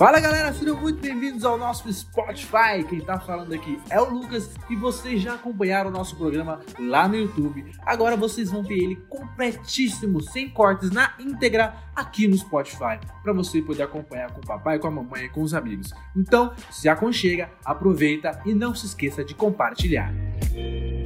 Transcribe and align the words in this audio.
Fala 0.00 0.18
galera, 0.18 0.50
sejam 0.54 0.80
muito 0.80 0.98
bem-vindos 0.98 1.44
ao 1.44 1.58
nosso 1.58 1.92
Spotify. 1.92 2.82
Quem 2.88 3.02
tá 3.02 3.20
falando 3.20 3.52
aqui 3.52 3.78
é 3.90 4.00
o 4.00 4.08
Lucas 4.08 4.50
e 4.70 4.74
vocês 4.74 5.20
já 5.20 5.34
acompanharam 5.34 5.90
o 5.90 5.92
nosso 5.92 6.16
programa 6.16 6.58
lá 6.78 7.06
no 7.06 7.16
YouTube. 7.16 7.70
Agora 7.84 8.16
vocês 8.16 8.50
vão 8.50 8.64
ter 8.64 8.78
ele 8.78 8.96
completíssimo, 9.10 10.22
sem 10.22 10.48
cortes, 10.48 10.90
na 10.90 11.12
íntegra 11.18 11.74
aqui 11.94 12.26
no 12.26 12.34
Spotify, 12.38 12.98
para 13.22 13.34
você 13.34 13.60
poder 13.60 13.82
acompanhar 13.82 14.32
com 14.32 14.40
o 14.40 14.46
papai, 14.46 14.78
com 14.78 14.86
a 14.86 14.90
mamãe 14.90 15.26
e 15.26 15.28
com 15.28 15.42
os 15.42 15.52
amigos. 15.52 15.92
Então, 16.16 16.54
se 16.70 16.88
aconchega, 16.88 17.50
aproveita 17.62 18.40
e 18.46 18.54
não 18.54 18.74
se 18.74 18.86
esqueça 18.86 19.22
de 19.22 19.34
compartilhar. 19.34 20.14
Com 20.50 20.99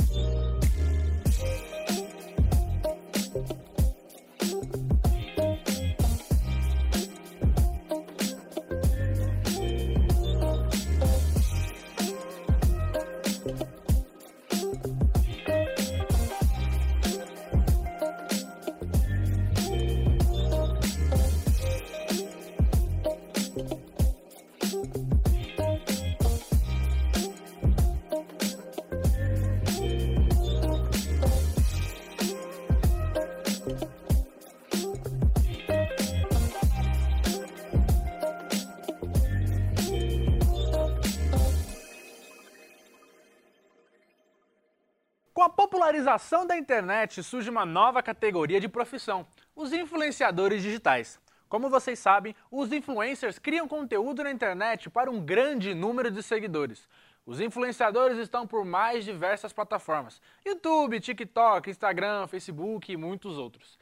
popularização 45.84 46.46
da 46.46 46.56
internet 46.56 47.22
surge 47.22 47.50
uma 47.50 47.66
nova 47.66 48.02
categoria 48.02 48.58
de 48.58 48.66
profissão, 48.66 49.26
os 49.54 49.70
influenciadores 49.70 50.62
digitais. 50.62 51.20
Como 51.46 51.68
vocês 51.68 51.98
sabem, 51.98 52.34
os 52.50 52.72
influencers 52.72 53.38
criam 53.38 53.68
conteúdo 53.68 54.24
na 54.24 54.30
internet 54.30 54.88
para 54.88 55.10
um 55.10 55.20
grande 55.20 55.74
número 55.74 56.10
de 56.10 56.22
seguidores. 56.22 56.88
Os 57.26 57.38
influenciadores 57.38 58.16
estão 58.16 58.46
por 58.46 58.64
mais 58.64 59.04
diversas 59.04 59.52
plataformas: 59.52 60.22
YouTube, 60.42 61.00
TikTok, 61.00 61.68
Instagram, 61.68 62.28
Facebook 62.28 62.90
e 62.90 62.96
muitos 62.96 63.36
outros. 63.36 63.78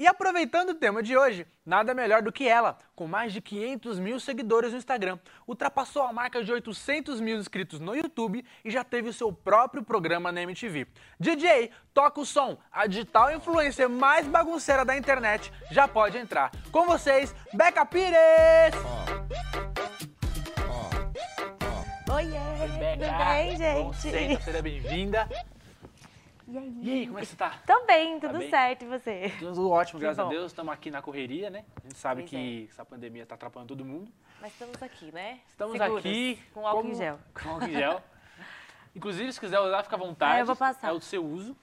E 0.00 0.06
aproveitando 0.06 0.70
o 0.70 0.74
tema 0.74 1.02
de 1.02 1.14
hoje, 1.14 1.46
nada 1.62 1.92
melhor 1.92 2.22
do 2.22 2.32
que 2.32 2.48
ela, 2.48 2.78
com 2.96 3.06
mais 3.06 3.34
de 3.34 3.40
500 3.42 3.98
mil 3.98 4.18
seguidores 4.18 4.72
no 4.72 4.78
Instagram, 4.78 5.18
ultrapassou 5.46 6.04
a 6.04 6.10
marca 6.10 6.42
de 6.42 6.50
800 6.50 7.20
mil 7.20 7.36
inscritos 7.36 7.78
no 7.78 7.94
YouTube 7.94 8.42
e 8.64 8.70
já 8.70 8.82
teve 8.82 9.10
o 9.10 9.12
seu 9.12 9.30
próprio 9.30 9.84
programa 9.84 10.32
na 10.32 10.40
MTV. 10.40 10.86
DJ, 11.20 11.70
toca 11.92 12.18
o 12.18 12.24
som, 12.24 12.56
a 12.72 12.86
digital 12.86 13.30
influencer 13.30 13.90
mais 13.90 14.26
bagunceira 14.26 14.86
da 14.86 14.96
internet 14.96 15.52
já 15.70 15.86
pode 15.86 16.16
entrar. 16.16 16.50
Com 16.72 16.86
vocês, 16.86 17.34
Beca 17.52 17.84
Pires! 17.84 18.74
Oiê, 22.10 22.40
tudo 22.58 22.78
bem, 22.78 23.84
Bom, 23.84 23.92
gente? 23.92 24.00
senta, 24.00 24.44
seja 24.44 24.62
bem-vinda. 24.62 25.28
E 26.50 26.58
aí? 26.58 26.74
E 26.82 26.90
aí, 26.90 27.06
como 27.06 27.18
é 27.18 27.22
que 27.22 27.28
você 27.28 27.36
tá? 27.36 27.60
Tô 27.64 27.86
bem, 27.86 28.18
tudo 28.18 28.38
bem? 28.38 28.50
certo, 28.50 28.84
e 28.84 28.88
você? 28.88 29.32
Tudo 29.38 29.70
ótimo, 29.70 30.00
Que 30.00 30.06
graças 30.06 30.26
a. 30.26 30.28
Deus. 30.28 30.46
Estamos 30.50 30.74
aqui 30.74 30.90
na 30.90 31.00
correria, 31.00 31.48
né? 31.48 31.64
A 31.76 31.86
gente 31.86 31.96
sabe 31.96 32.22
Pois 32.22 32.30
que 32.30 32.66
essa 32.68 32.84
pandemia 32.84 33.22
está 33.22 33.36
atrapalhando 33.36 33.68
todo 33.68 33.84
mundo. 33.84 34.10
Mas 34.40 34.52
estamos 34.52 34.82
aqui, 34.82 35.12
né? 35.12 35.38
Estamos 35.48 35.78
Seguras, 35.78 35.98
aqui 35.98 36.42
Com 36.52 36.66
álcool 36.66 36.88
em 36.88 36.94
gel. 36.96 37.20
Com 37.40 37.50
álcool 37.50 37.68
em 37.68 37.72
gel. 37.72 38.02
Inclusive, 38.96 39.32
se 39.32 39.38
quiser 39.38 39.60
usar, 39.60 39.84
fica 39.84 39.94
à 39.94 39.98
vontade. 39.98 40.38
É, 40.38 40.40
eu 40.42 40.46
vou 40.46 40.56
passar. 40.56 40.88
É 40.88 40.92
o 40.92 41.00
seu 41.00 41.24
uso. 41.24 41.56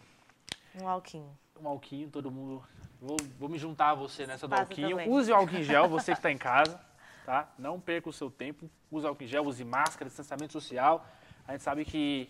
Um 0.82 0.88
alquinho. 0.88 1.38
Um 1.60 1.68
alquinho, 1.68 2.10
todo 2.10 2.32
mundo. 2.32 2.64
Vou, 3.02 3.18
vou 3.38 3.50
me 3.50 3.58
juntar 3.58 3.90
a 3.90 3.96
você 3.96 4.26
nessa 4.26 4.48
do 4.48 4.52
Passa 4.52 4.64
alquinho. 4.64 4.92
também. 4.92 5.10
Use 5.10 5.30
o 5.30 5.36
álcool 5.36 5.58
em 5.58 5.64
gel, 5.64 5.90
você 5.90 6.14
que 6.14 6.20
está 6.20 6.32
em 6.32 6.38
casa, 6.38 6.80
tá? 7.26 7.52
Não 7.60 7.78
perca 7.78 8.08
o 8.08 8.14
seu 8.14 8.32
tempo. 8.32 8.70
Use 8.90 9.06
álcool 9.06 9.24
em 9.26 9.28
gel, 9.28 9.46
use 9.46 9.66
máscara, 9.66 10.06
distanciamento 10.08 10.54
social. 10.54 11.06
A 11.46 11.52
gente 11.52 11.64
sabe 11.64 11.84
que 11.84 12.30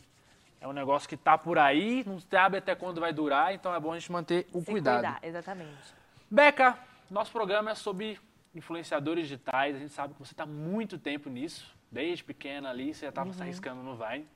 é 0.59 0.67
um 0.67 0.73
negócio 0.73 1.07
que 1.07 1.15
tá 1.17 1.37
por 1.37 1.57
aí, 1.57 2.03
não 2.05 2.19
sabe 2.19 2.57
até 2.57 2.75
quando 2.75 2.99
vai 2.99 3.13
durar, 3.13 3.53
então 3.53 3.73
é 3.73 3.79
bom 3.79 3.91
a 3.93 3.99
gente 3.99 4.11
manter 4.11 4.47
o 4.53 4.59
Se 4.59 4.65
cuidado. 4.71 4.95
cuidar, 5.03 5.19
exatamente. 5.23 5.93
Beca, 6.29 6.77
nosso 7.09 7.31
programa 7.31 7.71
é 7.71 7.75
sobre 7.75 8.19
influenciadores 8.55 9.27
digitais. 9.27 9.75
A 9.75 9.79
gente 9.79 9.93
sabe 9.93 10.13
que 10.13 10.19
você 10.19 10.33
está 10.33 10.45
muito 10.45 10.97
tempo 10.97 11.29
nisso, 11.29 11.73
desde 11.91 12.23
pequena 12.23 12.69
ali, 12.69 12.93
você 12.93 13.05
já 13.05 13.09
estava 13.09 13.31
se 13.33 13.41
arriscando 13.41 13.81
no 13.83 13.95
Vine. 13.95 14.27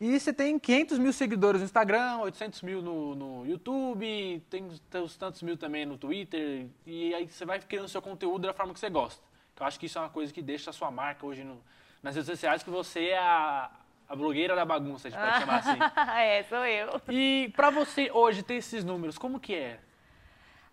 E 0.00 0.18
você 0.18 0.32
tem 0.32 0.58
500 0.58 0.98
mil 0.98 1.12
seguidores 1.12 1.60
no 1.60 1.64
Instagram, 1.64 2.18
800 2.22 2.62
mil 2.62 2.82
no, 2.82 3.14
no 3.14 3.46
YouTube, 3.46 4.42
tem 4.50 4.66
os 4.66 5.16
tantos 5.16 5.42
mil 5.42 5.56
também 5.56 5.86
no 5.86 5.96
Twitter. 5.96 6.66
E 6.84 7.14
aí 7.14 7.28
você 7.28 7.44
vai 7.44 7.60
criando 7.60 7.86
seu 7.88 8.02
conteúdo 8.02 8.46
da 8.48 8.52
forma 8.52 8.72
que 8.74 8.80
você 8.80 8.90
gosta. 8.90 9.22
Eu 9.60 9.64
acho 9.66 9.78
que 9.78 9.86
isso 9.86 9.98
é 9.98 10.00
uma 10.00 10.10
coisa 10.10 10.32
que 10.32 10.42
deixa 10.42 10.70
a 10.70 10.72
sua 10.72 10.90
marca 10.90 11.24
hoje 11.24 11.44
no- 11.44 11.62
nas 12.02 12.16
redes 12.16 12.28
sociais, 12.28 12.64
que 12.64 12.70
você 12.70 13.10
é 13.10 13.18
a, 13.18 13.70
a 14.12 14.16
blogueira 14.16 14.54
da 14.54 14.62
bagunça, 14.62 15.08
a 15.08 15.10
gente 15.10 15.18
pode 15.18 15.40
chamar 15.40 15.58
assim. 15.58 15.78
é, 16.20 16.42
sou 16.42 16.66
eu. 16.66 17.00
E 17.08 17.50
pra 17.56 17.70
você 17.70 18.10
hoje 18.12 18.42
ter 18.42 18.56
esses 18.56 18.84
números, 18.84 19.16
como 19.16 19.40
que 19.40 19.54
é? 19.54 19.78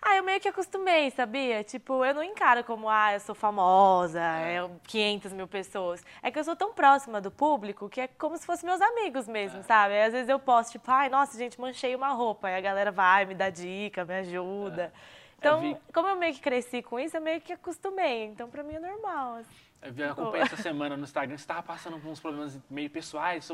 Ah, 0.01 0.17
eu 0.17 0.23
meio 0.23 0.41
que 0.41 0.47
acostumei, 0.49 1.09
sabia? 1.11 1.63
Tipo, 1.63 2.03
eu 2.03 2.13
não 2.13 2.23
encaro 2.23 2.65
como, 2.65 2.89
ah, 2.89 3.13
eu 3.13 3.19
sou 3.21 3.33
famosa, 3.33 4.19
é 4.21 4.69
500 4.87 5.31
mil 5.31 5.47
pessoas. 5.47 6.03
É 6.21 6.29
que 6.29 6.37
eu 6.37 6.43
sou 6.43 6.55
tão 6.55 6.73
próxima 6.73 7.21
do 7.21 7.31
público 7.31 7.87
que 7.87 8.01
é 8.01 8.07
como 8.07 8.37
se 8.37 8.45
fossem 8.45 8.67
meus 8.67 8.81
amigos 8.81 9.25
mesmo, 9.25 9.63
sabe? 9.63 9.93
Aí, 9.93 10.03
às 10.03 10.13
vezes 10.13 10.27
eu 10.27 10.39
posto, 10.39 10.73
tipo, 10.73 10.91
ai, 10.91 11.07
nossa, 11.07 11.37
gente, 11.37 11.59
manchei 11.59 11.95
uma 11.95 12.09
roupa. 12.09 12.49
Aí 12.49 12.55
a 12.55 12.61
galera 12.61 12.91
vai, 12.91 13.25
me 13.25 13.35
dá 13.35 13.49
dica, 13.49 14.03
me 14.03 14.15
ajuda. 14.15 14.91
Então, 15.39 15.61
vi- 15.61 15.77
como 15.93 16.07
eu 16.07 16.15
meio 16.15 16.33
que 16.33 16.39
cresci 16.41 16.81
com 16.81 16.99
isso, 16.99 17.15
eu 17.17 17.21
meio 17.21 17.39
que 17.41 17.53
acostumei. 17.53 18.25
Então, 18.25 18.49
pra 18.49 18.61
mim 18.63 18.75
é 18.75 18.79
normal. 18.79 19.35
assim. 19.35 19.49
Eu 19.97 20.11
acompanhei 20.11 20.45
essa 20.45 20.57
semana 20.57 20.97
no 20.97 21.03
Instagram, 21.03 21.37
você 21.37 21.43
estava 21.43 21.63
passando 21.63 21.97
por 21.99 22.09
uns 22.09 22.19
problemas 22.19 22.59
meio 22.69 22.89
pessoais, 22.89 23.45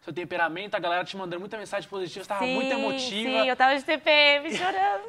seu 0.00 0.12
temperamento, 0.12 0.74
a 0.74 0.78
galera 0.78 1.04
te 1.04 1.16
mandando 1.16 1.40
muita 1.40 1.56
mensagem 1.58 1.88
positiva, 1.88 2.14
você 2.24 2.32
estava 2.32 2.46
muito 2.46 2.72
emotiva. 2.72 3.40
Sim, 3.42 3.48
eu 3.48 3.56
tava 3.56 3.76
de 3.76 3.84
TPM 3.84 4.54
chorando. 4.56 5.04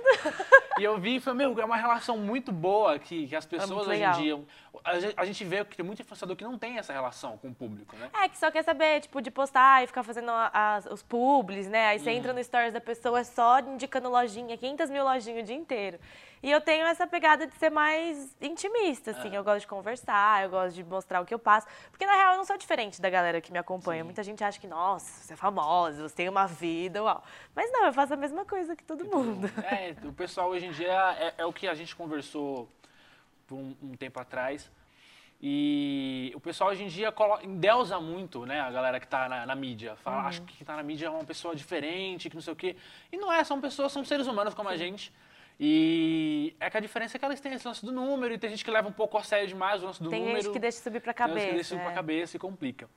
E 0.80 0.84
eu 0.84 0.98
vi 0.98 1.16
e 1.16 1.20
falei, 1.20 1.46
meu, 1.48 1.60
é 1.60 1.66
uma 1.66 1.76
relação 1.78 2.18
muito 2.18 2.52
boa 2.52 2.98
que, 3.00 3.28
que 3.28 3.36
as 3.36 3.46
pessoas 3.46 3.70
muito 3.88 3.90
hoje 3.90 4.04
em 4.04 4.12
dia. 4.24 4.40
A 4.84 5.00
gente, 5.00 5.14
a 5.18 5.26
gente 5.26 5.44
vê 5.44 5.64
que 5.66 5.76
tem 5.76 5.86
muito 5.86 6.02
influenciador 6.02 6.36
que 6.36 6.44
não 6.44 6.58
tem 6.58 6.78
essa 6.78 6.94
relação 6.94 7.38
com 7.38 7.50
o 7.50 7.54
público, 7.54 7.96
né? 7.98 8.10
É, 8.24 8.30
que 8.30 8.38
só 8.38 8.50
quer 8.50 8.64
saber, 8.64 9.02
tipo, 9.02 9.22
de 9.22 9.30
postar 9.30 9.84
e 9.84 9.88
ficar 9.88 10.04
fazendo 10.04 10.32
as- 10.32 10.86
os 10.86 11.04
publis, 11.04 11.68
né? 11.68 11.88
Aí 11.88 11.98
Uhum. 11.98 12.04
você 12.04 12.12
entra 12.12 12.34
no 12.34 12.44
stories 12.44 12.74
da 12.74 12.82
pessoa 12.82 13.20
é 13.20 13.24
só 13.24 13.60
indicando 13.60 14.10
lojinha, 14.10 14.58
500 14.58 14.90
mil 14.90 15.04
lojinhas 15.04 15.44
o 15.44 15.46
dia 15.46 15.56
inteiro. 15.56 16.00
E 16.42 16.50
eu 16.50 16.62
tenho 16.62 16.86
essa 16.88 17.06
pegada 17.06 17.46
de 17.46 17.54
ser 17.56 17.70
mais 17.70 18.36
intimista, 18.42 19.12
assim. 19.12 19.36
Eu 19.36 19.44
gosto 19.44 19.62
de 19.62 19.68
conversar, 19.68 20.44
eu 20.44 20.50
gosto 20.50 20.76
de 20.76 20.84
mostrar 20.84 21.20
o 21.22 21.26
que 21.26 21.34
eu 21.34 21.40
passo. 21.40 21.68
Porque, 21.92 22.06
na 22.06 22.16
real, 22.16 22.34
eu 22.34 22.38
não 22.38 22.46
sou 22.46 22.58
diferente 22.58 23.02
da 23.02 23.10
galera 23.10 23.42
que 23.42 23.52
me 23.52 23.58
acompanha. 23.58 24.04
Muita 24.04 24.24
gente 24.24 24.44
acha 24.44 24.60
que, 24.60 24.68
nossa, 24.68 25.24
você 25.24 25.34
é 25.34 25.36
famosa, 25.36 26.08
você 26.08 26.16
tem 26.16 26.30
uma 26.30 26.48
vida, 26.48 27.04
uau. 27.04 27.24
Mas 27.54 27.70
não, 27.72 27.86
eu 27.86 27.94
faço 27.94 28.14
a 28.14 28.18
mesma 28.18 28.46
coisa 28.46 28.76
que 28.76 28.84
todo 28.84 29.04
mundo. 29.04 29.50
É, 29.66 29.94
o 30.08 30.14
pessoal 30.14 30.50
hoje 30.50 30.66
em 30.66 30.72
dia 30.72 31.16
é, 31.20 31.34
é 31.40 31.46
o 31.46 31.52
que 31.52 31.68
a 31.68 31.74
gente 31.74 31.96
conversou 31.96 32.70
por 33.46 33.56
um, 33.56 33.76
um 33.84 33.96
tempo 33.96 34.20
atrás. 34.20 34.72
E 35.42 36.34
o 36.36 36.40
pessoal 36.40 36.70
hoje 36.70 36.84
em 36.84 36.88
dia 36.88 37.14
endeusa 37.44 38.00
muito, 38.00 38.46
né, 38.46 38.60
a 38.60 38.70
galera 38.70 39.00
que 39.00 39.08
tá 39.08 39.30
na, 39.30 39.46
na 39.46 39.56
mídia. 39.56 39.96
Fala, 39.98 40.24
acho 40.24 40.42
que 40.42 40.58
quem 40.58 40.68
tá 40.68 40.76
na 40.76 40.84
mídia 40.84 41.08
é 41.08 41.10
uma 41.10 41.24
pessoa 41.24 41.56
diferente, 41.56 42.30
que 42.30 42.36
não 42.36 42.42
sei 42.42 42.54
o 42.54 42.56
quê. 42.56 42.76
E 43.12 43.18
não 43.18 43.32
é, 43.32 43.44
são 43.44 43.60
pessoas, 43.62 43.92
são 43.92 44.04
seres 44.04 44.28
humanos 44.28 44.54
como 44.54 44.68
a 44.68 44.76
gente. 44.76 45.14
E 45.60 46.56
é 46.60 46.70
que 46.70 46.78
a 46.78 46.80
diferença 46.80 47.18
é 47.18 47.20
que 47.20 47.26
elas 47.26 47.42
têm 47.42 47.54
esse 47.54 47.68
lance 47.68 47.86
do 47.86 47.92
número, 47.92 48.34
e 48.34 48.38
tem 48.38 48.50
gente 48.50 48.64
que 48.64 48.72
leva 48.72 48.88
um 48.88 48.94
pouco 48.94 49.18
a 49.18 49.24
sério 49.24 49.46
demais 49.48 49.84
o 49.84 49.88
lance 49.88 50.02
do 50.02 50.10
Tem 50.10 50.22
número. 50.22 50.42
gente 50.42 50.54
que 50.54 50.60
deixa 50.60 50.80
subir 50.80 51.02
pra 51.02 51.14
tem 51.14 51.26
gente 51.26 51.34
que 51.34 51.40
cabeça. 51.40 51.54
deixa 51.56 51.70
subir 51.70 51.82
pra 51.82 51.92
é. 51.92 51.96
cabeça 51.96 52.38
e 52.38 52.40
complica. 52.40 52.90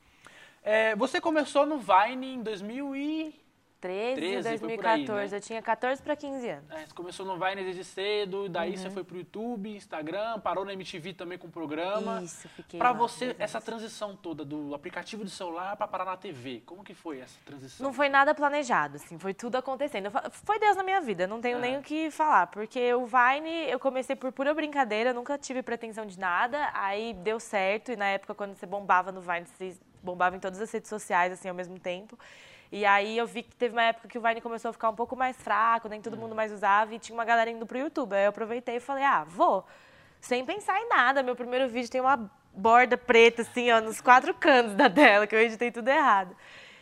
É, 0.63 0.95
você 0.95 1.21
começou 1.21 1.67
no 1.67 1.79
Vine 1.79 2.35
em 2.35 2.43
2000 2.43 2.95
e... 2.95 3.35
13, 3.83 4.15
13, 4.21 4.43
foi 4.43 4.77
por 4.77 4.87
aí, 4.87 5.05
2014. 5.05 5.31
né? 5.33 5.37
Eu 5.37 5.41
tinha 5.41 5.61
14 5.61 6.01
pra 6.03 6.15
15 6.15 6.49
anos. 6.49 6.71
É, 6.71 6.87
você 6.87 6.95
começou 6.95 7.27
no 7.27 7.37
Vine 7.37 7.65
desde 7.65 7.83
cedo, 7.83 8.49
daí 8.49 8.71
Uhum. 8.71 8.77
você 8.77 8.91
foi 8.91 9.03
pro 9.03 9.17
YouTube, 9.19 9.75
Instagram, 9.75 10.39
parou 10.39 10.65
na 10.65 10.73
MTV 10.73 11.13
também 11.15 11.37
com 11.37 11.49
o 11.49 11.51
programa. 11.51 12.23
Isso, 12.23 12.49
fiquei 12.51 12.79
Pra 12.79 12.93
lá 12.93 12.97
você, 12.97 13.35
essa 13.41 13.61
transição 13.61 14.15
toda 14.15 14.45
do 14.45 14.73
aplicativo 14.75 15.25
do 15.25 15.31
celular 15.31 15.77
pra 15.77 15.89
parar 15.89 16.05
na 16.05 16.17
TV, 16.17 16.63
como 16.65 16.85
que 16.85 16.95
foi 16.95 17.19
essa 17.21 17.37
transição? 17.45 17.85
Não 17.85 17.93
foi 17.93 18.09
nada 18.09 18.33
planejado, 18.35 18.97
assim, 18.97 19.19
foi 19.19 19.35
tudo 19.35 19.57
acontecendo. 19.57 20.11
Foi 20.31 20.59
Deus 20.61 20.77
na 20.77 20.85
minha 20.85 21.01
vida, 21.01 21.27
não 21.27 21.41
tenho 21.41 21.59
É. 21.59 21.61
nem 21.61 21.77
o 21.79 21.83
que 21.83 22.09
falar, 22.13 22.47
porque 22.47 22.95
o 22.95 23.05
Vine 23.05 23.69
eu 23.69 23.81
comecei 23.81 24.15
por 24.15 24.31
pura 24.31 24.55
brincadeira, 24.55 25.13
nunca 25.13 25.37
tive 25.37 25.61
pretensão 25.63 26.07
de 26.07 26.19
nada, 26.19 26.71
aí 26.73 27.13
deu 27.15 27.41
certo, 27.41 27.91
e 27.91 27.97
na 27.97 28.07
época 28.07 28.33
quando 28.35 28.55
você 28.55 28.65
bombava 28.65 29.11
no 29.11 29.21
Vine, 29.21 29.45
você 29.47 29.77
bombava 30.03 30.37
em 30.37 30.39
todas 30.41 30.61
as 30.61 30.71
redes 30.71 30.89
sociais, 30.89 31.33
assim, 31.33 31.49
ao 31.49 31.55
mesmo 31.55 31.79
tempo. 31.81 32.17
E 32.73 32.87
aí 32.87 33.19
eu 33.19 33.27
vi 33.27 33.43
que 33.43 33.55
teve 33.55 33.75
uma 33.75 33.83
época 33.83 34.09
que 34.09 34.17
o 34.19 34.23
Vine 34.23 34.41
começou 34.41 34.71
a 34.71 34.73
ficar 34.73 34.89
um 34.89 34.95
pouco 34.95 35.15
mais 35.15 35.37
fraco, 35.37 35.91
nem 35.91 36.01
todo 36.01 36.17
mundo 36.17 36.35
mais 36.35 36.51
usava, 36.51 36.95
e 36.95 36.99
tinha 36.99 37.15
uma 37.15 37.25
galera 37.25 37.51
indo 37.51 37.67
pro 37.67 37.79
YouTube. 37.79 38.15
Aí 38.15 38.25
eu 38.25 38.31
aproveitei 38.31 38.77
e 38.77 38.81
falei, 38.81 39.05
ah, 39.05 39.25
vou. 39.25 39.63
sem 40.23 40.43
pensar 40.43 40.81
em 40.81 40.89
nada. 40.89 41.23
Meu 41.23 41.37
primeiro 41.37 41.69
vídeo 41.69 41.91
tem 41.91 42.01
uma 42.01 42.31
borda 42.55 42.97
preta, 42.97 43.43
assim, 43.43 43.71
ó, 43.71 43.81
nos 43.81 44.01
quatro 44.01 44.33
cantos 44.33 44.75
da 44.75 44.89
tela, 44.89 45.27
que 45.27 45.35
eu 45.35 45.41
editei 45.41 45.71
tudo 45.71 45.89
errado. 45.89 46.35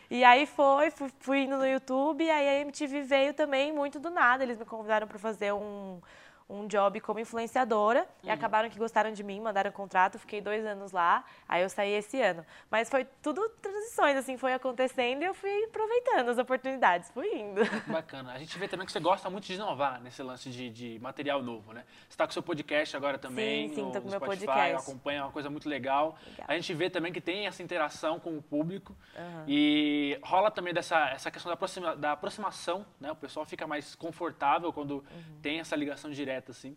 E 0.09 0.23
aí 0.23 0.47
foi, 0.47 0.93
fui, 0.93 1.11
fui 1.19 1.39
indo 1.41 1.57
no 1.57 1.67
YouTube, 1.67 2.23
e 2.25 2.31
aí 2.31 2.49
a 2.49 2.61
MTV 2.61 3.03
veio 3.03 3.35
também 3.35 3.73
muito 3.73 3.99
do 3.99 4.11
nada. 4.11 4.45
Eles 4.45 4.59
me 4.59 4.65
convidaram 4.65 5.09
para 5.09 5.19
fazer 5.19 5.53
um, 5.53 6.01
um 6.51 6.67
job 6.67 7.01
como 7.01 7.21
influenciadora 7.21 8.07
e 8.23 8.27
Uhum. 8.27 8.33
acabaram 8.33 8.69
que 8.69 8.79
gostaram 8.79 9.13
de 9.13 9.23
mim, 9.23 9.41
mandaram 9.41 9.71
contrato, 9.71 10.19
fiquei 10.19 10.41
dois 10.41 10.67
anos 10.67 10.91
lá, 10.93 11.25
aí 11.49 11.63
eu 11.63 11.69
saí 11.69 11.93
esse 11.93 12.21
ano. 12.21 12.45
Mas 12.71 12.91
foi 12.91 13.07
tudo 13.23 13.49
transições, 13.63 14.17
assim, 14.17 14.37
foi 14.37 14.53
acontecendo 14.53 15.23
e 15.23 15.27
eu 15.27 15.35
fui 15.35 15.65
aproveitando 15.65 16.29
as 16.29 16.39
oportunidades, 16.39 17.11
fui 17.13 17.29
indo. 17.35 17.61
Bacana. 17.87 18.33
A 18.33 18.39
gente 18.39 18.59
vê 18.59 18.67
também 18.67 18.85
que 18.87 18.93
você 18.93 19.01
gosta 19.01 19.31
muito 19.31 19.45
de 19.47 19.55
inovar 19.55 20.01
nesse 20.01 20.23
lance 20.23 20.51
de, 20.51 20.71
de 20.71 20.99
material 21.01 21.43
novo, 21.43 21.73
né? 21.73 21.85
Você 22.09 22.15
está 22.15 22.27
com 22.27 22.33
seu 22.33 22.43
podcast 22.43 22.97
agora 22.97 23.17
também 23.19 23.69
Sim, 23.69 23.75
sim, 23.77 23.83
no, 23.83 23.93
tô 23.93 24.01
com 24.01 24.05
no 24.07 24.11
meu 24.11 24.21
Spotify, 24.21 24.47
podcast. 24.47 24.91
acompanha 24.91 25.21
é 25.21 25.23
uma 25.23 25.33
coisa 25.33 25.49
muito 25.51 25.69
legal. 25.69 26.17
Legal. 26.27 26.47
A 26.49 26.55
gente 26.55 26.75
vê 26.75 26.91
também 26.91 27.13
que 27.13 27.21
tem 27.21 27.47
essa 27.47 27.63
interação 27.63 28.19
com 28.19 28.37
o 28.37 28.43
público 28.43 28.97
Aham. 29.17 29.45
e 29.47 30.19
rola 30.23 30.51
também 30.51 30.73
dessa 30.75 31.11
essa 31.11 31.31
questão 31.31 31.51
da, 31.51 31.55
aproxima, 31.55 31.95
da 31.97 32.13
aproximação, 32.13 32.85
né? 33.01 33.13
O 33.13 33.17
pessoal 33.17 33.45
fica 33.47 33.67
mais 33.67 33.95
confortável 33.95 34.73
quando 34.73 34.91
Uhum. 34.91 35.39
tem 35.43 35.61
essa 35.61 35.75
ligação 35.77 36.11
direta, 36.11 36.40
assim. 36.49 36.77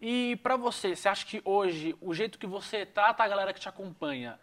E 0.00 0.36
pra 0.42 0.56
você, 0.56 0.96
você 0.96 1.08
acha 1.08 1.26
que 1.26 1.42
hoje 1.44 1.94
o 2.00 2.14
jeito 2.14 2.38
que 2.38 2.46
você 2.46 2.86
trata 2.86 3.22
a 3.22 3.28
galera 3.28 3.52
que 3.52 3.60
te 3.60 3.68
acompanha 3.68 4.38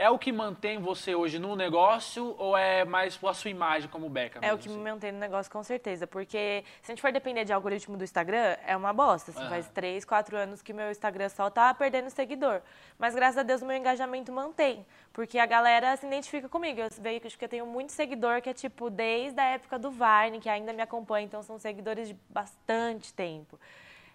é 0.00 0.08
o 0.08 0.18
que 0.18 0.32
mantém 0.32 0.78
você 0.78 1.14
hoje 1.14 1.38
no 1.38 1.54
negócio 1.54 2.34
ou 2.38 2.56
é 2.56 2.86
mais 2.86 3.22
a 3.22 3.34
sua 3.34 3.50
imagem 3.50 3.86
como 3.90 4.08
Beca? 4.08 4.38
É 4.40 4.50
o 4.50 4.56
que 4.56 4.66
me 4.66 4.76
assim? 4.76 4.82
mantém 4.82 5.12
no 5.12 5.18
negócio, 5.18 5.52
com 5.52 5.62
certeza. 5.62 6.06
Porque 6.06 6.64
se 6.80 6.90
a 6.90 6.94
gente 6.94 7.02
for 7.02 7.12
depender 7.12 7.44
de 7.44 7.52
algoritmo 7.52 7.98
do 7.98 8.02
Instagram, 8.02 8.56
é 8.66 8.74
uma 8.74 8.94
bosta. 8.94 9.30
Assim, 9.30 9.40
Aham. 9.40 9.50
Faz 9.50 9.68
três, 9.68 10.02
quatro 10.02 10.38
anos 10.38 10.62
que 10.62 10.72
meu 10.72 10.90
Instagram 10.90 11.28
só 11.28 11.50
tá 11.50 11.74
perdendo 11.74 12.08
seguidor. 12.08 12.62
Mas 12.98 13.14
graças 13.14 13.36
a 13.36 13.42
Deus 13.42 13.60
o 13.60 13.66
meu 13.66 13.76
engajamento 13.76 14.32
mantém. 14.32 14.86
Porque 15.12 15.38
a 15.38 15.44
galera 15.44 15.94
se 15.98 16.06
identifica 16.06 16.48
comigo. 16.48 16.80
Eu 16.80 16.88
vejo 16.98 17.36
que 17.36 17.44
eu 17.44 17.48
tenho 17.48 17.66
muito 17.66 17.92
seguidor 17.92 18.40
que 18.40 18.48
é 18.48 18.54
tipo 18.54 18.88
desde 18.88 19.38
a 19.38 19.44
época 19.44 19.78
do 19.78 19.90
Vine, 19.90 20.40
que 20.40 20.48
ainda 20.48 20.72
me 20.72 20.80
acompanha. 20.80 21.26
Então 21.26 21.42
são 21.42 21.58
seguidores 21.58 22.08
de 22.08 22.16
bastante 22.30 23.12
tempo. 23.12 23.60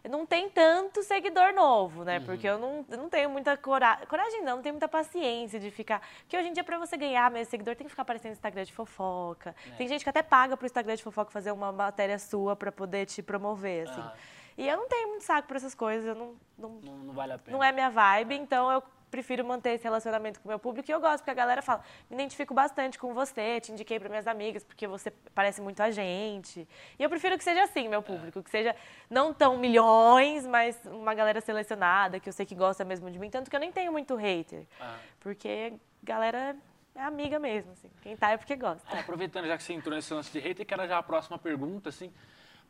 Não 0.10 0.26
tem 0.26 0.50
tanto 0.50 1.02
seguidor 1.04 1.54
novo, 1.54 2.04
né? 2.04 2.20
Uhum. 2.20 2.26
Porque 2.26 2.48
eu 2.48 2.58
não, 2.60 2.86
eu 2.90 2.98
não 2.98 3.10
tenho 3.10 3.30
muita 3.30 3.56
coragem. 3.58 4.06
Coragem 4.08 4.42
não, 4.44 4.58
não 4.58 4.62
tenho 4.64 4.74
muita 4.76 4.88
paciência 4.88 5.60
de 5.60 5.72
ficar. 5.72 6.02
Porque 6.22 6.38
hoje 6.38 6.50
em 6.50 6.54
dia, 6.54 6.64
pra 6.64 6.78
você 6.78 6.96
ganhar 6.98 7.30
mesmo 7.32 7.50
seguidor, 7.50 7.76
tem 7.76 7.86
que 7.86 7.90
ficar 7.92 8.04
aparecendo 8.04 8.32
no 8.32 8.34
Instagram 8.36 8.64
de 8.64 8.74
fofoca. 8.74 9.56
É. 9.68 9.76
Tem 9.76 9.88
gente 9.88 10.04
que 10.04 10.10
até 10.10 10.22
paga 10.24 10.56
pro 10.56 10.66
Instagram 10.66 10.96
de 10.96 11.04
fofoca 11.04 11.32
fazer 11.32 11.52
uma 11.52 11.72
matéria 11.72 12.20
sua 12.20 12.56
pra 12.56 12.72
poder 12.72 13.06
te 13.06 13.22
promover, 13.24 13.88
assim. 13.90 14.00
Aham. 14.02 14.14
E 14.58 14.68
eu 14.70 14.78
não 14.78 14.88
tenho 14.88 15.10
muito 15.10 15.24
saco 15.26 15.48
pra 15.50 15.58
essas 15.58 15.76
coisas, 15.76 16.06
eu 16.08 16.16
não, 16.16 16.34
não, 16.58 16.70
Não, 16.82 16.94
não 17.00 17.14
vale 17.14 17.34
a 17.34 17.38
pena. 17.38 17.58
não 17.58 17.62
é 17.62 17.74
minha 17.74 17.90
vibe, 17.90 18.36
então 18.36 18.72
eu 18.72 18.82
prefiro 19.16 19.46
manter 19.46 19.70
esse 19.76 19.84
relacionamento 19.86 20.42
com 20.42 20.48
o 20.48 20.50
meu 20.50 20.60
público 20.60 20.90
e 20.90 20.94
eu 20.94 21.00
gosto, 21.00 21.20
porque 21.20 21.32
a 21.32 21.34
galera 21.34 21.62
fala, 21.62 21.82
me 22.10 22.16
identifico 22.18 22.54
bastante 22.54 23.00
com 23.00 23.14
você, 23.14 23.62
te 23.62 23.72
indiquei 23.72 23.98
para 23.98 24.10
minhas 24.10 24.28
amigas, 24.28 24.64
porque 24.64 24.86
você 24.88 25.10
parece 25.34 25.62
muito 25.62 25.82
a 25.82 25.90
gente. 25.90 26.68
E 27.00 27.04
eu 27.04 27.10
prefiro 27.10 27.38
que 27.38 27.44
seja 27.44 27.64
assim, 27.64 27.88
meu 27.88 28.02
público, 28.02 28.44
que 28.44 28.50
seja 28.50 28.76
não 29.10 29.34
tão 29.34 29.58
milhões, 29.58 30.46
mas 30.46 30.78
uma 30.86 31.14
galera 31.14 31.40
selecionada, 31.40 32.20
que 32.20 32.28
eu 32.28 32.34
sei 32.34 32.46
que 32.46 32.56
gosta 32.56 32.84
mesmo 32.84 33.10
de 33.10 33.18
mim, 33.18 33.30
tanto 33.30 33.50
que 33.50 33.56
eu 33.56 33.60
nem 33.60 33.72
tenho 33.72 33.92
muito 33.92 34.16
hater, 34.16 34.66
Ah. 34.82 34.98
porque 35.22 35.74
galera 36.04 36.56
é 36.94 37.02
amiga 37.02 37.40
mesmo, 37.40 37.72
assim. 37.72 37.90
Quem 38.02 38.18
tá 38.18 38.32
é 38.32 38.38
porque 38.38 38.56
gosta. 38.58 38.84
É, 38.96 39.00
aproveitando 39.00 39.48
já 39.48 39.56
que 39.58 39.64
você 39.64 39.74
entrou 39.74 39.96
nesse 39.96 40.14
lance 40.14 40.30
de 40.32 40.40
hater, 40.40 40.66
que 40.66 40.74
era 40.74 40.88
já 40.88 40.98
a 40.98 41.04
próxima 41.04 41.38
pergunta, 41.38 41.88
assim. 41.90 42.12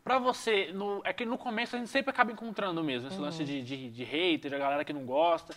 Pra 0.03 0.19
você, 0.19 0.71
no- 0.71 1.01
é 1.03 1.12
que 1.12 1.25
no 1.25 1.36
começo 1.38 1.75
a 1.75 1.80
gente 1.80 1.89
sempre 1.89 2.12
acaba 2.12 2.31
encontrando 2.31 2.83
mesmo 2.83 3.07
esse 3.07 3.18
lance 3.18 3.44
de, 3.44 3.63
de, 3.63 3.89
de 3.89 4.03
hater, 4.03 4.53
a 4.53 4.57
galera 4.59 4.86
que 4.86 4.94
não 4.94 5.03
gosta. 5.03 5.56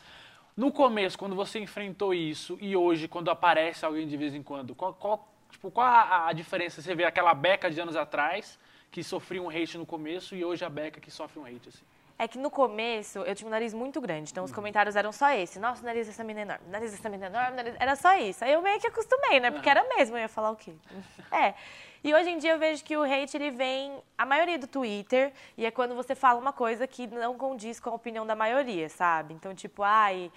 No 0.59 0.73
começo, 0.73 1.17
quando 1.17 1.37
você 1.37 1.61
enfrentou 1.61 2.13
isso 2.13 2.59
e 2.61 2.77
hoje, 2.77 3.07
quando 3.07 3.31
aparece 3.31 3.87
alguém 3.87 4.09
de 4.09 4.17
vez 4.17 4.35
em 4.35 4.43
quando, 4.43 4.75
qual, 4.75 4.93
qual, 4.93 5.29
tipo, 5.53 5.71
qual 5.71 5.87
a, 5.87 6.27
a 6.27 6.33
diferença? 6.33 6.83
Você 6.83 6.97
vê 6.97 7.05
aquela 7.05 7.33
Beca 7.33 7.71
de 7.71 7.81
anos 7.81 7.95
atrás, 7.95 8.59
que 8.91 9.05
sofria 9.05 9.41
um 9.41 9.49
hate 9.49 9.79
no 9.79 9.87
começo, 9.87 10.35
e 10.35 10.45
hoje 10.45 10.65
a 10.65 10.69
Beca 10.69 11.01
que 11.01 11.13
sofre 11.13 11.39
um 11.39 11.47
hate, 11.47 11.69
assim. 11.69 11.85
É 12.19 12.27
que 12.27 12.37
no 12.37 12.51
começo 12.51 13.21
eu 13.21 13.37
tinha 13.37 13.47
um 13.47 13.53
nariz 13.53 13.73
muito 13.73 14.01
grande, 14.01 14.33
então 14.33 14.43
os 14.43 14.51
comentários 14.51 14.97
eram 14.97 15.13
só 15.13 15.31
esse. 15.31 15.61
Nossa, 15.61 15.81
o 15.81 15.85
nariz 15.85 16.09
dessa 16.09 16.25
menina 16.25 16.41
é 16.41 16.43
enorme, 16.43 16.65
o 16.67 16.71
nariz 16.73 16.91
dessa 16.91 17.09
menina 17.09 17.27
é 17.29 17.31
enorme, 17.31 17.57
nariz... 17.57 17.77
era 17.79 17.95
só 17.95 18.17
isso. 18.19 18.45
Aí 18.45 18.53
eu 18.53 18.61
meio 18.61 18.81
que 18.81 18.89
acostumei, 18.89 19.39
né? 19.39 19.53
Porque 19.53 19.71
era 19.71 19.85
mesmo, 19.95 20.17
eu 20.17 20.23
ia 20.23 20.29
falar 20.29 20.51
o 20.51 20.57
quê? 20.57 20.75
É. 21.31 21.55
E 22.03 22.15
hoje 22.15 22.31
em 22.31 22.39
dia 22.39 22.53
eu 22.53 22.59
vejo 22.59 22.85
que 22.85 22.97
o 22.97 23.03
hate 23.03 23.37
ele 23.37 23.51
vem, 23.51 23.93
a 24.17 24.25
maioria 24.25 24.59
do 24.59 24.67
Twitter, 24.67 25.33
e 25.57 25.67
é 25.67 25.71
quando 25.71 25.95
você 25.95 26.15
fala 26.15 26.39
uma 26.39 26.53
coisa 26.53 26.87
que 26.87 27.07
não 27.09 27.37
condiz 27.37 27.81
com 27.81 27.91
a 27.91 27.95
opinião 27.95 28.25
da 28.27 28.37
maioria, 28.37 28.89
sabe? 28.89 29.35
Então, 29.35 29.55
tipo, 29.55 29.83
ai, 29.83 30.31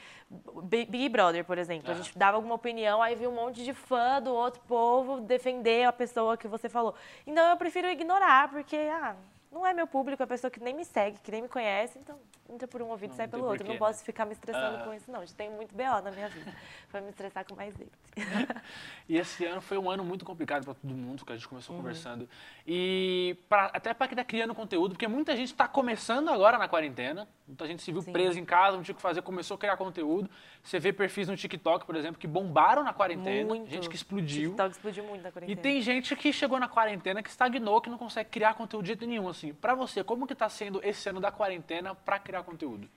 Bi- 0.63 0.86
Big 0.86 1.10
Brother, 1.10 1.46
por 1.46 1.58
exemplo, 1.58 1.92
a 1.92 1.94
gente 1.94 2.18
dava 2.18 2.38
alguma 2.38 2.56
opinião, 2.56 3.02
aí 3.02 3.16
viu 3.16 3.30
um 3.30 3.36
monte 3.36 3.63
de 3.63 3.74
fã 3.74 4.22
do 4.22 4.34
outro 4.34 4.62
povo 4.68 5.22
defender 5.22 5.84
a 5.86 5.94
pessoa 5.94 6.36
que 6.36 6.48
você 6.48 6.68
falou. 6.68 6.96
Então 7.28 7.48
eu 7.50 7.58
prefiro 7.58 7.88
ignorar, 7.88 8.50
porque, 8.50 8.75
ah, 8.75 9.16
não 9.51 9.65
é 9.68 9.74
meu 9.74 9.86
público, 9.88 10.21
é 10.21 10.25
a 10.25 10.27
pessoa 10.27 10.50
que 10.50 10.59
nem 10.59 10.74
me 10.74 10.86
segue, 10.86 11.18
que 11.21 11.30
nem 11.31 11.42
me 11.42 11.48
conhece, 11.50 12.00
então 12.00 12.18
entra 12.50 12.68
por 12.68 12.81
um 12.81 12.88
ouvido 12.89 13.13
e 13.13 13.15
sai 13.15 13.27
pelo 13.27 13.44
outro. 13.44 13.59
porquê, 13.59 13.68
não 13.69 13.74
né? 13.74 13.80
posso 13.80 14.03
ficar 14.03 14.25
me 14.25 14.33
estressando 14.33 14.77
Ah. 14.77 14.83
com 14.83 14.94
isso, 14.94 15.09
não. 15.12 15.25
Já 15.25 15.33
tenho 15.36 15.51
muito 15.53 15.74
BO 15.75 16.01
na 16.03 16.12
minha 16.12 16.27
vida. 16.30 16.53
Vai 16.92 17.01
me 17.01 17.09
estressar 17.09 17.45
com 17.45 17.56
mais 17.56 17.74
esse. 17.80 17.92
E 19.07 19.18
esse 19.18 19.45
ano 19.45 19.59
foi 19.62 19.77
um 19.77 19.89
ano 19.89 20.03
muito 20.06 20.24
complicado 20.24 20.63
para 20.63 20.74
todo 20.74 20.94
mundo, 20.94 21.25
que 21.25 21.31
a 21.33 21.36
gente 21.36 21.48
começou 21.48 21.75
Uhum. 21.75 21.81
conversando. 21.81 22.30
E 22.65 23.36
pra- 23.50 23.69
até 23.74 23.94
para 23.94 24.07
quem 24.07 24.15
está 24.15 24.24
criando 24.24 24.53
conteúdo, 24.56 24.92
porque 24.94 25.07
muita 25.07 25.36
gente 25.36 25.48
está 25.51 25.68
começando 25.68 26.30
agora 26.30 26.57
na 26.57 26.68
quarentena, 26.68 27.27
muita 27.47 27.68
gente 27.68 27.81
se 27.81 27.92
viu 27.92 28.01
Sim. 28.01 28.12
presa 28.13 28.39
em 28.39 28.45
casa, 28.45 28.77
não 28.77 28.83
tinha 28.83 28.94
o 28.94 28.95
que 28.95 29.01
fazer, 29.01 29.21
começou 29.21 29.56
a 29.56 29.57
criar 29.57 29.75
conteúdo. 29.75 30.30
Você 30.63 30.80
vê 30.80 30.94
perfis 30.94 31.27
no 31.27 31.36
TikTok, 31.36 31.86
por 31.86 31.95
exemplo, 31.95 32.18
que 32.19 32.27
bombaram 32.27 32.83
na 32.83 32.94
quarentena, 32.94 33.47
Muito. 33.50 33.69
gente 33.69 33.89
que 33.89 33.95
explodiu. 33.95 34.51
TikTok 34.51 34.71
explodiu 34.71 35.04
muito 35.04 35.21
na 35.24 35.30
E 35.30 35.31
quarentena. 35.31 35.62
tem 35.62 35.81
gente 35.81 36.15
que 36.15 36.31
chegou 36.31 36.59
na 36.59 36.68
quarentena, 36.69 37.21
que 37.21 37.30
estagnou, 37.30 37.81
que 37.81 37.89
não 37.89 37.97
consegue 37.97 38.30
criar 38.30 38.54
conteúdo 38.54 38.83
de 38.83 38.88
jeito 38.89 39.06
nenhum. 39.06 39.27
Assim, 39.27 39.41
para 39.54 39.74
você, 39.76 40.04
como 40.04 40.28
que 40.28 40.36
tá 40.36 40.48
sendo 40.50 40.80
esse 40.84 41.10
ano 41.10 41.20
da 41.20 41.32
quarentena 41.32 41.96
para 41.96 42.20
criar 42.20 42.44
conteúdo? 42.44 42.88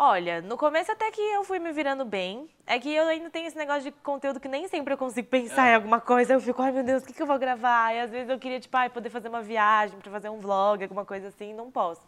Olha, 0.00 0.40
no 0.40 0.56
começo 0.56 0.92
até 0.92 1.10
que 1.10 1.20
eu 1.20 1.42
fui 1.42 1.58
me 1.58 1.72
virando 1.72 2.04
bem. 2.04 2.48
É 2.64 2.78
que 2.78 2.88
eu 2.94 3.08
ainda 3.08 3.30
tenho 3.30 3.48
esse 3.48 3.56
negócio 3.58 3.82
de 3.82 3.90
conteúdo 3.90 4.38
que 4.38 4.46
nem 4.46 4.68
sempre 4.68 4.94
eu 4.94 4.98
consigo 4.98 5.26
pensar 5.28 5.66
É. 5.66 5.72
em 5.72 5.74
alguma 5.74 6.00
coisa. 6.00 6.34
Eu 6.34 6.40
fico, 6.40 6.62
ai 6.62 6.70
meu 6.70 6.84
Deus, 6.84 7.02
o 7.02 7.06
que, 7.06 7.12
que 7.12 7.20
eu 7.20 7.26
vou 7.26 7.36
gravar? 7.36 7.92
E 7.92 7.98
às 8.00 8.10
vezes 8.10 8.30
eu 8.30 8.38
queria, 8.38 8.60
tipo, 8.60 8.76
ai, 8.76 8.88
poder 8.88 9.10
fazer 9.10 9.28
uma 9.28 9.42
viagem 9.42 9.98
pra 9.98 10.12
fazer 10.12 10.28
um 10.28 10.38
vlog, 10.38 10.80
alguma 10.84 11.04
coisa 11.04 11.26
assim, 11.28 11.52
não 11.52 11.68
posso. 11.68 12.00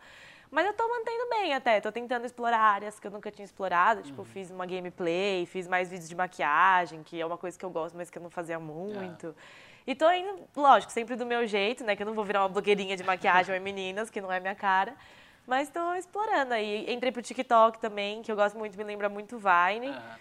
Mas 0.53 0.67
eu 0.67 0.73
tô 0.73 0.89
mantendo 0.89 1.29
bem 1.31 1.53
até, 1.55 1.81
tô 1.81 1.91
tentando 1.91 2.25
explorar 2.27 2.59
áreas 2.61 2.99
que 3.01 3.07
eu 3.07 3.11
nunca 3.11 3.29
tinha 3.31 3.45
explorado. 3.45 4.03
Tipo, 4.03 4.23
fiz 4.25 4.51
uma 4.53 4.67
gameplay, 4.67 5.45
fiz 5.47 5.67
mais 5.67 5.91
vídeos 5.91 6.09
de 6.09 6.15
maquiagem, 6.15 7.03
que 7.03 7.21
é 7.21 7.27
uma 7.27 7.39
coisa 7.39 7.59
que 7.59 7.65
eu 7.65 7.71
gosto, 7.71 7.97
mas 7.97 8.09
que 8.09 8.19
eu 8.19 8.23
não 8.23 8.31
fazia 8.31 8.59
muito. 8.61 9.35
E 9.91 9.95
tô 9.97 10.09
indo, 10.13 10.49
lógico, 10.57 10.93
sempre 10.93 11.17
do 11.17 11.27
meu 11.27 11.45
jeito, 11.49 11.83
né? 11.83 11.97
Que 11.97 12.03
eu 12.03 12.07
não 12.07 12.15
vou 12.15 12.25
virar 12.25 12.43
uma 12.43 12.49
blogueirinha 12.49 12.97
de 12.97 13.03
maquiagem 13.03 13.53
ou 13.53 13.61
meninas, 13.61 14.09
que 14.09 14.21
não 14.21 14.31
é 14.31 14.39
minha 14.39 14.55
cara. 14.55 14.95
Mas 15.45 15.69
tô 15.69 15.95
explorando 15.95 16.55
aí. 16.55 16.87
Entrei 16.89 17.11
pro 17.11 17.21
TikTok 17.21 17.81
também, 17.81 18.23
que 18.23 18.31
eu 18.31 18.37
gosto 18.37 18.57
muito, 18.57 18.79
me 18.79 18.85
lembra 18.85 19.09
muito 19.09 19.37
Vine. 19.37 19.89
Ah, 19.89 20.17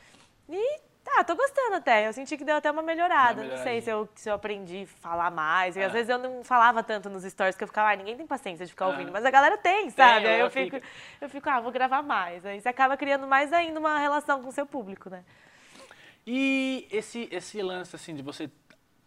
E 0.49 0.79
tá, 1.03 1.23
tô 1.23 1.35
gostando 1.35 1.75
até. 1.75 2.07
Eu 2.07 2.13
senti 2.13 2.35
que 2.35 2.43
deu 2.43 2.55
até 2.55 2.71
uma 2.71 2.81
melhorada. 2.81 3.43
Não 3.43 3.57
sei 3.57 3.79
se 3.79 3.91
eu, 3.91 4.09
se 4.15 4.27
eu 4.27 4.33
aprendi 4.33 4.87
a 4.91 5.01
falar 5.01 5.29
mais. 5.29 5.75
E 5.75 5.83
Ah. 5.83 5.85
às 5.85 5.91
vezes 5.93 6.09
eu 6.09 6.17
não 6.17 6.43
falava 6.43 6.81
tanto 6.81 7.07
nos 7.07 7.21
stories, 7.23 7.55
que 7.55 7.63
eu 7.63 7.67
ficava, 7.67 7.91
ah, 7.91 7.95
ninguém 7.95 8.17
tem 8.17 8.25
paciência 8.25 8.65
de 8.65 8.71
ficar 8.71 8.85
Ah. 8.85 8.87
ouvindo. 8.87 9.11
Mas 9.11 9.23
a 9.23 9.29
galera 9.29 9.55
tem, 9.55 9.91
sabe? 9.91 10.25
aí 10.25 10.33
ela 10.39 10.47
eu 10.47 10.49
fico, 10.49 10.77
fica. 10.77 10.87
eu 11.21 11.29
fico, 11.29 11.47
ah, 11.47 11.59
vou 11.59 11.71
gravar 11.71 12.01
mais. 12.01 12.43
Aí 12.43 12.59
você 12.59 12.69
acaba 12.69 12.97
criando 12.97 13.27
mais 13.27 13.53
ainda 13.53 13.79
uma 13.79 13.99
relação 13.99 14.41
com 14.41 14.49
o 14.49 14.51
seu 14.51 14.65
público, 14.65 15.11
né? 15.11 15.23
E 16.25 16.87
esse, 16.91 17.29
esse 17.31 17.61
lance, 17.61 17.95
assim, 17.95 18.15
de 18.15 18.23
você 18.23 18.49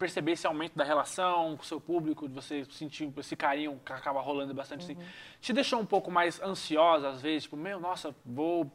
perceber 0.03 0.33
esse 0.33 0.47
aumento 0.47 0.77
da 0.77 0.83
relação 0.85 1.57
com 1.57 1.63
o 1.63 1.67
seu 1.67 1.81
público, 1.81 2.29
de 2.29 2.35
você 2.35 2.65
sentir 2.67 3.13
esse 3.17 3.37
carinho 3.37 3.81
que 3.85 3.93
acaba 3.93 4.21
rolando 4.21 4.53
bastante, 4.53 4.83
assim, 4.85 4.97
te 5.41 5.53
deixou 5.53 5.79
um 5.81 5.87
pouco 5.87 6.11
mais 6.11 6.41
ansiosa, 6.43 7.09
às 7.11 7.23
vezes? 7.23 7.45
Tipo, 7.45 7.57
meu, 7.57 7.79
nossa, 7.81 8.15
vou... 8.27 8.71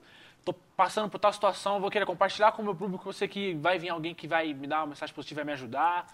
Tô 0.45 0.53
passando 0.77 1.09
por 1.09 1.19
tal 1.19 1.33
situação, 1.33 1.81
vou 1.81 1.91
querer 1.91 2.05
compartilhar 2.05 2.53
com 2.53 2.61
o 2.61 2.65
meu 2.65 2.73
público, 2.73 3.11
sei 3.11 3.27
que 3.27 3.53
vai 3.55 3.77
vir 3.77 3.89
alguém 3.89 4.15
que 4.15 4.25
vai 4.25 4.53
me 4.53 4.65
dar 4.65 4.77
uma 4.79 4.87
mensagem 4.87 5.13
positiva 5.13 5.41
e 5.41 5.43
vai 5.43 5.47
me 5.47 5.51
ajudar. 5.53 6.07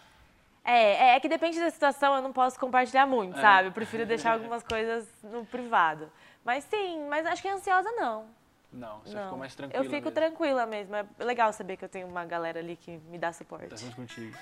É, 0.65 1.09
é 1.15 1.19
que 1.19 1.29
depende 1.29 1.59
da 1.59 1.69
situação, 1.69 2.15
eu 2.15 2.21
não 2.23 2.33
posso 2.33 2.59
compartilhar 2.59 3.05
muito, 3.05 3.37
É. 3.37 3.41
sabe? 3.41 3.67
Eu 3.67 3.71
prefiro 3.71 4.07
deixar 4.07 4.33
algumas 4.33 4.63
coisas 4.63 5.07
no 5.21 5.45
privado. 5.45 6.09
Mas 6.43 6.63
sim, 6.63 7.05
mas 7.07 7.27
acho 7.27 7.43
que 7.43 7.47
ansiosa 7.47 7.91
não. 7.91 8.25
Não, 8.71 9.01
você 9.01 9.13
não. 9.15 9.23
ficou 9.25 9.37
mais 9.37 9.53
tranquila 9.53 9.79
Eu 9.79 9.83
fico 9.87 9.95
mesmo. 10.07 10.11
tranquila 10.11 10.65
mesmo. 10.65 10.95
É 10.95 11.05
legal 11.19 11.53
saber 11.53 11.77
que 11.77 11.85
eu 11.85 11.89
tenho 11.89 12.07
uma 12.07 12.25
galera 12.25 12.57
ali 12.59 12.75
que 12.75 12.97
me 13.11 13.19
dá 13.19 13.27
Tá 13.27 13.33
suporte. 13.33 13.77
junto 13.79 13.95
contigo. 13.95 14.35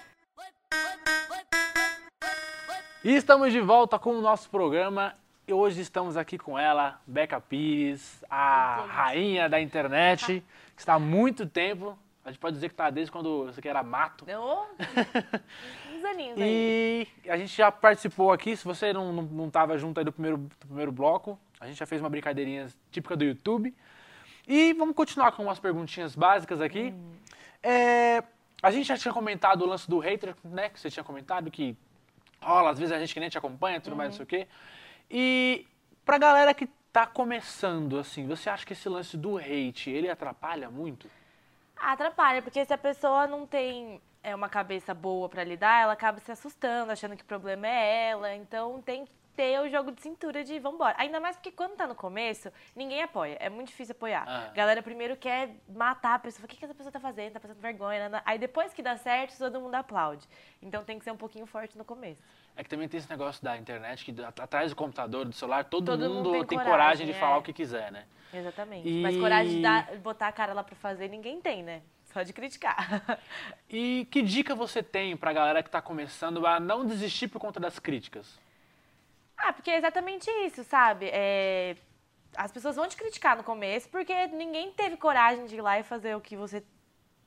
E 3.03 3.15
estamos 3.15 3.51
de 3.51 3.59
volta 3.59 3.97
com 3.97 4.11
o 4.11 4.21
nosso 4.21 4.47
programa. 4.47 5.15
E 5.47 5.51
hoje 5.51 5.81
estamos 5.81 6.15
aqui 6.15 6.37
com 6.37 6.57
ela, 6.57 7.01
Beca 7.07 7.41
Pires, 7.41 8.23
a 8.29 8.85
rainha 8.87 9.49
da 9.49 9.59
internet, 9.59 10.43
que 10.75 10.79
está 10.79 10.93
há 10.93 10.99
muito 10.99 11.47
tempo. 11.47 11.97
A 12.23 12.29
gente 12.29 12.39
pode 12.39 12.53
dizer 12.53 12.67
que 12.67 12.75
está 12.75 12.91
desde 12.91 13.11
quando 13.11 13.49
isso 13.49 13.59
aqui 13.59 13.67
era 13.67 13.81
mato. 13.81 14.23
Oh, 14.29 14.65
uns 15.97 16.05
aninhos 16.05 16.39
aí. 16.39 17.07
E 17.25 17.29
a 17.31 17.37
gente 17.37 17.57
já 17.57 17.71
participou 17.71 18.31
aqui, 18.31 18.55
se 18.55 18.63
você 18.63 18.93
não 18.93 19.47
estava 19.47 19.75
junto 19.79 19.99
aí 19.99 20.05
do 20.05 20.11
primeiro, 20.11 20.37
do 20.37 20.67
primeiro 20.67 20.91
bloco, 20.91 21.39
a 21.59 21.65
gente 21.65 21.79
já 21.79 21.87
fez 21.87 22.01
uma 22.01 22.09
brincadeirinha 22.09 22.67
típica 22.91 23.17
do 23.17 23.23
YouTube. 23.23 23.73
E 24.47 24.73
vamos 24.73 24.95
continuar 24.95 25.31
com 25.31 25.41
umas 25.41 25.57
perguntinhas 25.57 26.15
básicas 26.15 26.61
aqui. 26.61 26.93
É, 27.63 28.23
a 28.61 28.71
gente 28.71 28.87
já 28.87 28.97
tinha 28.97 29.13
comentado 29.13 29.63
o 29.63 29.65
lance 29.65 29.89
do 29.89 29.99
hater, 29.99 30.35
né? 30.43 30.69
Que 30.69 30.79
você 30.79 30.89
tinha 30.89 31.03
comentado 31.03 31.49
que 31.49 31.75
rola, 32.41 32.71
às 32.71 32.79
vezes 32.79 32.91
a 32.93 32.99
gente 32.99 33.13
que 33.13 33.19
nem 33.19 33.29
te 33.29 33.37
acompanha, 33.37 33.79
tudo 33.81 33.95
mais, 33.95 34.09
não 34.09 34.17
sei 34.17 34.23
o 34.23 34.27
quê. 34.27 34.47
E 35.09 35.65
pra 36.05 36.17
galera 36.17 36.53
que 36.53 36.67
tá 36.91 37.05
começando, 37.05 37.97
assim, 37.97 38.27
você 38.27 38.49
acha 38.49 38.65
que 38.65 38.73
esse 38.73 38.89
lance 38.89 39.15
do 39.17 39.37
hate, 39.37 39.89
ele 39.89 40.09
atrapalha 40.09 40.69
muito? 40.69 41.09
Atrapalha, 41.77 42.41
porque 42.41 42.63
se 42.65 42.73
a 42.73 42.77
pessoa 42.77 43.25
não 43.27 43.47
tem 43.47 44.01
é, 44.21 44.35
uma 44.35 44.49
cabeça 44.49 44.93
boa 44.93 45.27
pra 45.27 45.43
lidar, 45.43 45.83
ela 45.83 45.93
acaba 45.93 46.19
se 46.19 46.31
assustando, 46.31 46.91
achando 46.91 47.15
que 47.15 47.23
o 47.23 47.27
problema 47.27 47.67
é 47.67 48.09
ela. 48.09 48.35
Então 48.35 48.81
tem 48.81 49.07
ter 49.35 49.59
o 49.61 49.69
jogo 49.69 49.91
de 49.91 50.01
cintura 50.01 50.43
de 50.43 50.59
vambora. 50.59 50.95
Ainda 50.97 51.19
mais 51.19 51.35
porque 51.35 51.51
quando 51.51 51.75
tá 51.75 51.87
no 51.87 51.95
começo, 51.95 52.51
ninguém 52.75 53.01
apoia. 53.03 53.37
É 53.39 53.49
muito 53.49 53.67
difícil 53.67 53.93
apoiar. 53.93 54.23
Ah. 54.27 54.47
A 54.49 54.53
galera 54.53 54.81
primeiro 54.81 55.15
quer 55.15 55.49
matar 55.69 56.15
a 56.15 56.19
pessoa. 56.19 56.45
O 56.45 56.47
que, 56.47 56.57
que 56.57 56.65
essa 56.65 56.73
pessoa 56.73 56.91
tá 56.91 56.99
fazendo? 56.99 57.33
Tá 57.33 57.39
passando 57.39 57.59
vergonha. 57.59 58.21
Aí 58.25 58.37
depois 58.37 58.73
que 58.73 58.81
dá 58.81 58.97
certo, 58.97 59.37
todo 59.37 59.59
mundo 59.59 59.75
aplaude. 59.75 60.27
Então 60.61 60.83
tem 60.83 60.97
que 60.97 61.03
ser 61.05 61.11
um 61.11 61.17
pouquinho 61.17 61.45
forte 61.45 61.77
no 61.77 61.85
começo. 61.85 62.21
É 62.55 62.63
que 62.63 62.69
também 62.69 62.87
tem 62.87 62.97
esse 62.97 63.09
negócio 63.09 63.41
da 63.43 63.57
internet, 63.57 64.03
que 64.03 64.23
at- 64.23 64.39
atrás 64.41 64.71
do 64.71 64.75
computador, 64.75 65.25
do 65.25 65.33
celular, 65.33 65.63
todo, 65.63 65.85
Todo 65.85 65.99
mundo, 66.01 66.15
mundo 66.15 66.31
tem, 66.31 66.45
tem 66.45 66.57
coragem, 66.57 66.71
coragem, 66.71 67.05
de 67.07 67.11
é. 67.13 67.15
falar 67.15 67.37
o 67.37 67.41
que 67.41 67.53
quiser, 67.53 67.91
né? 67.91 68.05
Exatamente. 68.33 68.87
E- 68.87 69.01
Mas 69.01 69.17
coragem 69.17 69.55
de 69.55 69.61
dar- 69.61 69.95
botar 69.97 70.27
a 70.27 70.31
cara 70.31 70.53
lá 70.53 70.63
pra 70.63 70.75
fazer, 70.75 71.07
ninguém 71.07 71.39
tem, 71.41 71.63
né? 71.63 71.81
Só 72.13 72.21
de 72.23 72.33
criticar. 72.33 72.75
E 73.69 74.05
que 74.11 74.21
dica 74.21 74.53
você 74.53 74.83
tem 74.83 75.15
pra 75.15 75.31
galera 75.31 75.63
que 75.63 75.69
tá 75.69 75.81
começando 75.81 76.45
a 76.45 76.59
não 76.59 76.85
desistir 76.85 77.29
por 77.29 77.39
conta 77.39 77.57
das 77.57 77.79
críticas? 77.79 78.37
Ah, 79.43 79.53
porque 79.53 79.71
é 79.71 79.77
exatamente 79.77 80.29
isso, 80.45 80.63
sabe? 80.63 81.09
É, 81.11 81.75
As 82.35 82.51
pessoas 82.51 82.75
vão 82.75 82.87
te 82.87 82.95
criticar 82.95 83.35
no 83.35 83.43
começo 83.43 83.89
porque 83.89 84.27
ninguém 84.27 84.71
teve 84.71 84.95
coragem 84.97 85.45
de 85.45 85.55
ir 85.55 85.61
lá 85.61 85.79
e 85.79 85.83
fazer 85.83 86.15
o 86.15 86.21
que 86.21 86.35
você 86.35 86.63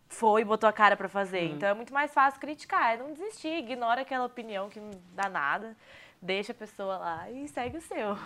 foi 0.08 0.42
e 0.42 0.44
botou 0.44 0.68
a 0.68 0.72
cara 0.72 0.96
pra 0.96 1.08
fazer. 1.08 1.40
Então 1.56 1.68
é 1.68 1.74
muito 1.74 1.92
mais 1.92 2.12
fácil 2.12 2.40
criticar, 2.40 2.94
é 2.94 2.96
não 2.98 3.12
desistir, 3.12 3.58
ignora 3.58 4.02
aquela 4.02 4.24
opinião 4.26 4.70
que 4.70 4.78
não 4.78 4.92
dá 5.12 5.28
nada, 5.28 5.76
deixa 6.22 6.52
a 6.52 6.54
pessoa 6.54 6.96
lá 6.98 7.30
e 7.30 7.48
segue 7.48 7.78
o 7.78 7.82
seu. 7.82 8.16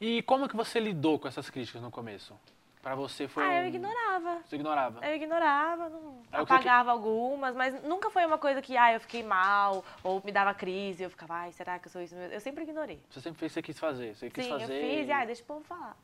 E 0.00 0.20
como 0.22 0.48
que 0.48 0.56
você 0.56 0.80
lidou 0.80 1.18
com 1.18 1.28
essas 1.28 1.48
críticas 1.48 1.80
no 1.80 1.90
começo? 1.90 2.36
Pra 2.82 2.96
você 2.96 3.28
foi 3.28 3.44
Ah, 3.44 3.62
eu 3.62 3.68
ignorava. 3.68 4.38
Você 4.44 4.56
ignorava? 4.56 5.06
Eu 5.06 5.14
ignorava, 5.14 5.88
não, 5.88 6.16
É 6.32 6.36
que- 6.38 6.42
apagava 6.42 6.90
algumas, 6.90 7.54
mas 7.54 7.80
nunca 7.84 8.10
foi 8.10 8.26
uma 8.26 8.38
coisa 8.38 8.60
que, 8.60 8.76
ah, 8.76 8.92
eu 8.92 8.98
fiquei 8.98 9.22
mal, 9.22 9.84
ou 10.02 10.20
me 10.24 10.32
dava 10.32 10.52
crise, 10.52 11.04
eu 11.04 11.08
ficava, 11.10 11.34
ai, 11.34 11.52
será 11.52 11.78
que 11.78 11.86
eu 11.86 11.92
sou 11.92 12.02
isso 12.02 12.16
mesmo? 12.16 12.34
Eu 12.34 12.40
sempre 12.40 12.64
ignorei. 12.64 13.00
Você 13.08 13.20
sempre 13.20 13.38
fez 13.38 13.52
o 13.52 13.54
que 13.54 13.60
você 13.60 13.62
quis 13.62 13.78
fazer. 13.78 14.16
Você 14.16 14.28
quis 14.28 14.44
Sim, 14.44 14.50
fazer. 14.50 14.64
eu 14.82 14.98
fiz 14.98 15.08
e, 15.08 15.12
ai, 15.12 15.26
deixa 15.26 15.42
o 15.42 15.46
povo 15.46 15.62
falar. 15.62 15.96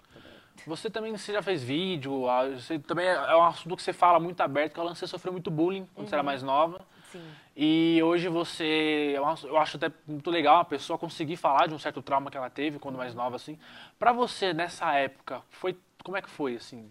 Você 0.66 0.88
também 0.88 1.16
você 1.16 1.32
já 1.32 1.42
fez 1.42 1.64
vídeo, 1.64 2.28
ah, 2.28 2.48
você 2.48 2.78
também 2.78 3.06
é 3.06 3.12
é 3.14 3.36
um 3.36 3.42
assunto 3.42 3.76
que 3.76 3.82
você 3.82 3.92
fala 3.92 4.20
muito 4.20 4.40
aberto, 4.40 4.74
que 4.74 4.78
é 4.80 4.82
o 4.82 4.86
lance 4.86 5.00
que 5.00 5.06
você 5.06 5.10
sofreu 5.10 5.32
muito 5.32 5.50
bullying 5.50 5.88
quando 5.94 6.06
você 6.08 6.14
Uhum. 6.14 6.18
era 6.18 6.22
mais 6.22 6.42
nova. 6.44 6.86
Sim. 7.10 7.28
E 7.60 8.00
hoje 8.04 8.28
você, 8.28 9.14
eu 9.16 9.26
acho- 9.58 9.76
até 9.76 9.90
muito 10.06 10.30
legal 10.30 10.58
uma 10.58 10.64
pessoa 10.64 10.96
conseguir 10.96 11.36
falar 11.36 11.66
de 11.66 11.74
um 11.74 11.78
certo 11.78 12.00
trauma 12.00 12.30
que 12.30 12.36
ela 12.36 12.48
teve 12.48 12.78
quando 12.78 12.96
mais 12.96 13.14
nova, 13.16 13.34
assim. 13.34 13.58
Pra 13.98 14.12
você, 14.12 14.52
nessa 14.54 14.94
época, 14.94 15.42
foi, 15.50 15.76
como 16.04 16.16
é 16.16 16.22
que 16.22 16.30
foi, 16.30 16.54
assim? 16.54 16.88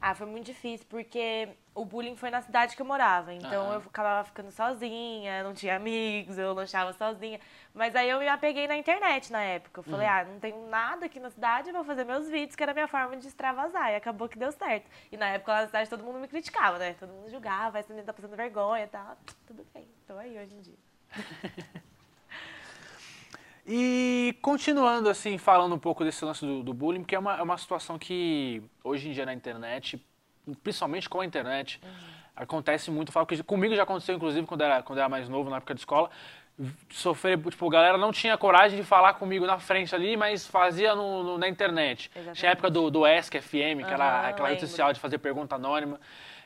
Ah, 0.00 0.14
foi 0.14 0.28
muito 0.28 0.46
difícil, 0.46 0.86
porque 0.88 1.48
o 1.74 1.84
bullying 1.84 2.14
foi 2.14 2.30
na 2.30 2.40
cidade 2.40 2.76
que 2.76 2.80
eu 2.82 2.86
morava. 2.86 3.34
Então 3.34 3.64
Aham. 3.66 3.74
eu 3.74 3.78
acabava 3.80 4.24
ficando 4.24 4.50
sozinha, 4.52 5.42
não 5.42 5.52
tinha 5.54 5.74
amigos, 5.74 6.38
eu 6.38 6.52
lanchava 6.54 6.92
sozinha. 6.92 7.40
Mas 7.74 7.96
aí 7.96 8.08
eu 8.08 8.20
me 8.20 8.28
apeguei 8.28 8.68
na 8.68 8.76
internet 8.76 9.32
na 9.32 9.42
época. 9.42 9.80
Eu 9.80 9.84
falei, 9.84 10.06
Uhum. 10.06 10.12
ah, 10.12 10.24
não 10.24 10.38
tenho 10.38 10.68
nada 10.68 11.06
aqui 11.06 11.18
na 11.18 11.30
cidade, 11.30 11.72
vou 11.72 11.82
fazer 11.82 12.04
meus 12.04 12.28
vídeos, 12.28 12.54
que 12.54 12.62
era 12.62 12.70
a 12.70 12.74
minha 12.74 12.86
forma 12.86 13.16
de 13.16 13.26
extravasar. 13.26 13.90
E 13.90 13.96
acabou 13.96 14.28
que 14.28 14.38
deu 14.38 14.52
certo. 14.52 14.88
E 15.10 15.16
na 15.16 15.30
época 15.30 15.50
lá 15.52 15.60
na 15.62 15.66
cidade 15.66 15.90
todo 15.90 16.04
mundo 16.04 16.20
me 16.20 16.28
criticava, 16.28 16.78
né? 16.78 16.94
Todo 16.94 17.10
mundo 17.12 17.28
julgava, 17.28 17.78
essa 17.80 17.88
menina 17.92 18.06
tá 18.06 18.12
passando 18.12 18.36
vergonha 18.36 18.84
e 18.84 18.88
tal. 18.88 19.16
Tudo 19.48 19.66
bem, 19.74 19.88
tô 20.06 20.16
aí 20.16 20.38
hoje 20.38 20.54
em 20.54 20.60
dia. 20.60 20.78
E 23.70 24.34
continuando, 24.40 25.10
assim, 25.10 25.36
falando 25.36 25.74
um 25.74 25.78
pouco 25.78 26.02
desse 26.02 26.24
lance 26.24 26.44
do, 26.44 26.62
do 26.62 26.72
bullying, 26.72 27.00
porque 27.02 27.14
é 27.14 27.18
uma, 27.18 27.36
é 27.36 27.42
uma 27.42 27.58
situação 27.58 27.98
que 27.98 28.62
hoje 28.82 29.10
em 29.10 29.12
dia 29.12 29.26
na 29.26 29.34
internet, 29.34 30.02
principalmente 30.62 31.06
com 31.06 31.20
a 31.20 31.26
internet, 31.26 31.78
acontece 32.34 32.90
muito. 32.90 33.12
Falo 33.12 33.26
que 33.26 33.42
comigo 33.42 33.74
já 33.74 33.82
aconteceu, 33.82 34.16
inclusive, 34.16 34.46
quando 34.46 34.62
era, 34.62 34.82
quando 34.82 34.98
era 34.98 35.08
mais 35.08 35.28
novo, 35.28 35.50
na 35.50 35.58
época 35.58 35.74
de 35.74 35.80
escola. 35.80 36.10
Sofrer, 36.90 37.38
tipo, 37.38 37.68
a 37.68 37.70
galera 37.70 37.98
não 37.98 38.10
tinha 38.10 38.36
coragem 38.38 38.78
de 38.80 38.84
falar 38.84 39.14
comigo 39.14 39.46
na 39.46 39.58
frente 39.58 39.94
ali, 39.94 40.16
mas 40.16 40.46
fazia 40.46 40.94
no, 40.94 41.22
no- 41.22 41.38
na 41.38 41.46
internet. 41.46 42.10
Exatamente. 42.14 42.38
Tinha 42.38 42.50
a 42.50 42.52
época 42.52 42.70
do, 42.70 42.90
do 42.90 43.04
Ask 43.04 43.34
FM, 43.34 43.84
que 43.86 43.92
era 43.92 44.20
Aham, 44.22 44.28
aquela 44.30 44.48
rede 44.48 44.62
social 44.62 44.92
de 44.94 44.98
fazer 44.98 45.18
pergunta 45.18 45.54
anônima. 45.56 46.00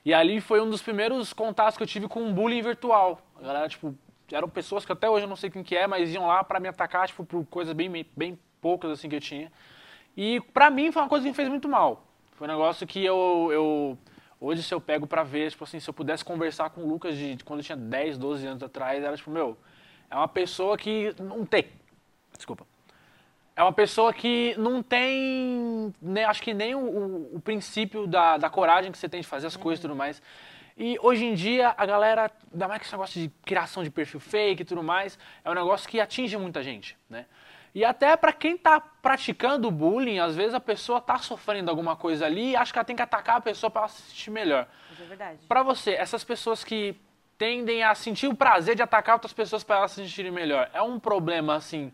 E 0.04 0.12
ali 0.12 0.40
foi 0.40 0.60
um 0.60 0.68
dos 0.68 0.82
primeiros 0.82 1.32
contatos 1.32 1.76
que 1.76 1.82
eu 1.84 1.86
tive 1.86 2.08
com 2.08 2.20
um 2.20 2.34
bullying 2.34 2.60
virtual. 2.62 3.20
A 3.40 3.46
galera, 3.46 3.68
tipo, 3.68 3.94
eram 4.32 4.48
pessoas 4.48 4.84
que 4.84 4.92
até 4.92 5.08
hoje 5.08 5.24
eu 5.24 5.28
não 5.28 5.36
sei 5.36 5.50
quem 5.50 5.62
que 5.62 5.76
é, 5.76 5.86
mas 5.86 6.12
iam 6.12 6.26
lá 6.26 6.42
pra 6.42 6.58
me 6.60 6.68
atacar, 6.68 7.06
tipo, 7.06 7.24
por 7.24 7.44
coisas 7.46 7.74
bem, 7.74 8.06
bem 8.16 8.38
poucas, 8.60 8.90
assim, 8.90 9.08
que 9.08 9.16
eu 9.16 9.20
tinha. 9.20 9.52
E 10.16 10.40
pra 10.52 10.70
mim 10.70 10.90
foi 10.92 11.02
uma 11.02 11.08
coisa 11.08 11.24
que 11.24 11.30
me 11.30 11.34
fez 11.34 11.48
muito 11.48 11.68
mal. 11.68 12.04
Foi 12.32 12.46
um 12.46 12.50
negócio 12.50 12.86
que 12.86 13.04
eu, 13.04 13.48
eu 13.52 13.98
hoje 14.40 14.62
se 14.62 14.74
eu 14.74 14.80
pego 14.80 15.06
pra 15.06 15.22
ver, 15.22 15.50
tipo 15.50 15.64
assim, 15.64 15.78
se 15.80 15.88
eu 15.88 15.94
pudesse 15.94 16.24
conversar 16.24 16.70
com 16.70 16.82
o 16.82 16.88
Lucas 16.88 17.16
de, 17.16 17.36
de 17.36 17.44
quando 17.44 17.60
eu 17.60 17.64
tinha 17.64 17.76
10, 17.76 18.18
12 18.18 18.46
anos 18.46 18.62
atrás, 18.62 19.02
era 19.02 19.16
tipo, 19.16 19.30
meu, 19.30 19.56
é 20.10 20.14
uma 20.16 20.28
pessoa 20.28 20.76
que 20.76 21.14
não 21.20 21.44
tem. 21.46 21.66
Desculpa. 22.36 22.66
É 23.54 23.62
uma 23.62 23.72
pessoa 23.72 24.14
que 24.14 24.54
não 24.58 24.82
tem, 24.82 25.92
né, 26.00 26.24
acho 26.24 26.42
que 26.42 26.54
nem 26.54 26.74
o, 26.74 26.78
o- 26.80 27.36
o 27.36 27.40
princípio 27.40 28.06
da, 28.06 28.38
da 28.38 28.48
coragem 28.48 28.90
que 28.90 28.96
você 28.96 29.08
tem 29.10 29.20
de 29.20 29.26
fazer 29.26 29.46
as 29.46 29.56
coisas 29.56 29.78
e 29.78 29.82
tudo 29.82 29.94
mais. 29.94 30.22
E 30.84 30.98
hoje 31.00 31.24
em 31.24 31.32
dia, 31.32 31.72
a 31.78 31.86
galera, 31.86 32.28
ainda 32.52 32.66
mais 32.66 32.80
que 32.80 32.86
esse 32.86 32.92
negócio 32.92 33.20
de 33.22 33.28
criação 33.44 33.84
de 33.84 33.90
perfil 33.90 34.18
fake 34.18 34.62
e 34.62 34.64
tudo 34.64 34.82
mais, 34.82 35.16
é 35.44 35.48
um 35.48 35.54
negócio 35.54 35.88
que 35.88 36.00
atinge 36.00 36.36
muita 36.36 36.60
gente, 36.60 36.98
né? 37.08 37.26
E 37.72 37.84
até 37.84 38.16
pra 38.16 38.32
quem 38.32 38.58
tá 38.58 38.80
praticando 38.80 39.70
bullying, 39.70 40.18
às 40.18 40.34
vezes 40.34 40.54
a 40.54 40.58
pessoa 40.58 41.00
tá 41.00 41.18
sofrendo 41.18 41.70
alguma 41.70 41.94
coisa 41.94 42.26
ali 42.26 42.50
e 42.50 42.56
acha 42.56 42.72
que 42.72 42.78
ela 42.80 42.84
tem 42.84 42.96
que 42.96 43.02
atacar 43.02 43.36
a 43.36 43.40
pessoa 43.40 43.70
pra 43.70 43.82
ela 43.82 43.88
se 43.88 44.02
sentir 44.02 44.32
melhor. 44.32 44.66
Isso 44.92 45.02
é 45.04 45.06
verdade. 45.06 45.38
Pra 45.46 45.62
você, 45.62 45.92
essas 45.92 46.24
pessoas 46.24 46.64
que 46.64 46.96
tendem 47.38 47.84
a 47.84 47.94
sentir 47.94 48.26
o 48.26 48.34
prazer 48.34 48.74
de 48.74 48.82
atacar 48.82 49.14
outras 49.14 49.32
pessoas 49.32 49.62
para 49.62 49.76
elas 49.76 49.92
se 49.92 50.02
sentirem 50.02 50.32
melhor, 50.32 50.68
é 50.74 50.82
um 50.82 50.98
problema 50.98 51.54
assim 51.54 51.92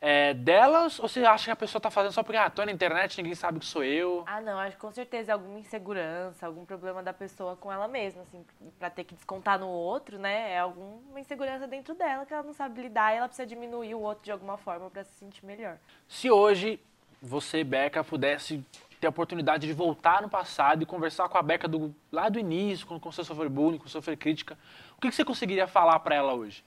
é, 0.00 0.32
delas 0.32 0.98
ou 1.00 1.08
você 1.08 1.24
acha 1.24 1.46
que 1.46 1.50
a 1.50 1.56
pessoa 1.56 1.80
tá 1.80 1.90
fazendo 1.90 2.12
só 2.12 2.22
porque 2.22 2.36
ah, 2.36 2.48
tô 2.48 2.64
na 2.64 2.70
internet, 2.70 3.16
ninguém 3.18 3.34
sabe 3.34 3.58
que 3.58 3.66
sou 3.66 3.82
eu? 3.82 4.22
Ah, 4.26 4.40
não, 4.40 4.58
acho 4.58 4.76
que 4.76 4.80
com 4.80 4.92
certeza 4.92 5.32
é 5.32 5.34
alguma 5.34 5.58
insegurança, 5.58 6.46
algum 6.46 6.64
problema 6.64 7.02
da 7.02 7.12
pessoa 7.12 7.56
com 7.56 7.72
ela 7.72 7.88
mesma, 7.88 8.22
assim, 8.22 8.44
pra 8.78 8.90
ter 8.90 9.04
que 9.04 9.14
descontar 9.14 9.58
no 9.58 9.68
outro, 9.68 10.18
né? 10.18 10.52
É 10.52 10.58
alguma 10.60 11.18
insegurança 11.18 11.66
dentro 11.66 11.94
dela 11.94 12.24
que 12.24 12.32
ela 12.32 12.44
não 12.44 12.52
sabe 12.52 12.80
lidar 12.80 13.12
e 13.12 13.16
ela 13.16 13.26
precisa 13.26 13.46
diminuir 13.46 13.94
o 13.94 14.00
outro 14.00 14.24
de 14.24 14.30
alguma 14.30 14.56
forma 14.56 14.88
pra 14.88 15.02
se 15.02 15.12
sentir 15.14 15.44
melhor. 15.44 15.76
Se 16.08 16.30
hoje 16.30 16.80
você, 17.20 17.64
Beca, 17.64 18.04
pudesse 18.04 18.64
ter 19.00 19.08
a 19.08 19.10
oportunidade 19.10 19.66
de 19.66 19.72
voltar 19.72 20.22
no 20.22 20.28
passado 20.28 20.82
e 20.82 20.86
conversar 20.86 21.28
com 21.28 21.38
a 21.38 21.42
Beca 21.42 21.66
do, 21.66 21.94
lá 22.10 22.28
do 22.28 22.38
início, 22.38 22.86
quando 22.86 23.02
você 23.02 23.24
sofreu 23.24 23.50
bullying, 23.50 23.78
quando 23.78 23.90
sofreu 23.90 24.16
crítica, 24.16 24.56
o 24.96 25.00
que, 25.00 25.08
que 25.08 25.14
você 25.14 25.24
conseguiria 25.24 25.66
falar 25.66 25.98
para 26.00 26.14
ela 26.14 26.34
hoje? 26.34 26.64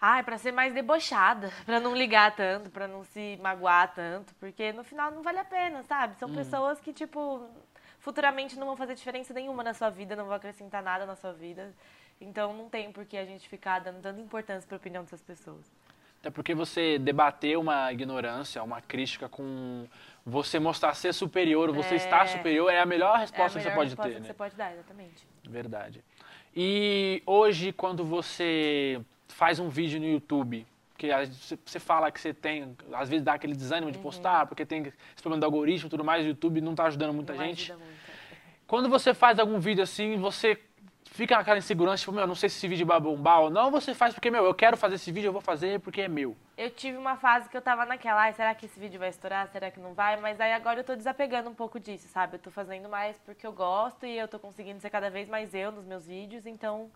Ah, 0.00 0.18
é 0.20 0.22
pra 0.22 0.38
ser 0.38 0.52
mais 0.52 0.72
debochada, 0.72 1.50
pra 1.66 1.80
não 1.80 1.94
ligar 1.94 2.34
tanto, 2.34 2.70
pra 2.70 2.86
não 2.86 3.04
se 3.04 3.38
magoar 3.42 3.92
tanto, 3.94 4.34
porque 4.36 4.72
no 4.72 4.84
final 4.84 5.10
não 5.10 5.22
vale 5.22 5.38
a 5.38 5.44
pena, 5.44 5.82
sabe? 5.84 6.16
São 6.18 6.32
pessoas 6.32 6.80
que, 6.80 6.92
tipo, 6.92 7.42
futuramente 7.98 8.56
não 8.58 8.66
vão 8.68 8.76
fazer 8.76 8.94
diferença 8.94 9.34
nenhuma 9.34 9.62
na 9.64 9.74
sua 9.74 9.90
vida, 9.90 10.14
não 10.14 10.26
vão 10.26 10.34
acrescentar 10.34 10.82
nada 10.82 11.04
na 11.04 11.16
sua 11.16 11.32
vida. 11.32 11.74
Então 12.20 12.52
não 12.52 12.68
tem 12.68 12.90
por 12.92 13.04
que 13.04 13.16
a 13.16 13.24
gente 13.24 13.48
ficar 13.48 13.80
dando 13.80 14.00
tanta 14.00 14.20
importância 14.20 14.66
pra 14.68 14.76
opinião 14.76 15.02
dessas 15.02 15.22
pessoas. 15.22 15.64
Até 16.20 16.30
porque 16.30 16.52
você 16.52 16.98
debater 16.98 17.56
uma 17.56 17.92
ignorância, 17.92 18.60
uma 18.62 18.80
crítica 18.80 19.28
com 19.28 19.86
você 20.26 20.58
mostrar 20.58 20.94
ser 20.94 21.12
superior, 21.12 21.72
você 21.72 21.94
É. 21.94 21.96
estar 21.96 22.26
superior, 22.26 22.70
é 22.72 22.80
a 22.80 22.86
melhor 22.86 23.12
É 23.12 23.16
a 23.16 23.18
resposta 23.18 23.58
que 23.58 23.62
você 23.62 23.68
melhor 23.68 23.74
pode 23.76 23.90
resposta 23.90 24.08
ter, 24.10 24.14
que 24.16 24.20
né? 24.22 24.26
você 24.26 24.34
pode 24.34 24.56
dar, 24.56 24.72
exatamente. 24.72 25.26
Verdade. 25.48 26.04
E 26.54 27.22
hoje, 27.24 27.72
quando 27.72 28.04
você 28.04 29.00
faz 29.28 29.58
um 29.58 29.68
vídeo 29.68 30.00
no 30.00 30.06
YouTube, 30.06 30.66
que 30.96 31.08
você 31.64 31.78
fala 31.78 32.10
que 32.10 32.20
você 32.20 32.34
tem, 32.34 32.76
às 32.92 33.08
vezes 33.08 33.24
dá 33.24 33.34
aquele 33.34 33.54
desânimo 33.54 33.86
Uhum. 33.86 33.92
de 33.92 33.98
postar, 33.98 34.46
porque 34.46 34.66
tem 34.66 34.82
esse 34.82 35.22
problema 35.22 35.40
do 35.40 35.44
algoritmo 35.44 35.86
e 35.86 35.90
tudo 35.90 36.04
mais, 36.04 36.24
o 36.24 36.28
YouTube 36.28 36.60
não 36.60 36.72
está 36.72 36.84
ajudando 36.86 37.12
muita 37.14 37.34
Não 37.34 37.44
gente. 37.44 37.70
ajuda 37.72 37.84
muito. 37.84 37.98
Quando 38.66 38.88
você 38.88 39.14
faz 39.14 39.38
algum 39.38 39.58
vídeo 39.60 39.82
assim, 39.82 40.16
você 40.18 40.60
fica 41.04 41.36
naquela 41.36 41.56
insegurança, 41.58 42.00
tipo, 42.00 42.12
meu, 42.12 42.26
não 42.26 42.34
sei 42.34 42.48
se 42.48 42.56
esse 42.58 42.68
vídeo 42.68 42.84
vai 42.86 43.00
bombar 43.00 43.40
ou 43.40 43.50
não, 43.50 43.70
você 43.70 43.94
faz 43.94 44.12
porque, 44.12 44.30
meu, 44.30 44.44
eu 44.44 44.52
quero 44.54 44.76
fazer 44.76 44.96
esse 44.96 45.10
vídeo, 45.10 45.28
eu 45.28 45.32
vou 45.32 45.40
fazer 45.40 45.80
porque 45.80 46.02
é 46.02 46.08
meu. 46.08 46.36
Eu 46.56 46.68
tive 46.70 46.98
uma 46.98 47.16
fase 47.16 47.48
que 47.48 47.56
eu 47.56 47.62
tava 47.62 47.86
naquela, 47.86 48.22
ai, 48.22 48.32
será 48.34 48.54
que 48.54 48.66
esse 48.66 48.78
vídeo 48.78 48.98
vai 48.98 49.08
estourar? 49.08 49.48
Será 49.48 49.70
que 49.70 49.80
não 49.80 49.94
vai? 49.94 50.16
Mas 50.20 50.38
aí 50.40 50.52
agora 50.52 50.80
eu 50.80 50.84
tô 50.84 50.94
desapegando 50.96 51.48
um 51.48 51.54
pouco 51.54 51.78
disso, 51.80 52.08
sabe? 52.08 52.34
Eu 52.34 52.38
tô 52.40 52.50
fazendo 52.50 52.88
mais 52.88 53.16
porque 53.24 53.46
eu 53.46 53.52
gosto 53.52 54.04
e 54.04 54.18
eu 54.18 54.28
tô 54.28 54.38
conseguindo 54.38 54.80
ser 54.80 54.90
cada 54.90 55.08
vez 55.08 55.28
mais 55.28 55.54
eu 55.54 55.70
nos 55.72 55.86
meus 55.86 56.04
vídeos, 56.06 56.44
então 56.44 56.90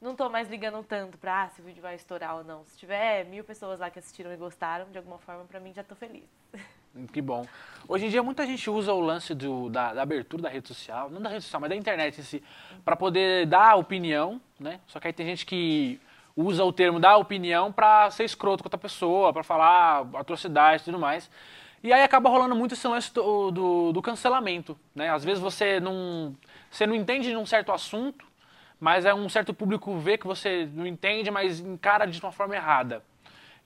não 0.00 0.14
tô 0.14 0.28
mais 0.28 0.48
ligando 0.48 0.82
tanto 0.84 1.16
pra 1.18 1.44
ah, 1.44 1.48
se 1.48 1.60
o 1.60 1.64
vídeo 1.64 1.82
vai 1.82 1.94
estourar 1.94 2.36
ou 2.36 2.44
não. 2.44 2.64
Se 2.66 2.78
tiver 2.78 3.24
mil 3.24 3.44
pessoas 3.44 3.80
lá 3.80 3.90
que 3.90 3.98
assistiram 3.98 4.32
e 4.32 4.36
gostaram, 4.36 4.90
de 4.90 4.98
alguma 4.98 5.18
forma, 5.18 5.44
pra 5.44 5.60
mim 5.60 5.72
já 5.72 5.82
tô 5.82 5.94
feliz. 5.94 6.28
Que 7.12 7.20
bom. 7.20 7.44
Hoje 7.86 8.06
em 8.06 8.08
dia 8.08 8.22
muita 8.22 8.46
gente 8.46 8.70
usa 8.70 8.90
o 8.90 9.00
lance 9.00 9.34
do, 9.34 9.68
da, 9.68 9.92
da 9.92 10.00
abertura 10.00 10.44
da 10.44 10.48
rede 10.48 10.68
social, 10.68 11.10
não 11.10 11.20
da 11.20 11.28
rede 11.28 11.44
social, 11.44 11.60
mas 11.60 11.68
da 11.68 11.76
internet 11.76 12.18
em 12.18 12.24
si, 12.24 12.42
para 12.86 12.96
poder 12.96 13.44
dar 13.44 13.76
opinião, 13.76 14.40
né? 14.58 14.80
Só 14.86 14.98
que 14.98 15.06
aí 15.06 15.12
tem 15.12 15.26
gente 15.26 15.44
que 15.44 16.00
usa 16.34 16.64
o 16.64 16.72
termo 16.72 16.98
dar 16.98 17.18
opinião 17.18 17.70
para 17.70 18.10
ser 18.10 18.24
escroto 18.24 18.62
com 18.62 18.68
outra 18.68 18.78
pessoa, 18.78 19.30
para 19.30 19.42
falar 19.42 20.06
atrocidades 20.14 20.82
e 20.82 20.84
tudo 20.86 20.98
mais. 20.98 21.30
E 21.82 21.92
aí 21.92 22.02
acaba 22.02 22.28
rolando 22.28 22.56
muito 22.56 22.74
esse 22.74 22.88
lance 22.88 23.12
do, 23.12 23.50
do, 23.50 23.92
do, 23.92 24.02
cancelamento, 24.02 24.76
né? 24.94 25.10
Às 25.10 25.24
vezes 25.24 25.40
você 25.40 25.78
não, 25.78 26.34
você 26.70 26.86
não 26.86 26.94
entende 26.94 27.28
de 27.28 27.36
um 27.36 27.46
certo 27.46 27.72
assunto, 27.72 28.26
mas 28.80 29.04
é 29.04 29.14
um 29.14 29.28
certo 29.28 29.54
público 29.54 29.98
vê 29.98 30.18
que 30.18 30.26
você 30.26 30.68
não 30.72 30.86
entende, 30.86 31.30
mas 31.30 31.60
encara 31.60 32.06
de 32.06 32.20
uma 32.20 32.32
forma 32.32 32.54
errada. 32.54 33.02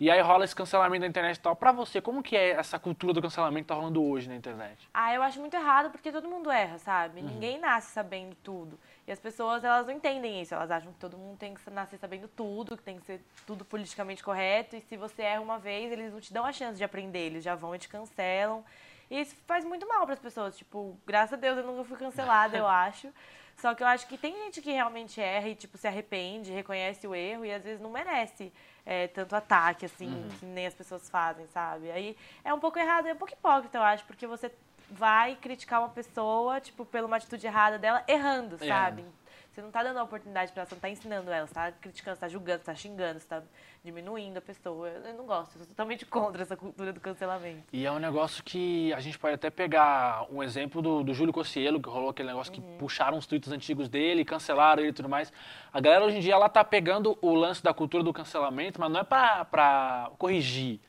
E 0.00 0.10
aí 0.10 0.18
rola 0.22 0.46
esse 0.46 0.56
cancelamento 0.56 1.02
da 1.02 1.06
internet 1.06 1.36
e 1.36 1.40
tal. 1.40 1.54
Pra 1.54 1.72
você, 1.72 2.00
como 2.00 2.22
que 2.22 2.34
é 2.34 2.52
essa 2.52 2.78
cultura 2.78 3.12
do 3.12 3.20
cancelamento 3.20 3.64
que 3.64 3.68
tá 3.68 3.74
rolando 3.74 4.02
hoje 4.02 4.30
na 4.30 4.34
internet? 4.34 4.88
Ah, 4.94 5.14
eu 5.14 5.22
acho 5.22 5.38
muito 5.38 5.54
errado 5.54 5.90
porque 5.90 6.10
todo 6.10 6.26
mundo 6.26 6.50
erra, 6.50 6.78
sabe? 6.78 7.20
Uhum. 7.20 7.26
Ninguém 7.26 7.58
nasce 7.58 7.92
sabendo 7.92 8.34
tudo. 8.36 8.80
E 9.06 9.12
as 9.12 9.20
pessoas, 9.20 9.62
elas 9.62 9.86
não 9.86 9.92
entendem 9.92 10.40
isso. 10.40 10.54
Elas 10.54 10.70
acham 10.70 10.90
que 10.90 10.98
todo 10.98 11.18
mundo 11.18 11.36
tem 11.36 11.52
que 11.52 11.70
nascer 11.70 11.98
sabendo 11.98 12.28
tudo, 12.28 12.78
que 12.78 12.82
tem 12.82 12.98
que 12.98 13.04
ser 13.04 13.20
tudo 13.46 13.62
politicamente 13.62 14.24
correto. 14.24 14.74
E 14.74 14.80
se 14.80 14.96
você 14.96 15.20
erra 15.20 15.42
uma 15.42 15.58
vez, 15.58 15.92
eles 15.92 16.14
não 16.14 16.20
te 16.20 16.32
dão 16.32 16.46
a 16.46 16.52
chance 16.52 16.78
de 16.78 16.84
aprender. 16.84 17.26
Eles 17.26 17.44
já 17.44 17.54
vão 17.54 17.74
e 17.74 17.78
te 17.78 17.88
cancelam. 17.88 18.64
E 19.10 19.20
isso 19.20 19.36
faz 19.46 19.66
muito 19.66 19.86
mal 19.86 20.06
para 20.06 20.14
as 20.14 20.20
pessoas. 20.20 20.56
Tipo, 20.56 20.96
graças 21.06 21.34
a 21.34 21.36
Deus 21.36 21.58
eu 21.58 21.64
nunca 21.66 21.84
fui 21.84 21.98
cancelada, 21.98 22.56
eu 22.56 22.64
acho. 22.66 23.08
Só 23.60 23.74
que 23.74 23.82
eu 23.82 23.86
acho 23.86 24.06
que 24.06 24.16
tem 24.16 24.34
gente 24.44 24.62
que 24.62 24.72
realmente 24.72 25.20
erra 25.20 25.48
e, 25.48 25.54
tipo, 25.54 25.76
se 25.76 25.86
arrepende, 25.86 26.50
reconhece 26.50 27.06
o 27.06 27.14
erro 27.14 27.44
e 27.44 27.52
às 27.52 27.62
vezes 27.62 27.80
não 27.80 27.90
merece 27.90 28.50
é, 28.86 29.06
tanto 29.08 29.36
ataque, 29.36 29.84
assim, 29.84 30.08
uhum. 30.08 30.28
que 30.38 30.46
nem 30.46 30.66
as 30.66 30.72
pessoas 30.72 31.10
fazem, 31.10 31.46
sabe? 31.48 31.90
Aí 31.90 32.16
é 32.42 32.54
um 32.54 32.58
pouco 32.58 32.78
errado, 32.78 33.06
é 33.06 33.12
um 33.12 33.16
pouco 33.16 33.34
hipócrita, 33.34 33.76
eu 33.76 33.82
acho, 33.82 34.04
porque 34.06 34.26
você 34.26 34.50
vai 34.90 35.36
criticar 35.36 35.80
uma 35.80 35.90
pessoa, 35.90 36.58
tipo, 36.58 36.86
pela 36.86 37.06
uma 37.06 37.16
atitude 37.18 37.46
errada 37.46 37.78
dela, 37.78 38.02
errando, 38.08 38.56
é. 38.62 38.66
sabe? 38.66 39.04
Você 39.52 39.60
não 39.60 39.70
tá 39.70 39.82
dando 39.82 39.98
a 39.98 40.04
oportunidade 40.04 40.52
para 40.52 40.62
ela, 40.62 40.68
você 40.68 40.74
não 40.74 40.80
tá 40.80 40.88
ensinando 40.88 41.30
ela, 41.30 41.46
você 41.46 41.54
tá 41.54 41.72
criticando, 41.72 42.16
você 42.16 42.20
tá 42.20 42.28
julgando, 42.28 42.60
você 42.60 42.66
tá 42.66 42.74
xingando, 42.74 43.20
você 43.20 43.26
tá 43.26 43.42
diminuindo 43.84 44.38
a 44.38 44.40
pessoa. 44.40 44.88
Eu 44.88 45.14
não 45.14 45.26
gosto, 45.26 45.54
eu 45.54 45.58
sou 45.58 45.66
totalmente 45.66 46.04
contra 46.04 46.42
essa 46.42 46.56
cultura 46.56 46.92
do 46.92 47.00
cancelamento. 47.00 47.64
E 47.72 47.87
é 47.87 47.90
um 47.90 47.99
negócio 47.99 48.42
que 48.44 48.92
a 48.92 49.00
gente 49.00 49.18
pode 49.18 49.34
até 49.34 49.50
pegar 49.50 50.26
um 50.30 50.42
exemplo 50.42 50.82
do, 50.82 51.02
do 51.02 51.14
Júlio 51.14 51.32
Cossielo, 51.32 51.80
que 51.80 51.88
rolou 51.88 52.10
aquele 52.10 52.28
negócio 52.28 52.52
que 52.52 52.60
uhum. 52.60 52.76
puxaram 52.78 53.16
os 53.18 53.26
tweets 53.26 53.50
antigos 53.50 53.88
dele, 53.88 54.25
cancelaram 54.25 54.82
ele 54.82 54.90
e 54.90 54.94
tudo 54.94 55.08
mais. 55.08 55.32
A 55.72 55.80
galera 55.80 56.04
hoje 56.04 56.18
em 56.18 56.20
dia, 56.20 56.34
ela 56.34 56.49
tá 56.49 56.62
pegando 56.62 57.18
o 57.22 57.34
lance 57.34 57.62
da 57.62 57.72
cultura 57.72 58.02
do 58.02 58.12
cancelamento, 58.12 58.80
mas 58.80 58.90
não 58.90 59.00
é 59.00 59.04
pra, 59.04 59.44
pra 59.44 60.10
corrigir 60.18 60.80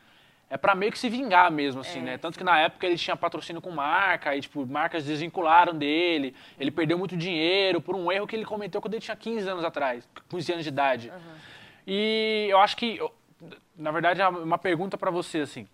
é 0.52 0.58
para 0.58 0.76
meio 0.76 0.92
que 0.92 1.00
se 1.00 1.08
vingar 1.08 1.50
mesmo, 1.50 1.80
assim, 1.80 2.00
é, 2.00 2.04
né? 2.04 2.18
Tanto 2.18 2.38
que 2.38 2.44
na 2.44 2.60
época 2.60 2.86
ele 2.86 2.98
tinha 2.98 3.16
patrocínio 3.16 3.62
com 3.62 3.72
marca, 3.72 4.36
e, 4.36 4.42
tipo, 4.42 4.68
marcas 4.68 5.06
desvincularam 5.06 5.74
dele, 5.74 6.36
ele 6.60 6.70
perdeu 6.70 6.98
muito 6.98 7.16
dinheiro 7.16 7.80
por 7.80 7.96
um 7.96 8.12
erro 8.12 8.28
que 8.28 8.36
ele 8.36 8.44
cometeu 8.44 8.82
quando 8.82 8.96
ele 8.96 9.02
tinha 9.02 9.16
15 9.16 9.48
anos 9.48 9.64
atrás, 9.64 10.06
15 10.28 10.52
anos 10.52 10.66
de 10.66 10.70
idade. 10.70 11.10
Uhum. 11.10 11.61
E 11.86 12.48
eu 12.50 12.60
acho 12.60 12.78
que, 12.78 13.00
na 13.76 13.92
verdade, 13.92 14.22
é 14.22 14.28
uma 14.28 14.58
pergunta 14.58 14.98
para 14.98 15.12
você, 15.12 15.40
assim, 15.40 15.68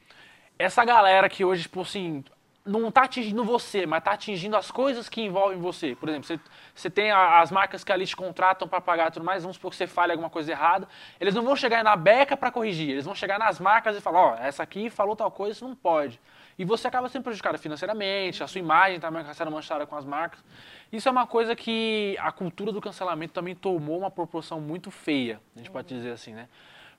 essa 0.57 0.83
galera 0.83 1.29
que 1.29 1.45
hoje, 1.45 1.63
tipo 1.63 1.81
assim, 1.81 2.23
não 2.67 2.89
está 2.89 3.03
atingindo 3.03 3.43
você, 3.43 3.85
mas 3.85 3.99
está 3.99 4.11
atingindo 4.11 4.57
as 4.57 4.69
coisas 4.69 5.07
que 5.07 5.21
envolvem 5.21 5.57
você. 5.57 5.95
Por 5.95 6.09
exemplo, 6.09 6.27
você, 6.27 6.39
você 6.75 6.89
tem 6.89 7.11
a, 7.11 7.39
as 7.39 7.51
marcas 7.51 7.83
que 7.83 7.91
ali 7.91 8.05
te 8.05 8.15
contratam 8.15 8.67
para 8.67 8.81
pagar 8.81 9.11
tudo 9.11 9.25
mais, 9.25 9.43
vamos 9.43 9.55
supor 9.55 9.71
que 9.71 9.77
você 9.77 9.87
fale 9.87 10.11
alguma 10.11 10.29
coisa 10.29 10.51
errada. 10.51 10.87
Eles 11.19 11.33
não 11.33 11.43
vão 11.43 11.55
chegar 11.55 11.83
na 11.83 11.95
beca 11.95 12.35
para 12.35 12.51
corrigir, 12.51 12.89
eles 12.91 13.05
vão 13.05 13.15
chegar 13.15 13.39
nas 13.39 13.59
marcas 13.59 13.95
e 13.95 14.01
falar, 14.01 14.19
ó, 14.19 14.31
oh, 14.33 14.43
essa 14.43 14.61
aqui 14.63 14.89
falou 14.89 15.15
tal 15.15 15.31
coisa, 15.31 15.53
isso 15.53 15.67
não 15.67 15.75
pode. 15.75 16.19
E 16.57 16.65
você 16.65 16.87
acaba 16.87 17.07
sendo 17.07 17.23
prejudicado 17.23 17.57
financeiramente, 17.59 18.43
a 18.43 18.47
sua 18.47 18.59
imagem 18.59 18.99
também 18.99 19.21
está 19.21 19.33
sendo 19.33 19.51
manchada 19.51 19.85
com 19.85 19.95
as 19.95 20.03
marcas. 20.03 20.43
Isso 20.91 21.07
é 21.07 21.11
uma 21.11 21.27
coisa 21.27 21.55
que 21.55 22.17
a 22.19 22.31
cultura 22.31 22.71
do 22.71 22.81
cancelamento 22.81 23.33
também 23.33 23.53
tomou 23.53 23.99
uma 23.99 24.09
proporção 24.09 24.59
muito 24.59 24.89
feia, 24.89 25.39
a 25.55 25.59
gente 25.59 25.69
pode 25.69 25.87
dizer 25.87 26.11
assim, 26.11 26.33
né? 26.33 26.49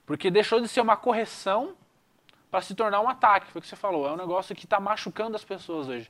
Porque 0.05 0.31
deixou 0.31 0.61
de 0.61 0.67
ser 0.67 0.79
uma 0.81 0.95
correção 0.95 1.75
para 2.49 2.61
se 2.61 2.73
tornar 2.73 3.01
um 3.01 3.09
ataque, 3.09 3.51
foi 3.51 3.59
o 3.59 3.61
que 3.61 3.67
você 3.67 3.75
falou. 3.75 4.07
É 4.07 4.11
um 4.11 4.17
negócio 4.17 4.55
que 4.55 4.65
está 4.65 4.79
machucando 4.79 5.35
as 5.35 5.43
pessoas 5.43 5.87
hoje. 5.87 6.09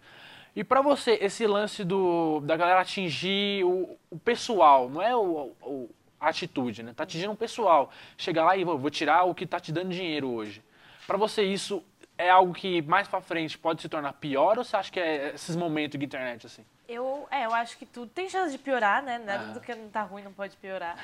E 0.56 0.64
para 0.64 0.82
você, 0.82 1.18
esse 1.22 1.46
lance 1.46 1.84
do, 1.84 2.40
da 2.42 2.56
galera 2.56 2.82
atingir 2.82 3.64
o, 3.66 3.98
o 4.10 4.18
pessoal, 4.18 4.90
não 4.90 5.02
é 5.02 5.16
o, 5.16 5.54
o, 5.62 5.90
a 6.20 6.30
atitude, 6.30 6.82
né? 6.84 6.94
Tá 6.96 7.04
atingindo 7.04 7.34
o 7.34 7.36
pessoal. 7.36 7.92
Chegar 8.18 8.46
lá 8.46 8.56
e 8.56 8.64
vou, 8.64 8.78
vou 8.78 8.90
tirar 8.90 9.24
o 9.24 9.36
que 9.36 9.46
tá 9.46 9.60
te 9.60 9.72
dando 9.72 9.90
dinheiro 9.90 10.30
hoje. 10.30 10.64
Para 11.06 11.18
você, 11.18 11.44
isso 11.44 11.84
é 12.20 12.30
algo 12.30 12.54
que 12.54 12.82
mais 12.82 13.08
para 13.08 13.22
frente 13.22 13.58
pode 13.58 13.82
se 13.82 13.88
tornar 13.88 14.12
pior 14.12 14.58
ou 14.58 14.64
você 14.66 14.76
acha 14.76 14.92
que 14.92 15.00
é 15.00 15.34
esses 15.34 15.56
momentos 15.56 15.98
de 15.98 16.06
internet 16.06 16.46
assim? 16.46 16.66
Eu, 16.88 17.26
é, 17.32 17.46
eu 17.46 17.54
acho 17.54 17.78
que 17.78 17.86
tudo 17.86 18.12
tem 18.12 18.30
chance 18.30 18.52
de 18.52 18.58
piorar, 18.58 19.02
né? 19.02 19.18
Nada 19.18 19.46
ah. 19.46 19.54
do 19.54 19.62
que 19.62 19.74
não 19.74 19.90
tá 19.90 20.02
ruim 20.04 20.22
não 20.22 20.34
pode 20.34 20.58
piorar. 20.58 20.98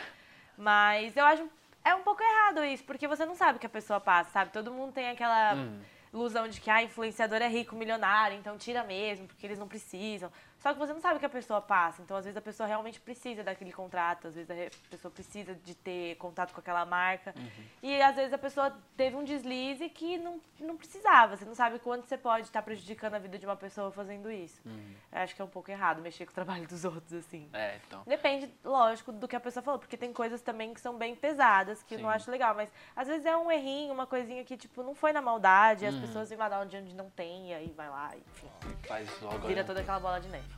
Mas 0.57 1.15
eu 1.15 1.23
acho 1.25 1.49
é 1.85 1.95
um 1.95 2.01
pouco 2.01 2.21
errado 2.21 2.65
isso, 2.65 2.83
porque 2.83 3.07
você 3.07 3.25
não 3.25 3.35
sabe 3.35 3.57
o 3.57 3.59
que 3.59 3.65
a 3.65 3.69
pessoa 3.69 4.01
passa, 4.01 4.31
sabe? 4.31 4.51
Todo 4.51 4.73
mundo 4.73 4.91
tem 4.91 5.09
aquela 5.09 5.55
hum. 5.55 5.79
ilusão 6.13 6.49
de 6.49 6.59
que 6.59 6.69
a 6.69 6.75
ah, 6.75 6.83
influenciador 6.83 7.41
é 7.41 7.47
rico, 7.47 7.75
milionário, 7.75 8.35
então 8.37 8.57
tira 8.57 8.83
mesmo, 8.83 9.27
porque 9.27 9.45
eles 9.47 9.59
não 9.59 9.67
precisam. 9.69 10.29
Só 10.65 10.73
que 10.73 10.79
você 10.79 10.93
não 10.93 10.99
sabe 10.99 11.17
o 11.17 11.19
que 11.19 11.25
a 11.27 11.29
pessoa 11.29 11.61
passa. 11.61 12.01
Então, 12.01 12.17
às 12.17 12.25
vezes, 12.25 12.35
a 12.35 12.41
pessoa 12.41 12.65
realmente 12.65 12.99
precisa 12.99 13.43
daquele 13.43 13.71
contrato, 13.71 14.29
às 14.29 14.33
vezes 14.33 14.49
a 14.49 14.89
pessoa 14.89 15.11
precisa 15.11 15.53
de 15.53 15.75
ter 15.75 16.15
contato 16.15 16.53
com 16.55 16.59
aquela 16.59 16.83
marca. 16.83 17.35
Uhum. 17.37 17.65
E 17.83 18.01
às 18.01 18.15
vezes 18.15 18.33
a 18.33 18.37
pessoa 18.39 18.75
teve 18.97 19.15
um 19.15 19.23
deslize 19.23 19.87
que 19.89 20.17
não, 20.17 20.41
não 20.59 20.75
precisava. 20.75 21.37
Você 21.37 21.45
não 21.45 21.53
sabe 21.53 21.77
quanto 21.77 22.07
você 22.07 22.17
pode 22.17 22.47
estar 22.47 22.63
prejudicando 22.63 23.13
a 23.13 23.19
vida 23.19 23.37
de 23.37 23.45
uma 23.45 23.55
pessoa 23.55 23.91
fazendo 23.91 24.31
isso. 24.31 24.59
Uhum. 24.65 24.95
Eu 25.11 25.19
acho 25.19 25.35
que 25.35 25.41
é 25.43 25.45
um 25.45 25.49
pouco 25.49 25.69
errado 25.69 26.01
mexer 26.01 26.25
com 26.25 26.31
o 26.31 26.33
trabalho 26.33 26.67
dos 26.67 26.83
outros, 26.83 27.13
assim. 27.13 27.47
É, 27.53 27.79
então. 27.85 28.01
Depende, 28.07 28.51
lógico, 28.63 29.11
do 29.11 29.27
que 29.27 29.35
a 29.35 29.39
pessoa 29.39 29.61
falou, 29.61 29.79
porque 29.79 29.95
tem 29.95 30.11
coisas 30.11 30.41
também 30.41 30.73
que 30.73 30.81
são 30.81 30.97
bem 30.97 31.15
pesadas, 31.15 31.83
que 31.83 31.89
Sim. 31.89 32.01
eu 32.01 32.01
não 32.01 32.09
acho 32.09 32.31
legal. 32.31 32.55
Mas 32.55 32.71
às 32.95 33.07
vezes 33.07 33.23
é 33.27 33.37
um 33.37 33.51
errinho, 33.51 33.93
uma 33.93 34.07
coisinha 34.07 34.43
que, 34.43 34.57
tipo, 34.57 34.81
não 34.81 34.95
foi 34.95 35.13
na 35.13 35.21
maldade, 35.21 35.85
uhum. 35.85 35.91
as 35.91 35.95
pessoas 35.97 36.27
vêm 36.27 36.39
dar 36.39 36.59
onde 36.59 36.81
não 36.95 37.07
tem, 37.11 37.51
e 37.51 37.53
aí 37.53 37.73
vai 37.77 37.87
lá, 37.87 38.13
enfim. 38.17 38.47
Faz 38.87 39.21
logo 39.21 39.47
Vira 39.47 39.63
toda 39.63 39.81
aquela 39.81 39.99
bola 39.99 40.19
de 40.19 40.27
neve. 40.27 40.54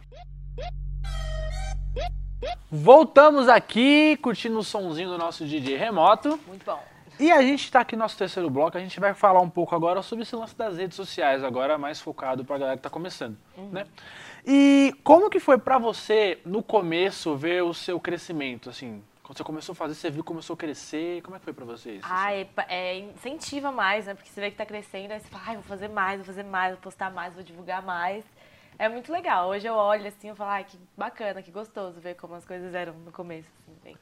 Voltamos 2.71 3.47
aqui, 3.47 4.17
curtindo 4.17 4.60
o 4.60 4.63
somzinho 4.63 5.10
do 5.10 5.17
nosso 5.17 5.45
DJ 5.45 5.77
remoto. 5.77 6.39
Muito 6.47 6.65
bom. 6.65 6.83
E 7.19 7.31
a 7.31 7.41
gente 7.41 7.63
está 7.63 7.79
aqui 7.79 7.95
no 7.95 8.03
nosso 8.03 8.15
terceiro 8.15 8.47
bloco, 8.47 8.77
a 8.77 8.79
gente 8.79 8.99
vai 8.99 9.13
falar 9.13 9.41
um 9.41 9.49
pouco 9.49 9.73
agora 9.73 10.03
sobre 10.03 10.23
esse 10.23 10.36
lance 10.36 10.55
das 10.55 10.77
redes 10.77 10.95
sociais, 10.95 11.43
agora 11.43 11.75
mais 11.75 11.99
focado 11.99 12.45
para 12.45 12.55
a 12.55 12.60
galera 12.60 12.77
que 12.77 12.81
está 12.81 12.91
começando, 12.91 13.36
uhum. 13.57 13.69
né? 13.71 13.88
E 14.45 14.93
como 15.03 15.29
que 15.29 15.39
foi 15.39 15.57
para 15.57 15.79
você, 15.79 16.39
no 16.45 16.62
começo, 16.62 17.36
ver 17.36 17.63
o 17.63 17.73
seu 17.73 17.99
crescimento, 17.99 18.69
assim? 18.69 19.03
Quando 19.23 19.36
você 19.36 19.43
começou 19.43 19.73
a 19.73 19.75
fazer, 19.75 19.95
você 19.95 20.10
viu 20.12 20.23
que 20.23 20.27
começou 20.27 20.53
a 20.53 20.57
crescer, 20.57 21.21
como 21.23 21.36
é 21.36 21.39
que 21.39 21.45
foi 21.45 21.53
para 21.53 21.65
você 21.65 21.95
isso? 21.95 22.07
Ah, 22.10 22.31
é, 22.31 22.47
é, 22.69 22.99
incentiva 22.99 23.71
mais, 23.71 24.05
né? 24.05 24.13
Porque 24.13 24.29
você 24.29 24.39
vê 24.39 24.47
que 24.47 24.53
está 24.53 24.65
crescendo, 24.65 25.12
aí 25.12 25.19
você 25.19 25.27
fala, 25.27 25.43
ah, 25.47 25.53
vou 25.55 25.63
fazer 25.63 25.89
mais, 25.89 26.17
vou 26.17 26.25
fazer 26.25 26.43
mais, 26.43 26.73
vou 26.73 26.81
postar 26.81 27.12
mais, 27.12 27.33
vou 27.33 27.43
divulgar 27.43 27.81
mais. 27.81 28.23
É 28.79 28.87
muito 28.87 29.11
legal. 29.11 29.49
Hoje 29.49 29.67
eu 29.67 29.73
olho 29.73 30.07
assim 30.07 30.29
e 30.29 30.35
falo, 30.35 30.51
ai, 30.51 30.63
que 30.63 30.77
bacana, 30.95 31.41
que 31.41 31.51
gostoso 31.51 31.99
ver 31.99 32.15
como 32.15 32.35
as 32.35 32.45
coisas 32.45 32.73
eram 32.73 32.93
no 32.93 33.11
começo. 33.11 33.49
Assim, 33.59 33.77
bem, 33.83 33.97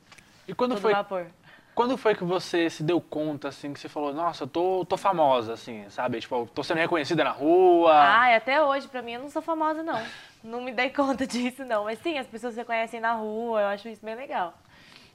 e 0.48 0.54
quando 0.54 0.78
foi, 0.78 0.94
vapor. 0.94 1.28
quando 1.74 1.98
foi 1.98 2.14
que 2.14 2.24
você 2.24 2.70
se 2.70 2.84
deu 2.84 3.00
conta, 3.00 3.48
assim, 3.48 3.74
que 3.74 3.80
você 3.80 3.90
falou, 3.90 4.14
nossa, 4.14 4.44
eu 4.44 4.48
tô, 4.48 4.86
tô 4.86 4.98
famosa, 4.98 5.54
assim, 5.54 5.90
sabe? 5.90 6.20
Tipo, 6.20 6.46
tô 6.54 6.62
sendo 6.64 6.78
reconhecida 6.78 7.24
na 7.24 7.32
rua. 7.32 7.94
Ah, 7.94 8.36
até 8.36 8.62
hoje, 8.62 8.88
pra 8.88 9.02
mim, 9.02 9.14
eu 9.14 9.22
não 9.22 9.30
sou 9.30 9.42
famosa, 9.42 9.82
não. 9.82 10.02
não 10.44 10.62
me 10.62 10.72
dei 10.72 10.90
conta 10.92 11.26
disso, 11.26 11.64
não. 11.64 11.86
Mas 11.86 12.00
sim, 12.00 12.18
as 12.18 12.28
pessoas 12.28 12.54
se 12.54 12.64
conhecem 12.64 13.00
na 13.00 13.14
rua, 13.14 13.62
eu 13.62 13.68
acho 13.68 13.88
isso 13.88 14.06
bem 14.06 14.16
legal. 14.16 14.54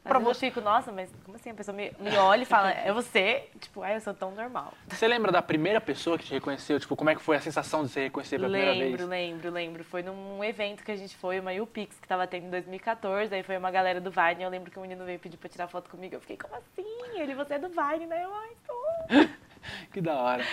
Pra 0.02 0.18
você... 0.18 0.46
eu 0.46 0.50
fico, 0.50 0.60
nossa, 0.60 0.90
mas 0.90 1.10
como 1.24 1.36
assim? 1.36 1.50
A 1.50 1.54
pessoa 1.54 1.76
me, 1.76 1.92
me 2.00 2.16
olha 2.16 2.42
e 2.42 2.46
fala, 2.46 2.70
é 2.70 2.92
você? 2.92 3.48
Tipo, 3.60 3.82
ai, 3.82 3.96
eu 3.96 4.00
sou 4.00 4.14
tão 4.14 4.30
normal. 4.30 4.72
Você 4.88 5.06
lembra 5.06 5.30
da 5.30 5.42
primeira 5.42 5.80
pessoa 5.80 6.18
que 6.18 6.24
te 6.24 6.32
reconheceu? 6.32 6.80
Tipo, 6.80 6.96
como 6.96 7.10
é 7.10 7.14
que 7.14 7.20
foi 7.20 7.36
a 7.36 7.40
sensação 7.40 7.84
de 7.84 7.90
se 7.90 8.00
reconhecer 8.00 8.36
pela 8.36 8.48
lembro, 8.48 8.68
primeira 8.68 8.90
vez? 8.90 9.00
Lembro, 9.00 9.10
lembro, 9.10 9.50
lembro. 9.50 9.84
Foi 9.84 10.02
num 10.02 10.42
evento 10.42 10.82
que 10.82 10.90
a 10.90 10.96
gente 10.96 11.14
foi, 11.16 11.38
uma 11.38 11.52
UPix, 11.52 11.98
que 12.00 12.08
tava 12.08 12.26
tendo 12.26 12.46
em 12.46 12.50
2014. 12.50 13.34
Aí 13.34 13.42
foi 13.42 13.56
uma 13.58 13.70
galera 13.70 14.00
do 14.00 14.10
Vine. 14.10 14.42
Eu 14.42 14.50
lembro 14.50 14.70
que 14.70 14.78
o 14.78 14.82
menino 14.82 15.04
veio 15.04 15.18
pedir 15.18 15.36
pra 15.36 15.48
tirar 15.48 15.68
foto 15.68 15.90
comigo. 15.90 16.14
Eu 16.14 16.20
fiquei, 16.20 16.36
como 16.36 16.54
assim? 16.56 17.20
Ele, 17.20 17.34
você 17.34 17.54
é 17.54 17.58
do 17.58 17.68
Vine, 17.68 18.06
né? 18.06 18.24
Eu, 18.24 18.34
ai, 18.34 18.50
tô. 18.66 19.30
que 19.92 20.00
da 20.00 20.14
hora. 20.14 20.44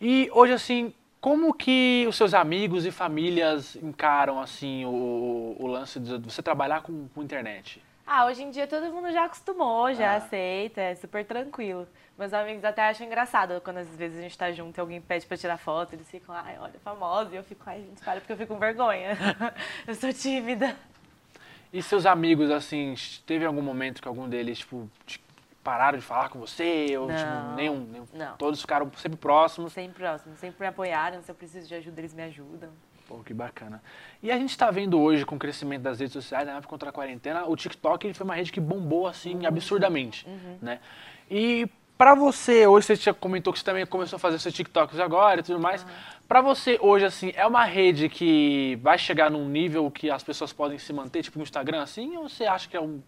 E 0.00 0.28
hoje, 0.32 0.52
assim, 0.52 0.92
como 1.18 1.54
que 1.54 2.04
os 2.08 2.16
seus 2.16 2.34
amigos 2.34 2.84
e 2.84 2.90
famílias 2.90 3.76
encaram, 3.76 4.40
assim, 4.40 4.84
o, 4.84 5.56
o 5.58 5.66
lance 5.66 5.98
de 5.98 6.18
você 6.18 6.42
trabalhar 6.42 6.82
com, 6.82 7.08
com 7.14 7.22
internet? 7.22 7.82
Ah, 8.14 8.26
hoje 8.26 8.42
em 8.42 8.50
dia 8.50 8.66
todo 8.66 8.92
mundo 8.92 9.10
já 9.10 9.24
acostumou, 9.24 9.94
já 9.94 10.12
ah. 10.12 10.16
aceita, 10.16 10.82
é 10.82 10.94
super 10.94 11.24
tranquilo. 11.24 11.88
Meus 12.18 12.34
amigos 12.34 12.62
até 12.62 12.82
acham 12.82 13.06
engraçado 13.06 13.58
quando 13.62 13.78
às 13.78 13.88
vezes 13.96 14.18
a 14.18 14.20
gente 14.20 14.36
tá 14.36 14.52
junto 14.52 14.76
e 14.76 14.80
alguém 14.82 15.00
pede 15.00 15.24
pra 15.24 15.34
tirar 15.34 15.56
foto, 15.56 15.94
eles 15.94 16.10
ficam, 16.10 16.34
ai, 16.34 16.58
olha, 16.60 16.78
famosa, 16.84 17.32
e 17.32 17.38
eu 17.38 17.42
fico, 17.42 17.62
ai, 17.64 17.80
gente, 17.80 18.04
para, 18.04 18.20
porque 18.20 18.34
eu 18.34 18.36
fico 18.36 18.52
com 18.52 18.60
vergonha. 18.60 19.16
eu 19.88 19.94
sou 19.94 20.12
tímida. 20.12 20.76
E 21.72 21.82
seus 21.82 22.04
amigos, 22.04 22.50
assim, 22.50 22.94
teve 23.24 23.46
algum 23.46 23.62
momento 23.62 24.02
que 24.02 24.08
algum 24.08 24.28
deles, 24.28 24.58
tipo, 24.58 24.90
pararam 25.64 25.96
de 25.96 26.04
falar 26.04 26.28
com 26.28 26.38
você? 26.38 26.94
Ou, 26.98 27.06
tipo, 27.06 27.18
Não. 27.18 27.54
nenhum, 27.54 27.80
nenhum? 27.80 28.06
Não. 28.12 28.36
Todos 28.36 28.60
ficaram 28.60 28.92
sempre 28.94 29.16
próximos. 29.16 29.72
Sempre 29.72 30.02
próximo, 30.02 30.36
sempre 30.36 30.60
me 30.60 30.66
apoiaram. 30.66 31.22
Se 31.22 31.30
eu 31.30 31.34
preciso 31.34 31.66
de 31.66 31.74
ajuda, 31.76 31.98
eles 31.98 32.12
me 32.12 32.24
ajudam. 32.24 32.68
Pô, 33.08 33.18
que 33.18 33.34
bacana. 33.34 33.82
E 34.22 34.30
a 34.30 34.38
gente 34.38 34.50
está 34.50 34.70
vendo 34.70 35.00
hoje, 35.00 35.24
com 35.26 35.36
o 35.36 35.38
crescimento 35.38 35.82
das 35.82 35.98
redes 35.98 36.12
sociais, 36.12 36.46
na 36.46 36.52
época 36.52 36.68
contra 36.68 36.90
a 36.90 36.92
quarentena, 36.92 37.44
o 37.46 37.56
TikTok 37.56 38.06
ele 38.06 38.14
foi 38.14 38.24
uma 38.24 38.34
rede 38.34 38.52
que 38.52 38.60
bombou, 38.60 39.06
assim, 39.06 39.44
absurdamente, 39.44 40.26
né? 40.60 40.80
E 41.30 41.68
pra 41.98 42.14
você, 42.14 42.66
hoje 42.66 42.86
você 42.86 42.96
já 42.96 43.14
comentou 43.14 43.52
que 43.52 43.58
você 43.58 43.64
também 43.64 43.84
começou 43.86 44.16
a 44.16 44.20
fazer 44.20 44.38
seus 44.38 44.54
TikToks 44.54 44.98
agora 44.98 45.40
e 45.40 45.42
tudo 45.42 45.60
mais. 45.60 45.84
Pra 46.26 46.40
você, 46.40 46.78
hoje, 46.80 47.04
assim, 47.04 47.32
é 47.36 47.46
uma 47.46 47.64
rede 47.64 48.08
que 48.08 48.78
vai 48.82 48.96
chegar 48.96 49.30
num 49.30 49.48
nível 49.48 49.90
que 49.90 50.10
as 50.10 50.22
pessoas 50.22 50.52
podem 50.52 50.78
se 50.78 50.92
manter, 50.92 51.22
tipo 51.22 51.38
no 51.38 51.42
Instagram, 51.42 51.82
assim? 51.82 52.16
Ou 52.16 52.28
você 52.28 52.44
acha 52.44 52.68
que 52.68 52.76
é 52.76 52.80
um... 52.80 53.02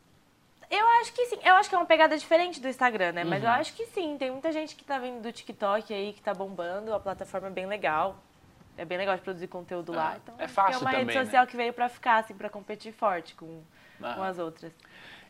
Eu 0.71 0.89
acho 1.01 1.13
que 1.13 1.27
sim. 1.27 1.39
Eu 1.45 1.55
acho 1.55 1.69
que 1.69 1.75
é 1.75 1.79
uma 1.79 1.87
pegada 1.87 2.17
diferente 2.19 2.61
do 2.61 2.69
Instagram, 2.69 3.13
né? 3.13 3.25
Mas 3.25 3.45
eu 3.45 3.51
acho 3.51 3.75
que 3.75 3.87
sim. 3.87 4.17
Tem 4.19 4.31
muita 4.31 4.51
gente 4.51 4.75
que 4.75 4.83
tá 4.85 4.99
vindo 4.99 5.23
do 5.23 5.31
TikTok 5.31 5.95
aí, 5.95 6.13
que 6.13 6.21
tá 6.21 6.35
bombando. 6.35 6.93
A 6.93 6.99
plataforma 6.99 7.47
é 7.47 7.51
bem 7.51 7.67
legal. 7.67 8.19
É 8.77 8.85
bem 8.85 8.99
legal 8.99 9.15
de 9.17 9.23
produzir 9.23 9.47
conteúdo 9.47 9.93
lá. 9.93 10.15
É, 10.15 10.17
Então, 10.23 10.35
é 10.39 10.45
acho 10.45 10.55
fácil 10.55 10.71
que 10.71 10.77
é 10.77 10.79
uma 10.79 10.91
também, 10.91 11.07
rede 11.15 11.25
social 11.27 11.47
que 11.47 11.57
veio 11.57 11.73
pra 11.73 11.89
ficar, 11.89 12.19
assim, 12.19 12.35
pra 12.35 12.49
competir 12.51 12.93
forte 12.93 13.35
com, 13.35 13.63
Ah. 14.03 14.15
com 14.15 14.23
as 14.23 14.39
outras. 14.39 14.73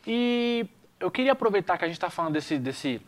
E 0.06 0.66
eu 0.98 1.10
queria 1.10 1.32
aproveitar 1.32 1.76
que 1.78 1.84
a 1.84 1.88
gente 1.88 1.96
está 1.96 2.10
falando 2.10 2.32
desse, 2.34 2.58
desse 2.58 3.00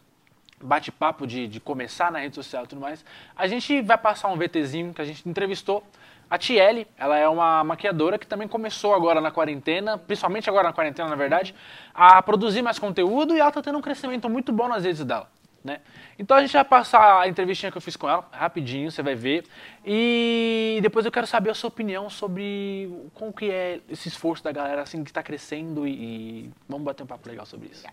bate-papo 0.63 1.27
de, 1.27 1.47
de 1.47 1.61
começar 1.61 2.11
na 2.11 2.19
rede 2.21 2.35
social 2.35 2.65
e 2.65 2.67
tudo 2.67 2.81
mais. 2.81 3.05
A 3.37 3.47
gente 3.47 3.83
vai 3.83 3.99
passar 3.99 4.29
um 4.29 4.37
VTzinho 4.37 4.95
que 4.95 5.03
a 5.03 5.05
gente 5.05 5.29
entrevistou. 5.29 5.85
A 6.29 6.37
Tiele, 6.39 6.89
ela 6.99 7.17
é 7.17 7.29
uma 7.29 7.63
maquiadora 7.63 8.19
que 8.19 8.27
também 8.27 8.49
começou 8.49 8.95
agora 8.95 9.21
na 9.21 9.31
quarentena, 9.31 9.97
principalmente 9.97 10.49
agora 10.51 10.65
na 10.69 10.73
quarentena, 10.73 11.09
na 11.09 11.15
verdade, 11.15 11.55
a 11.95 12.21
produzir 12.21 12.63
mais 12.63 12.79
conteúdo 12.81 13.37
e 13.37 13.39
ela 13.39 13.49
está 13.51 13.63
tendo 13.63 13.79
um 13.79 13.83
crescimento 13.83 14.29
muito 14.29 14.53
bom 14.53 14.67
nas 14.67 14.83
redes 14.85 15.05
dela. 15.05 15.31
Né? 15.67 15.81
Então 16.17 16.37
a 16.37 16.41
gente 16.41 16.53
vai 16.53 16.65
passar 16.65 17.23
a 17.23 17.29
entrevistinha 17.29 17.73
que 17.73 17.77
eu 17.77 17.83
fiz 17.83 17.97
com 17.97 18.09
ela, 18.09 18.27
rapidinho, 18.31 18.89
você 18.89 19.03
vai 19.03 19.17
ver. 19.17 19.45
E 19.85 20.79
depois 20.81 21.05
eu 21.05 21.11
quero 21.11 21.27
saber 21.27 21.51
a 21.51 21.55
sua 21.55 21.67
opinião 21.67 22.09
sobre 22.09 22.89
como 23.15 23.33
que 23.33 23.51
é 23.51 23.81
esse 23.89 24.07
esforço 24.07 24.45
da 24.45 24.53
galera 24.53 24.83
assim 24.83 25.03
que 25.03 25.11
está 25.11 25.25
crescendo 25.25 25.85
e, 25.85 25.91
e 25.91 26.51
vamos 26.69 26.85
bater 26.85 27.03
um 27.03 27.07
papo 27.07 27.29
legal 27.29 27.45
sobre 27.45 27.69
isso. 27.69 27.85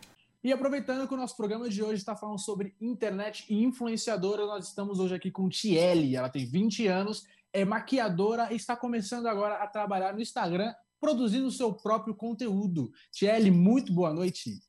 E 0.44 0.52
aproveitando 0.52 1.08
que 1.08 1.14
o 1.16 1.18
nosso 1.18 1.36
programa 1.36 1.68
de 1.68 1.82
hoje 1.82 1.96
está 1.96 2.16
falando 2.16 2.40
sobre 2.40 2.76
internet 2.80 3.44
e 3.50 3.64
influenciadora, 3.64 4.46
nós 4.46 4.68
estamos 4.68 5.00
hoje 5.00 5.16
aqui 5.16 5.32
com 5.32 5.50
Tiele. 5.50 6.16
Ela 6.16 6.30
tem 6.30 6.46
20 6.46 6.86
anos, 6.86 7.26
é 7.52 7.66
maquiadora 7.66 8.50
e 8.52 8.56
está 8.56 8.76
começando 8.76 9.26
agora 9.26 9.56
a 9.56 9.68
trabalhar 9.68 10.14
no 10.14 10.22
Instagram, 10.22 10.72
produzindo 11.00 11.50
seu 11.50 11.74
próprio 11.74 12.14
conteúdo. 12.14 12.92
Tiele, 13.12 13.50
muito 13.50 13.92
boa 13.92 14.14
noite. 14.14 14.60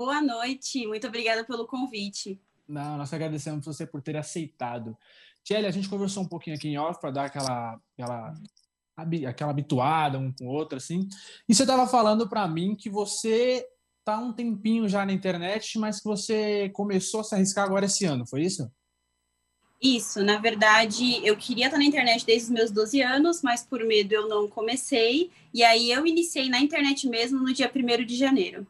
Boa 0.00 0.22
noite, 0.22 0.86
muito 0.86 1.06
obrigada 1.06 1.44
pelo 1.44 1.66
convite. 1.66 2.40
Não, 2.66 2.96
nós 2.96 3.12
agradecemos 3.12 3.66
você 3.66 3.86
por 3.86 4.00
ter 4.00 4.16
aceitado. 4.16 4.96
Tiele, 5.44 5.66
a 5.66 5.70
gente 5.70 5.90
conversou 5.90 6.22
um 6.22 6.26
pouquinho 6.26 6.56
aqui 6.56 6.68
em 6.68 6.78
off 6.78 6.98
para 6.98 7.10
dar 7.10 7.24
aquela, 7.26 7.78
aquela, 7.92 8.34
aquela 9.28 9.50
habituada 9.50 10.18
um 10.18 10.32
com 10.32 10.46
o 10.46 10.52
outro, 10.52 10.78
assim. 10.78 11.06
E 11.46 11.54
você 11.54 11.64
estava 11.64 11.86
falando 11.86 12.26
para 12.26 12.48
mim 12.48 12.74
que 12.74 12.88
você 12.88 13.68
tá 14.02 14.16
um 14.16 14.32
tempinho 14.32 14.88
já 14.88 15.04
na 15.04 15.12
internet, 15.12 15.78
mas 15.78 15.98
que 15.98 16.06
você 16.06 16.70
começou 16.70 17.20
a 17.20 17.24
se 17.24 17.34
arriscar 17.34 17.66
agora 17.66 17.84
esse 17.84 18.06
ano, 18.06 18.26
foi 18.26 18.44
isso? 18.44 18.72
Isso, 19.82 20.24
na 20.24 20.38
verdade, 20.38 21.20
eu 21.22 21.36
queria 21.36 21.66
estar 21.66 21.76
na 21.76 21.84
internet 21.84 22.24
desde 22.24 22.46
os 22.46 22.50
meus 22.50 22.70
12 22.70 23.02
anos, 23.02 23.42
mas 23.42 23.66
por 23.66 23.84
medo 23.84 24.14
eu 24.14 24.26
não 24.30 24.48
comecei. 24.48 25.30
E 25.52 25.62
aí 25.62 25.90
eu 25.90 26.06
iniciei 26.06 26.48
na 26.48 26.58
internet 26.58 27.06
mesmo 27.06 27.40
no 27.40 27.52
dia 27.52 27.70
1 27.70 28.06
de 28.06 28.16
janeiro. 28.16 28.66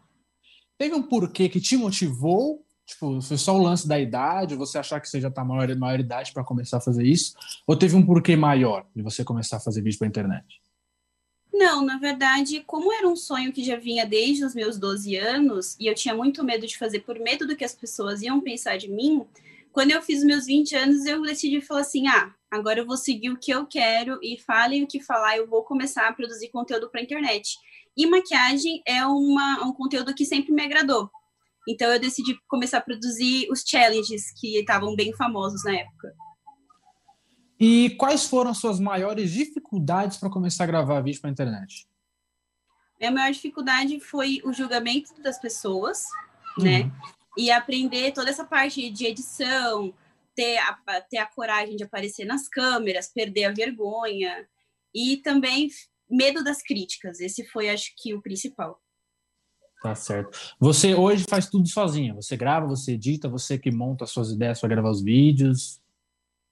Teve 0.80 0.94
um 0.94 1.02
porquê 1.02 1.46
que 1.46 1.60
te 1.60 1.76
motivou? 1.76 2.64
Tipo, 2.86 3.20
foi 3.20 3.36
só 3.36 3.54
o 3.54 3.62
lance 3.62 3.86
da 3.86 4.00
idade, 4.00 4.54
você 4.54 4.78
achar 4.78 4.98
que 4.98 5.10
você 5.10 5.20
já 5.20 5.28
está 5.28 5.44
maior, 5.44 5.76
maior 5.76 6.00
idade 6.00 6.32
para 6.32 6.42
começar 6.42 6.78
a 6.78 6.80
fazer 6.80 7.04
isso? 7.04 7.34
Ou 7.66 7.76
teve 7.76 7.94
um 7.94 8.06
porquê 8.06 8.34
maior 8.34 8.86
de 8.96 9.02
você 9.02 9.22
começar 9.22 9.58
a 9.58 9.60
fazer 9.60 9.82
vídeo 9.82 9.98
para 9.98 10.08
internet? 10.08 10.62
Não, 11.52 11.84
na 11.84 11.98
verdade, 11.98 12.62
como 12.66 12.90
era 12.90 13.06
um 13.06 13.14
sonho 13.14 13.52
que 13.52 13.62
já 13.62 13.76
vinha 13.76 14.06
desde 14.06 14.42
os 14.42 14.54
meus 14.54 14.78
12 14.78 15.16
anos, 15.16 15.76
e 15.78 15.86
eu 15.86 15.94
tinha 15.94 16.14
muito 16.14 16.42
medo 16.42 16.66
de 16.66 16.78
fazer 16.78 17.00
por 17.00 17.18
medo 17.18 17.46
do 17.46 17.54
que 17.54 17.64
as 17.64 17.74
pessoas 17.74 18.22
iam 18.22 18.40
pensar 18.40 18.78
de 18.78 18.88
mim, 18.88 19.26
quando 19.72 19.90
eu 19.90 20.00
fiz 20.00 20.24
meus 20.24 20.46
20 20.46 20.74
anos, 20.76 21.04
eu 21.04 21.20
decidi 21.20 21.60
falar 21.60 21.82
assim: 21.82 22.08
ah, 22.08 22.32
agora 22.50 22.80
eu 22.80 22.86
vou 22.86 22.96
seguir 22.96 23.28
o 23.28 23.36
que 23.36 23.50
eu 23.50 23.66
quero 23.66 24.18
e 24.22 24.38
falem 24.38 24.84
o 24.84 24.86
que 24.86 24.98
falar, 24.98 25.36
eu 25.36 25.46
vou 25.46 25.62
começar 25.62 26.08
a 26.08 26.12
produzir 26.14 26.48
conteúdo 26.48 26.88
para 26.88 27.02
internet. 27.02 27.58
E 27.96 28.06
maquiagem 28.06 28.82
é 28.86 29.04
uma, 29.04 29.64
um 29.64 29.72
conteúdo 29.72 30.14
que 30.14 30.24
sempre 30.24 30.52
me 30.52 30.62
agradou. 30.62 31.10
Então 31.68 31.88
eu 31.88 32.00
decidi 32.00 32.38
começar 32.48 32.78
a 32.78 32.82
produzir 32.82 33.48
os 33.50 33.62
challenges 33.62 34.32
que 34.40 34.58
estavam 34.58 34.94
bem 34.96 35.12
famosos 35.12 35.62
na 35.64 35.76
época. 35.76 36.14
E 37.58 37.90
quais 37.98 38.24
foram 38.24 38.50
as 38.50 38.58
suas 38.58 38.80
maiores 38.80 39.30
dificuldades 39.32 40.16
para 40.16 40.30
começar 40.30 40.64
a 40.64 40.66
gravar 40.66 41.02
vídeo 41.02 41.20
para 41.20 41.30
internet? 41.30 41.86
Minha 42.98 43.12
maior 43.12 43.32
dificuldade 43.32 44.00
foi 44.00 44.40
o 44.44 44.52
julgamento 44.52 45.20
das 45.22 45.38
pessoas, 45.38 46.04
né? 46.58 46.90
E 47.36 47.50
aprender 47.50 48.12
toda 48.12 48.30
essa 48.30 48.44
parte 48.44 48.90
de 48.90 49.06
edição, 49.06 49.94
ter 50.34 50.58
a, 50.58 51.00
ter 51.02 51.18
a 51.18 51.26
coragem 51.26 51.76
de 51.76 51.84
aparecer 51.84 52.24
nas 52.24 52.48
câmeras, 52.48 53.08
perder 53.08 53.44
a 53.44 53.52
vergonha. 53.52 54.48
E 54.94 55.18
também 55.18 55.70
medo 56.10 56.42
das 56.42 56.62
críticas. 56.62 57.20
Esse 57.20 57.44
foi, 57.46 57.68
acho 57.68 57.92
que, 57.96 58.14
o 58.14 58.22
principal. 58.22 58.80
Tá 59.82 59.94
certo. 59.94 60.38
Você 60.58 60.94
hoje 60.94 61.24
faz 61.28 61.48
tudo 61.48 61.66
sozinha. 61.66 62.14
Você 62.14 62.36
grava, 62.36 62.66
você 62.66 62.92
edita, 62.92 63.28
você 63.28 63.58
que 63.58 63.70
monta 63.70 64.04
as 64.04 64.10
suas 64.10 64.30
ideias 64.30 64.60
para 64.60 64.68
gravar 64.68 64.90
os 64.90 65.02
vídeos. 65.02 65.80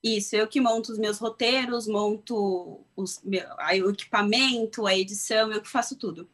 Isso, 0.02 0.36
eu 0.36 0.46
que 0.46 0.60
monto 0.60 0.92
os 0.92 0.98
meus 0.98 1.18
roteiros, 1.18 1.88
monto 1.88 2.84
os, 2.96 3.20
meu, 3.24 3.44
aí 3.58 3.82
o 3.82 3.90
equipamento, 3.90 4.86
a 4.86 4.96
edição, 4.96 5.52
eu 5.52 5.60
que 5.60 5.68
faço 5.68 5.96
tudo. 5.96 6.28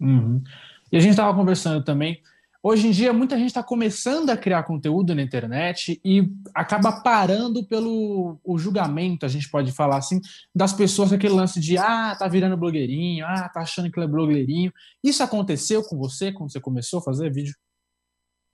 Uhum. 0.00 0.42
E 0.90 0.96
a 0.96 1.00
gente 1.00 1.12
estava 1.12 1.34
conversando 1.34 1.82
também. 1.84 2.20
Hoje 2.66 2.88
em 2.88 2.92
dia, 2.92 3.12
muita 3.12 3.36
gente 3.36 3.48
está 3.48 3.62
começando 3.62 4.30
a 4.30 4.38
criar 4.38 4.62
conteúdo 4.62 5.14
na 5.14 5.20
internet 5.20 6.00
e 6.02 6.32
acaba 6.54 7.02
parando 7.02 7.62
pelo 7.62 8.40
o 8.42 8.56
julgamento, 8.56 9.26
a 9.26 9.28
gente 9.28 9.50
pode 9.50 9.70
falar 9.70 9.98
assim, 9.98 10.18
das 10.54 10.72
pessoas 10.72 11.10
com 11.10 11.16
aquele 11.16 11.34
lance 11.34 11.60
de 11.60 11.76
ah, 11.76 12.16
tá 12.18 12.26
virando 12.26 12.56
blogueirinho, 12.56 13.26
ah, 13.26 13.50
tá 13.50 13.60
achando 13.60 13.92
que 13.92 14.00
é 14.00 14.06
blogueirinho. 14.06 14.72
Isso 15.02 15.22
aconteceu 15.22 15.82
com 15.84 15.98
você 15.98 16.32
quando 16.32 16.50
você 16.50 16.58
começou 16.58 17.00
a 17.00 17.02
fazer 17.02 17.30
vídeo? 17.30 17.54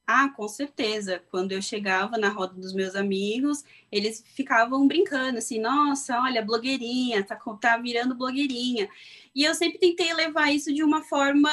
Ah, 0.05 0.29
com 0.31 0.49
certeza. 0.49 1.23
Quando 1.31 1.53
eu 1.53 1.63
chegava 1.63 2.19
na 2.19 2.31
roda 2.31 2.55
dos 2.55 2.75
meus 2.75 2.97
amigos, 2.97 3.63
eles 3.93 4.25
ficavam 4.35 4.89
brincando 4.89 5.39
assim, 5.39 5.61
nossa, 5.61 6.21
olha, 6.21 6.45
blogueirinha, 6.45 7.23
tá, 7.23 7.39
tá 7.61 7.77
virando 7.77 8.17
blogueirinha. 8.17 8.89
E 9.33 9.45
eu 9.45 9.55
sempre 9.55 9.79
tentei 9.79 10.13
levar 10.13 10.51
isso 10.51 10.75
de 10.75 10.83
uma 10.83 11.01
forma 11.01 11.49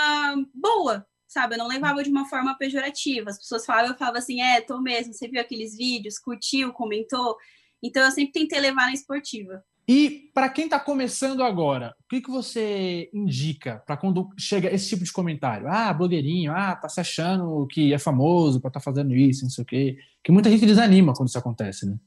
boa, 0.55 1.05
sabe? 1.27 1.55
Eu 1.55 1.59
não 1.59 1.67
levava 1.67 2.03
de 2.03 2.09
uma 2.09 2.25
forma 2.25 2.57
pejorativa. 2.57 3.29
As 3.29 3.37
pessoas 3.37 3.65
falavam, 3.65 3.91
eu 3.91 3.97
falava 3.97 4.17
assim, 4.17 4.41
é, 4.41 4.61
tô 4.61 4.79
mesmo, 4.79 5.13
você 5.13 5.27
viu 5.27 5.41
aqueles 5.41 5.75
vídeos, 5.75 6.17
curtiu, 6.17 6.71
comentou. 6.71 7.35
Então 7.83 8.03
eu 8.03 8.11
sempre 8.11 8.31
tentei 8.31 8.59
levar 8.59 8.85
na 8.87 8.93
esportiva. 8.93 9.63
E 9.89 10.29
para 10.33 10.49
quem 10.49 10.65
está 10.65 10.77
começando 10.77 11.41
agora, 11.41 11.95
o 12.01 12.09
que, 12.09 12.19
que 12.19 12.29
você 12.29 13.09
indica 13.13 13.81
para 13.85 13.95
quando 13.95 14.29
chega 14.37 14.69
esse 14.73 14.89
tipo 14.89 15.03
de 15.03 15.13
comentário? 15.13 15.67
Ah, 15.69 15.93
blogueirinho, 15.93 16.51
ah, 16.51 16.75
tá 16.75 16.89
se 16.89 16.99
achando 16.99 17.65
que 17.67 17.93
é 17.93 17.97
famoso 17.97 18.59
para 18.59 18.67
estar 18.67 18.81
tá 18.81 18.83
fazendo 18.83 19.15
isso, 19.15 19.43
não 19.43 19.49
sei 19.49 19.63
o 19.63 19.65
quê. 19.65 19.97
Que 20.21 20.31
muita 20.31 20.49
gente 20.49 20.65
desanima 20.65 21.13
quando 21.13 21.29
isso 21.29 21.37
acontece, 21.37 21.85
né? 21.85 21.97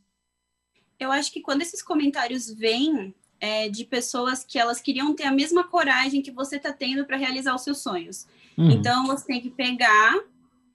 Eu 0.98 1.10
acho 1.10 1.32
que 1.32 1.40
quando 1.40 1.62
esses 1.62 1.82
comentários 1.82 2.52
vêm 2.52 3.14
é, 3.40 3.68
de 3.68 3.84
pessoas 3.84 4.44
que 4.44 4.58
elas 4.58 4.80
queriam 4.80 5.14
ter 5.14 5.24
a 5.24 5.32
mesma 5.32 5.64
coragem 5.64 6.22
que 6.22 6.30
você 6.30 6.56
está 6.56 6.72
tendo 6.72 7.04
para 7.06 7.16
realizar 7.16 7.54
os 7.54 7.62
seus 7.62 7.78
sonhos. 7.78 8.26
Uhum. 8.56 8.70
Então 8.70 9.06
você 9.06 9.26
tem 9.26 9.40
que 9.40 9.50
pegar, 9.50 10.14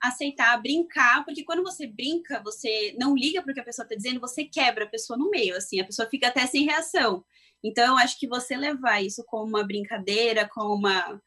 aceitar, 0.02 0.60
brincar, 0.62 1.24
porque 1.24 1.44
quando 1.44 1.64
você 1.64 1.86
brinca, 1.86 2.42
você 2.44 2.96
não 3.00 3.16
liga 3.16 3.42
para 3.42 3.52
o 3.52 3.54
que 3.54 3.60
a 3.60 3.64
pessoa 3.64 3.84
está 3.84 3.96
dizendo, 3.96 4.20
você 4.20 4.44
quebra 4.44 4.86
a 4.86 4.90
pessoa 4.90 5.18
no 5.18 5.30
meio, 5.30 5.56
assim, 5.56 5.80
a 5.80 5.86
pessoa 5.86 6.10
fica 6.10 6.28
até 6.28 6.46
sem 6.48 6.66
reação. 6.66 7.24
Então 7.64 7.86
eu 7.86 7.98
acho 7.98 8.20
que 8.20 8.28
você 8.28 8.58
levar 8.58 9.02
isso 9.02 9.24
como 9.26 9.46
uma 9.46 9.64
brincadeira, 9.64 10.50
como 10.52 10.74
uma 10.74 11.22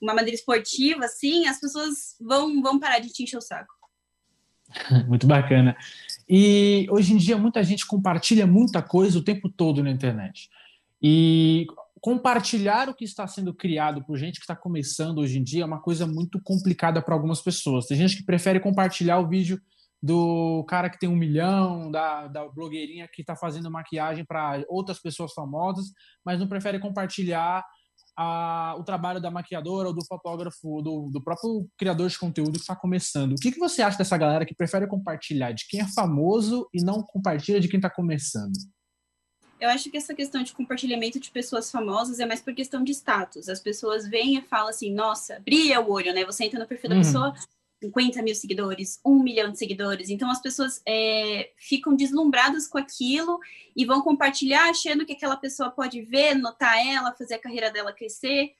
uma 0.00 0.14
maneira 0.14 0.34
esportiva, 0.34 1.06
assim, 1.06 1.46
as 1.46 1.58
pessoas 1.58 2.14
vão, 2.20 2.60
vão 2.60 2.78
parar 2.78 2.98
de 2.98 3.10
te 3.10 3.22
encher 3.22 3.38
o 3.38 3.40
saco. 3.40 3.72
Muito 5.08 5.26
bacana. 5.26 5.76
E 6.28 6.86
hoje 6.90 7.12
em 7.12 7.16
dia 7.16 7.36
muita 7.36 7.62
gente 7.62 7.86
compartilha 7.86 8.46
muita 8.46 8.82
coisa 8.82 9.18
o 9.18 9.24
tempo 9.24 9.48
todo 9.48 9.82
na 9.82 9.90
internet. 9.90 10.48
E 11.02 11.66
compartilhar 12.00 12.88
o 12.88 12.94
que 12.94 13.04
está 13.04 13.26
sendo 13.26 13.52
criado 13.54 14.04
por 14.04 14.16
gente 14.16 14.36
que 14.36 14.44
está 14.44 14.56
começando 14.56 15.18
hoje 15.18 15.38
em 15.38 15.42
dia 15.42 15.62
é 15.62 15.66
uma 15.66 15.80
coisa 15.80 16.06
muito 16.06 16.40
complicada 16.42 17.00
para 17.00 17.14
algumas 17.14 17.40
pessoas. 17.40 17.86
Tem 17.86 17.96
gente 17.96 18.16
que 18.16 18.24
prefere 18.24 18.60
compartilhar 18.60 19.18
o 19.18 19.28
vídeo 19.28 19.60
do 20.02 20.62
cara 20.68 20.90
que 20.90 20.98
tem 20.98 21.08
um 21.08 21.16
milhão, 21.16 21.90
da, 21.90 22.26
da 22.26 22.46
blogueirinha 22.46 23.08
que 23.08 23.22
está 23.22 23.34
fazendo 23.34 23.70
maquiagem 23.70 24.22
para 24.22 24.62
outras 24.68 24.98
pessoas 24.98 25.32
famosas, 25.32 25.92
mas 26.22 26.38
não 26.38 26.46
prefere 26.46 26.78
compartilhar 26.78 27.64
a, 28.16 28.76
o 28.78 28.84
trabalho 28.84 29.20
da 29.20 29.30
maquiadora 29.30 29.88
ou 29.88 29.94
do 29.94 30.04
fotógrafo, 30.04 30.82
do, 30.82 31.10
do 31.10 31.22
próprio 31.22 31.68
criador 31.76 32.08
de 32.08 32.18
conteúdo 32.18 32.52
que 32.52 32.60
está 32.60 32.76
começando. 32.76 33.32
O 33.32 33.36
que, 33.36 33.52
que 33.52 33.58
você 33.58 33.82
acha 33.82 33.98
dessa 33.98 34.16
galera 34.16 34.46
que 34.46 34.54
prefere 34.54 34.86
compartilhar 34.86 35.52
de 35.52 35.66
quem 35.68 35.80
é 35.80 35.88
famoso 35.88 36.68
e 36.72 36.82
não 36.82 37.02
compartilha 37.02 37.60
de 37.60 37.68
quem 37.68 37.78
está 37.78 37.90
começando? 37.90 38.52
Eu 39.60 39.70
acho 39.70 39.90
que 39.90 39.96
essa 39.96 40.14
questão 40.14 40.42
de 40.42 40.52
compartilhamento 40.52 41.18
de 41.18 41.30
pessoas 41.30 41.70
famosas 41.70 42.20
é 42.20 42.26
mais 42.26 42.40
por 42.40 42.54
questão 42.54 42.84
de 42.84 42.92
status. 42.92 43.48
As 43.48 43.60
pessoas 43.60 44.06
vêm 44.06 44.36
e 44.36 44.42
falam 44.42 44.68
assim, 44.68 44.92
nossa, 44.92 45.40
brilha 45.40 45.80
o 45.80 45.90
olho, 45.90 46.12
né? 46.12 46.24
Você 46.24 46.44
entra 46.44 46.58
no 46.58 46.66
perfil 46.66 46.90
da 46.90 46.96
uhum. 46.96 47.02
pessoa, 47.02 47.34
50 47.82 48.22
mil 48.22 48.34
seguidores, 48.34 49.00
um 49.04 49.22
milhão 49.22 49.50
de 49.50 49.58
seguidores. 49.58 50.08
Então 50.10 50.30
as 50.30 50.40
pessoas 50.40 50.80
é, 50.86 51.50
ficam 51.56 51.94
deslumbradas 51.94 52.66
com 52.66 52.78
aquilo 52.78 53.38
e 53.76 53.84
vão 53.84 54.00
compartilhar 54.02 54.70
achando 54.70 55.04
que 55.04 55.12
aquela 55.12 55.36
pessoa 55.36 55.70
pode 55.70 56.00
ver, 56.02 56.34
notar 56.34 56.78
ela, 56.86 57.12
fazer 57.12 57.34
a 57.34 57.40
carreira 57.40 57.70
dela 57.70 57.92
crescer. 57.92 58.54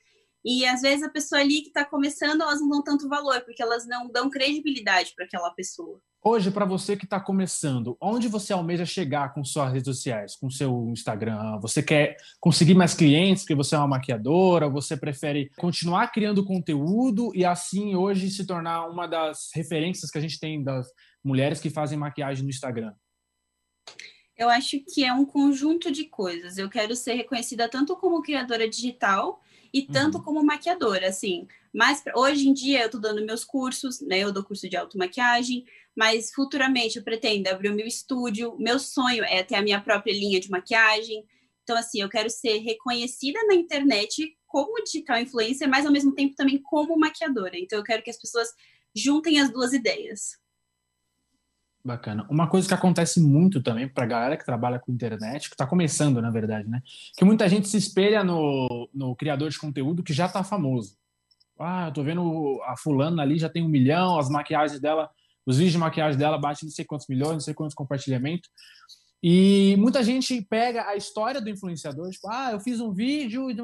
E 0.45 0.63
às 0.63 0.81
vezes 0.81 1.03
a 1.03 1.09
pessoa 1.09 1.41
ali 1.41 1.61
que 1.61 1.69
está 1.69 1.83
começando, 1.83 2.41
elas 2.41 2.61
não 2.61 2.69
dão 2.69 2.83
tanto 2.83 3.09
valor, 3.09 3.41
porque 3.41 3.63
elas 3.63 3.87
não 3.87 4.07
dão 4.11 4.29
credibilidade 4.29 5.13
para 5.15 5.25
aquela 5.25 5.49
pessoa. 5.49 5.99
Hoje, 6.23 6.51
para 6.51 6.65
você 6.65 6.95
que 6.95 7.05
está 7.05 7.19
começando, 7.19 7.97
onde 7.99 8.27
você 8.27 8.53
almeja 8.53 8.85
chegar 8.85 9.33
com 9.33 9.43
suas 9.43 9.71
redes 9.73 9.85
sociais, 9.85 10.35
com 10.35 10.49
seu 10.49 10.89
Instagram? 10.91 11.59
Você 11.61 11.81
quer 11.81 12.15
conseguir 12.39 12.75
mais 12.75 12.93
clientes 12.93 13.43
porque 13.43 13.55
você 13.55 13.73
é 13.73 13.79
uma 13.79 13.87
maquiadora? 13.87 14.69
Você 14.69 14.95
prefere 14.95 15.49
continuar 15.57 16.11
criando 16.11 16.45
conteúdo 16.45 17.31
e 17.33 17.43
assim 17.43 17.95
hoje 17.95 18.29
se 18.29 18.45
tornar 18.45 18.87
uma 18.87 19.07
das 19.07 19.49
referências 19.53 20.11
que 20.11 20.17
a 20.17 20.21
gente 20.21 20.39
tem 20.39 20.63
das 20.63 20.87
mulheres 21.23 21.59
que 21.59 21.71
fazem 21.71 21.97
maquiagem 21.97 22.43
no 22.43 22.49
Instagram? 22.51 22.93
Eu 24.37 24.49
acho 24.49 24.79
que 24.81 25.03
é 25.03 25.13
um 25.13 25.25
conjunto 25.25 25.91
de 25.91 26.05
coisas. 26.05 26.57
Eu 26.57 26.69
quero 26.69 26.95
ser 26.95 27.13
reconhecida 27.13 27.69
tanto 27.69 27.95
como 27.95 28.21
criadora 28.21 28.69
digital, 28.69 29.41
e 29.75 29.81
tanto 29.81 30.19
uhum. 30.19 30.23
como 30.23 30.41
maquiadora, 30.41 31.09
assim. 31.09 31.49
Mas 31.73 32.01
hoje 32.15 32.47
em 32.47 32.53
dia 32.53 32.79
eu 32.79 32.85
estou 32.85 33.01
dando 33.01 33.25
meus 33.25 33.43
cursos, 33.43 33.99
né? 33.99 34.19
Eu 34.19 34.31
dou 34.31 34.41
curso 34.41 34.69
de 34.69 34.77
automaquiagem, 34.77 35.65
mas 35.93 36.31
futuramente 36.33 36.97
eu 36.97 37.03
pretendo 37.03 37.49
abrir 37.49 37.71
o 37.71 37.75
meu 37.75 37.85
estúdio. 37.85 38.55
Meu 38.57 38.79
sonho 38.79 39.25
é 39.25 39.43
ter 39.43 39.55
a 39.55 39.61
minha 39.61 39.81
própria 39.81 40.13
linha 40.13 40.39
de 40.39 40.49
maquiagem. 40.49 41.25
Então, 41.61 41.75
assim, 41.75 42.01
eu 42.01 42.07
quero 42.07 42.29
ser 42.29 42.59
reconhecida 42.59 43.37
na 43.47 43.53
internet 43.53 44.33
como 44.47 44.81
digital 44.81 45.19
influencer, 45.19 45.67
mas 45.67 45.85
ao 45.85 45.91
mesmo 45.91 46.15
tempo 46.15 46.35
também 46.35 46.57
como 46.63 46.97
maquiadora. 46.97 47.59
Então, 47.59 47.77
eu 47.77 47.83
quero 47.83 48.01
que 48.01 48.09
as 48.09 48.17
pessoas 48.17 48.47
juntem 48.95 49.41
as 49.41 49.51
duas 49.51 49.73
ideias. 49.73 50.37
Bacana. 51.85 52.25
Uma 52.31 52.47
coisa 52.47 52.67
que 52.67 52.73
acontece 52.73 53.21
muito 53.21 53.61
também 53.61 53.87
para 53.87 54.05
a 54.05 54.07
galera 54.07 54.37
que 54.37 54.43
trabalha 54.43 54.79
com 54.79 54.91
internet, 54.91 55.47
que 55.47 55.53
está 55.53 55.67
começando, 55.67 56.19
na 56.19 56.31
verdade, 56.31 56.67
né? 56.67 56.81
Que 57.15 57.23
muita 57.23 57.47
gente 57.47 57.67
se 57.67 57.77
espelha 57.77 58.23
no, 58.23 58.89
no 58.91 59.15
criador 59.15 59.51
de 59.51 59.59
conteúdo 59.59 60.01
que 60.01 60.11
já 60.11 60.25
está 60.25 60.43
famoso. 60.43 60.97
Ah, 61.59 61.85
eu 61.87 61.93
tô 61.93 62.03
vendo 62.03 62.59
a 62.65 62.75
fulana 62.75 63.21
ali 63.21 63.37
já 63.37 63.47
tem 63.49 63.63
um 63.63 63.67
milhão, 63.67 64.17
as 64.17 64.29
maquiagens 64.29 64.81
dela, 64.81 65.11
os 65.45 65.57
vídeos 65.57 65.73
de 65.73 65.77
maquiagem 65.77 66.17
dela 66.17 66.39
batem 66.39 66.67
não 66.67 66.73
sei 66.73 66.83
quantos 66.83 67.07
milhões, 67.07 67.33
não 67.33 67.39
sei 67.39 67.53
quantos 67.53 67.75
compartilhamentos. 67.75 68.49
E 69.21 69.75
muita 69.77 70.01
gente 70.01 70.41
pega 70.41 70.87
a 70.87 70.95
história 70.95 71.39
do 71.39 71.51
influenciador, 71.51 72.09
tipo, 72.09 72.27
ah, 72.31 72.49
eu 72.51 72.59
fiz 72.59 72.79
um 72.79 72.91
vídeo 72.91 73.51
e 73.51 73.55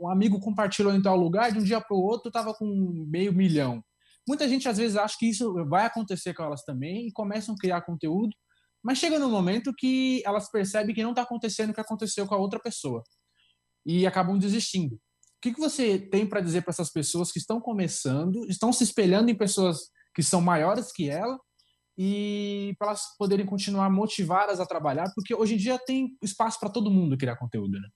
um 0.00 0.08
amigo 0.08 0.38
compartilhou 0.38 0.94
em 0.94 1.02
tal 1.02 1.16
lugar, 1.16 1.50
de 1.50 1.58
um 1.58 1.64
dia 1.64 1.80
para 1.80 1.96
o 1.96 2.00
outro 2.00 2.28
estava 2.28 2.54
com 2.54 2.64
meio 3.08 3.32
milhão. 3.32 3.82
Muita 4.28 4.46
gente 4.46 4.68
às 4.68 4.76
vezes 4.76 4.96
acha 4.96 5.16
que 5.18 5.30
isso 5.30 5.54
vai 5.66 5.86
acontecer 5.86 6.34
com 6.34 6.42
elas 6.42 6.62
também 6.62 7.08
e 7.08 7.12
começam 7.12 7.54
a 7.54 7.58
criar 7.58 7.80
conteúdo, 7.80 8.36
mas 8.82 8.98
chega 8.98 9.18
no 9.18 9.30
momento 9.30 9.72
que 9.74 10.22
elas 10.24 10.50
percebem 10.50 10.94
que 10.94 11.02
não 11.02 11.10
está 11.10 11.22
acontecendo 11.22 11.70
o 11.70 11.74
que 11.74 11.80
aconteceu 11.80 12.26
com 12.26 12.34
a 12.34 12.38
outra 12.38 12.60
pessoa 12.60 13.02
e 13.86 14.06
acabam 14.06 14.38
desistindo. 14.38 14.96
O 14.96 15.40
que, 15.40 15.54
que 15.54 15.60
você 15.60 15.98
tem 15.98 16.26
para 16.26 16.42
dizer 16.42 16.62
para 16.62 16.72
essas 16.72 16.92
pessoas 16.92 17.32
que 17.32 17.38
estão 17.38 17.58
começando, 17.58 18.44
estão 18.50 18.70
se 18.70 18.84
espelhando 18.84 19.30
em 19.30 19.34
pessoas 19.34 19.78
que 20.14 20.22
são 20.22 20.42
maiores 20.42 20.92
que 20.92 21.08
ela 21.08 21.38
e 21.96 22.74
para 22.78 22.88
elas 22.88 23.16
poderem 23.18 23.46
continuar 23.46 23.88
motivadas 23.88 24.60
a 24.60 24.66
trabalhar, 24.66 25.10
porque 25.14 25.34
hoje 25.34 25.54
em 25.54 25.56
dia 25.56 25.78
tem 25.78 26.16
espaço 26.22 26.60
para 26.60 26.68
todo 26.68 26.90
mundo 26.90 27.16
criar 27.16 27.36
conteúdo, 27.36 27.80
né? 27.80 27.88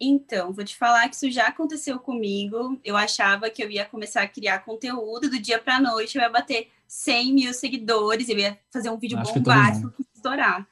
Então, 0.00 0.52
vou 0.52 0.64
te 0.64 0.76
falar 0.76 1.08
que 1.08 1.16
isso 1.16 1.30
já 1.30 1.48
aconteceu 1.48 1.98
comigo. 1.98 2.78
Eu 2.84 2.96
achava 2.96 3.50
que 3.50 3.62
eu 3.62 3.70
ia 3.70 3.84
começar 3.84 4.22
a 4.22 4.28
criar 4.28 4.60
conteúdo 4.60 5.28
do 5.28 5.38
dia 5.38 5.58
para 5.58 5.76
a 5.76 5.80
noite, 5.80 6.16
eu 6.16 6.22
ia 6.22 6.28
bater 6.28 6.68
100 6.86 7.32
mil 7.32 7.52
seguidores, 7.52 8.28
eu 8.28 8.38
ia 8.38 8.58
fazer 8.72 8.90
um 8.90 8.98
vídeo 8.98 9.18
Acho 9.18 9.34
bombástico 9.34 9.90
que 9.90 10.04
estourar. 10.14 10.66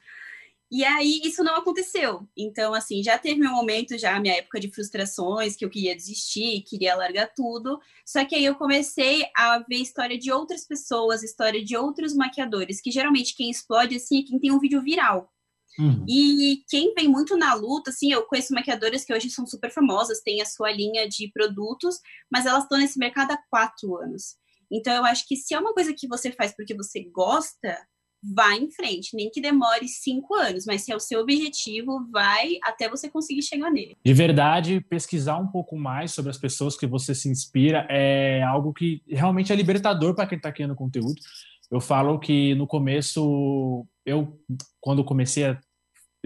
E 0.69 0.83
aí, 0.83 1.21
isso 1.23 1.43
não 1.43 1.55
aconteceu. 1.55 2.27
Então, 2.35 2.73
assim, 2.73 3.01
já 3.01 3.17
teve 3.17 3.39
meu 3.39 3.51
momento, 3.51 3.97
já 3.97 4.19
minha 4.19 4.35
época 4.35 4.59
de 4.59 4.69
frustrações, 4.69 5.55
que 5.55 5.63
eu 5.63 5.69
queria 5.69 5.95
desistir, 5.95 6.61
queria 6.61 6.95
largar 6.95 7.33
tudo. 7.33 7.79
Só 8.05 8.25
que 8.25 8.35
aí 8.35 8.43
eu 8.43 8.55
comecei 8.55 9.25
a 9.35 9.59
ver 9.59 9.77
história 9.77 10.17
de 10.17 10.29
outras 10.29 10.65
pessoas, 10.65 11.23
história 11.23 11.63
de 11.63 11.77
outros 11.77 12.13
maquiadores, 12.13 12.81
que 12.81 12.91
geralmente 12.91 13.33
quem 13.35 13.49
explode, 13.49 13.95
assim, 13.95 14.19
é 14.19 14.23
quem 14.23 14.39
tem 14.39 14.51
um 14.51 14.59
vídeo 14.59 14.81
viral. 14.81 15.31
Uhum. 15.79 16.05
E 16.07 16.63
quem 16.67 16.93
vem 16.93 17.07
muito 17.07 17.37
na 17.37 17.53
luta, 17.53 17.91
assim, 17.91 18.11
eu 18.11 18.23
conheço 18.23 18.53
maquiadoras 18.53 19.05
que 19.05 19.13
hoje 19.13 19.29
são 19.29 19.45
super 19.45 19.71
famosas, 19.71 20.21
têm 20.21 20.41
a 20.41 20.45
sua 20.45 20.71
linha 20.71 21.07
de 21.07 21.31
produtos, 21.31 21.99
mas 22.31 22.45
elas 22.45 22.63
estão 22.63 22.77
nesse 22.77 22.97
mercado 22.97 23.31
há 23.31 23.39
quatro 23.49 23.95
anos. 23.97 24.35
Então, 24.71 24.93
eu 24.93 25.05
acho 25.05 25.27
que 25.27 25.35
se 25.35 25.53
é 25.53 25.59
uma 25.59 25.73
coisa 25.73 25.93
que 25.93 26.07
você 26.07 26.31
faz 26.31 26.53
porque 26.55 26.75
você 26.75 27.03
gosta, 27.03 27.77
vai 28.23 28.57
em 28.57 28.71
frente, 28.71 29.15
nem 29.15 29.29
que 29.29 29.39
demore 29.39 29.87
cinco 29.87 30.33
anos, 30.33 30.65
mas 30.65 30.81
se 30.81 30.91
é 30.91 30.95
o 30.95 30.99
seu 30.99 31.21
objetivo, 31.21 32.05
vai 32.11 32.57
até 32.63 32.89
você 32.89 33.09
conseguir 33.09 33.43
chegar 33.43 33.71
nele. 33.71 33.95
De 34.03 34.13
verdade, 34.13 34.81
pesquisar 34.81 35.37
um 35.37 35.47
pouco 35.47 35.77
mais 35.77 36.11
sobre 36.11 36.31
as 36.31 36.37
pessoas 36.37 36.75
que 36.75 36.87
você 36.87 37.13
se 37.13 37.29
inspira 37.29 37.85
é 37.89 38.41
algo 38.43 38.73
que 38.73 39.01
realmente 39.07 39.53
é 39.53 39.55
libertador 39.55 40.15
para 40.15 40.27
quem 40.27 40.37
está 40.37 40.51
criando 40.51 40.75
conteúdo. 40.75 41.21
Eu 41.69 41.79
falo 41.79 42.17
que 42.19 42.55
no 42.55 42.65
começo, 42.65 43.85
eu, 44.05 44.39
quando 44.79 45.03
comecei 45.03 45.45
a 45.45 45.59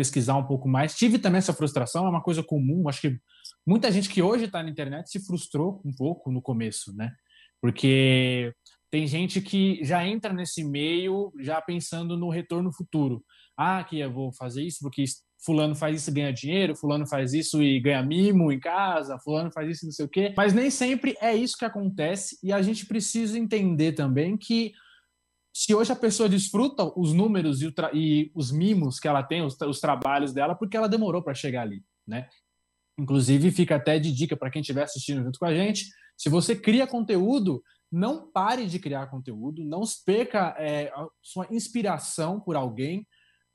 pesquisar 0.02 0.36
um 0.36 0.48
pouco 0.48 0.68
mais. 0.68 0.96
Tive 0.96 1.20
também 1.20 1.38
essa 1.38 1.54
frustração, 1.54 2.08
é 2.08 2.10
uma 2.10 2.24
coisa 2.24 2.42
comum. 2.42 2.90
Acho 2.90 3.02
que 3.02 3.20
muita 3.66 3.92
gente 3.92 4.10
que 4.10 4.20
hoje 4.20 4.46
está 4.46 4.64
na 4.64 4.70
internet 4.70 5.12
se 5.12 5.24
frustrou 5.24 5.80
um 5.86 5.94
pouco 5.96 6.32
no 6.32 6.42
começo, 6.42 6.92
né? 6.96 7.12
Porque 7.62 8.52
tem 8.90 9.06
gente 9.06 9.40
que 9.40 9.80
já 9.84 10.06
entra 10.06 10.34
nesse 10.34 10.64
meio 10.64 11.32
já 11.40 11.62
pensando 11.62 12.18
no 12.18 12.32
retorno 12.32 12.74
futuro. 12.74 13.24
Ah, 13.56 13.84
que 13.84 14.00
eu 14.00 14.12
vou 14.12 14.34
fazer 14.34 14.64
isso 14.64 14.80
porque 14.82 15.04
fulano 15.46 15.76
faz 15.76 16.02
isso 16.02 16.10
e 16.10 16.14
ganha 16.14 16.34
dinheiro, 16.34 16.76
fulano 16.76 17.06
faz 17.06 17.32
isso 17.34 17.62
e 17.62 17.80
ganha 17.80 18.02
mimo 18.02 18.52
em 18.52 18.60
casa, 18.60 19.20
fulano 19.20 19.52
faz 19.54 19.70
isso 19.70 19.86
e 19.86 19.88
não 19.88 19.94
sei 19.94 20.06
o 20.06 20.10
quê. 20.10 20.34
Mas 20.36 20.52
nem 20.52 20.72
sempre 20.72 21.16
é 21.22 21.36
isso 21.36 21.56
que 21.56 21.66
acontece 21.66 22.40
e 22.42 22.52
a 22.52 22.60
gente 22.64 22.88
precisa 22.88 23.38
entender 23.38 23.92
também 23.92 24.36
que 24.36 24.72
se 25.54 25.76
hoje 25.76 25.92
a 25.92 25.96
pessoa 25.96 26.30
desfruta 26.30 26.92
os 26.98 27.14
números 27.14 27.62
e, 27.62 27.74
e 27.94 28.32
os 28.34 28.52
mimos 28.52 29.00
que 29.00 29.08
ela 29.08 29.22
tem, 29.22 29.44
os, 29.44 29.60
os 29.62 29.80
trabalhos 29.80 30.34
dela, 30.34 30.56
porque 30.56 30.78
ela 30.78 30.88
demorou 30.88 31.22
para 31.22 31.34
chegar 31.34 31.64
ali, 31.64 31.84
né? 32.08 32.30
Inclusive, 32.98 33.52
fica 33.52 33.76
até 33.76 34.00
de 34.00 34.12
dica 34.12 34.38
para 34.38 34.50
quem 34.50 34.62
estiver 34.62 34.84
assistindo 34.84 35.24
junto 35.24 35.40
com 35.40 35.46
a 35.46 35.54
gente: 35.54 35.86
se 36.18 36.30
você 36.30 36.56
cria 36.56 36.88
conteúdo, 36.88 37.62
não 37.92 38.32
pare 38.32 38.66
de 38.66 38.80
criar 38.80 39.08
conteúdo, 39.08 39.64
não 39.66 39.82
perca 40.06 40.56
é, 40.58 40.92
sua 41.22 41.48
inspiração 41.52 42.40
por 42.40 42.56
alguém, 42.56 43.06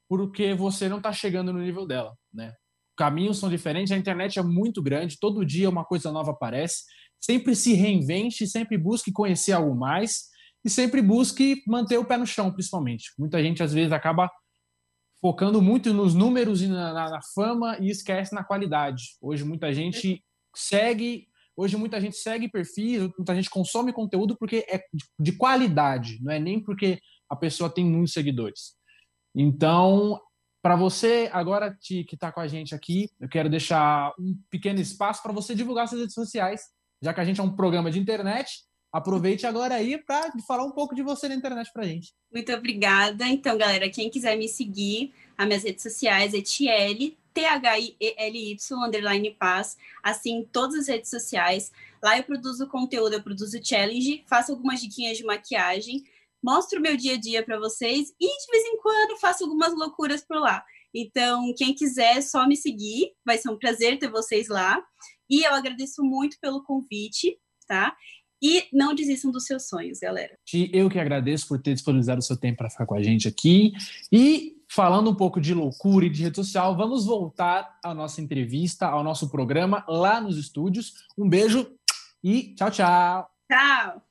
porque 0.09 0.55
você 0.55 0.89
não 0.89 0.99
está 0.99 1.13
chegando 1.13 1.53
no 1.53 1.61
nível 1.61 1.87
dela, 1.87 2.15
né? 2.33 2.53
Caminhos 2.97 3.39
são 3.39 3.51
diferentes, 3.51 3.93
a 3.93 3.97
internet 3.97 4.39
é 4.39 4.43
muito 4.43 4.83
grande, 4.83 5.19
todo 5.19 5.45
dia 5.45 5.69
uma 5.69 5.85
coisa 5.85 6.11
nova 6.11 6.31
aparece. 6.31 6.85
Sempre 7.21 7.55
se 7.55 7.75
reinvente, 7.75 8.47
sempre 8.47 8.79
busque 8.79 9.13
conhecer 9.13 9.53
algo 9.53 9.75
mais 9.75 10.29
e 10.67 10.71
sempre 10.71 11.01
busque 11.01 11.63
manter 11.65 11.97
o 11.97 12.05
pé 12.05 12.17
no 12.17 12.27
chão, 12.27 12.53
principalmente. 12.53 13.13
Muita 13.17 13.41
gente, 13.41 13.63
às 13.63 13.73
vezes, 13.73 13.93
acaba 13.93 14.29
focando 15.21 15.63
muito 15.63 15.95
nos 15.95 16.13
números 16.13 16.61
e 16.61 16.67
na, 16.67 16.93
na, 16.93 17.11
na 17.11 17.21
fama 17.23 17.79
e 17.79 17.89
esquece 17.89 18.35
na 18.35 18.43
qualidade. 18.43 19.17
Hoje, 19.21 19.45
muita 19.45 19.73
gente 19.73 20.25
segue. 20.57 21.29
Hoje, 21.57 21.77
muita 21.77 22.01
gente 22.01 22.17
segue 22.17 22.51
perfis, 22.51 23.09
muita 23.17 23.33
gente 23.37 23.49
consome 23.49 23.93
conteúdo 23.93 24.37
porque 24.37 24.67
é 24.69 24.83
de 25.17 25.33
qualidade, 25.37 26.19
não 26.21 26.33
é 26.33 26.41
nem 26.41 26.61
porque 26.61 27.01
a 27.31 27.37
pessoa 27.37 27.71
tem 27.73 27.85
muitos 27.85 28.13
seguidores. 28.13 28.75
Então, 29.35 30.21
para 30.61 30.75
você 30.75 31.31
agora 31.33 31.79
que 31.81 32.05
está 32.13 32.33
com 32.33 32.41
a 32.41 32.49
gente 32.49 32.75
aqui, 32.75 33.09
eu 33.21 33.29
quero 33.29 33.49
deixar 33.49 34.13
um 34.19 34.37
pequeno 34.51 34.81
espaço 34.81 35.23
para 35.23 35.33
você 35.33 35.55
divulgar 35.55 35.87
suas 35.87 36.01
redes 36.01 36.15
sociais, 36.15 36.63
já 37.01 37.15
que 37.15 37.21
a 37.21 37.25
gente 37.25 37.41
é 37.41 37.45
um 37.45 37.55
programa 37.55 37.89
de 37.89 38.01
internet 38.01 38.67
aproveite 38.92 39.46
agora 39.46 39.75
aí 39.75 39.99
para 39.99 40.33
falar 40.46 40.64
um 40.64 40.70
pouco 40.70 40.94
de 40.94 41.03
você 41.03 41.29
na 41.29 41.35
internet 41.35 41.70
para 41.72 41.85
gente. 41.85 42.14
Muito 42.33 42.53
obrigada. 42.53 43.27
Então, 43.27 43.57
galera, 43.59 43.90
quem 43.90 44.11
quiser 44.11 44.37
me 44.37 44.49
seguir, 44.49 45.12
as 45.37 45.46
minhas 45.46 45.62
redes 45.62 45.83
sociais 45.83 46.35
é 46.35 46.40
Tiele, 46.40 47.16
T-H-I-L-Y, 47.35 48.57
underline 48.72 49.31
paz, 49.33 49.77
assim, 50.03 50.49
todas 50.51 50.81
as 50.81 50.88
redes 50.88 51.11
sociais. 51.11 51.70
Lá 52.03 52.16
eu 52.16 52.25
produzo 52.25 52.66
conteúdo, 52.66 53.12
eu 53.12 53.22
produzo 53.22 53.61
challenge, 53.62 54.25
faço 54.27 54.53
algumas 54.53 54.81
diquinhas 54.81 55.18
de 55.18 55.25
maquiagem, 55.25 56.03
mostro 56.42 56.79
o 56.79 56.83
meu 56.83 56.96
dia 56.96 57.14
a 57.14 57.20
dia 57.20 57.42
para 57.44 57.59
vocês 57.59 58.14
e 58.18 58.27
de 58.27 58.51
vez 58.51 58.64
em 58.64 58.79
quando 58.79 59.18
faço 59.18 59.44
algumas 59.44 59.75
loucuras 59.75 60.25
por 60.25 60.38
lá. 60.38 60.64
Então, 60.94 61.53
quem 61.55 61.75
quiser, 61.75 62.22
só 62.22 62.46
me 62.46 62.57
seguir, 62.57 63.12
vai 63.22 63.37
ser 63.37 63.51
um 63.51 63.59
prazer 63.59 63.99
ter 63.99 64.11
vocês 64.11 64.49
lá. 64.49 64.83
E 65.29 65.46
eu 65.46 65.53
agradeço 65.53 66.03
muito 66.03 66.38
pelo 66.40 66.62
convite, 66.62 67.38
tá? 67.66 67.94
E 68.47 68.69
não 68.73 68.95
desistam 68.95 69.33
dos 69.33 69.45
seus 69.45 69.69
sonhos, 69.69 69.99
galera. 69.99 70.39
Eu 70.73 70.89
que 70.89 71.01
agradeço 71.01 71.49
por 71.49 71.61
ter 71.61 71.75
disponibilizado 71.75 72.21
o 72.21 72.23
seu 72.23 72.37
tempo 72.37 72.59
para 72.59 72.71
ficar 72.71 72.87
com 72.87 72.95
a 72.95 73.03
gente 73.03 73.27
aqui. 73.27 73.73
E 74.13 74.63
falando 74.69 75.11
um 75.11 75.15
pouco 75.17 75.41
de 75.41 75.53
loucura 75.53 76.07
e 76.07 76.09
de 76.09 76.23
rede 76.23 76.37
social, 76.37 76.77
vamos 76.77 77.05
voltar 77.05 77.77
à 77.83 77.93
nossa 77.93 78.21
entrevista, 78.21 78.87
ao 78.87 79.03
nosso 79.03 79.29
programa 79.31 79.85
lá 79.89 80.21
nos 80.21 80.39
estúdios. 80.39 80.95
Um 81.19 81.29
beijo 81.29 81.67
e 82.23 82.55
tchau, 82.55 82.71
tchau. 82.71 83.31
Tchau. 83.51 84.03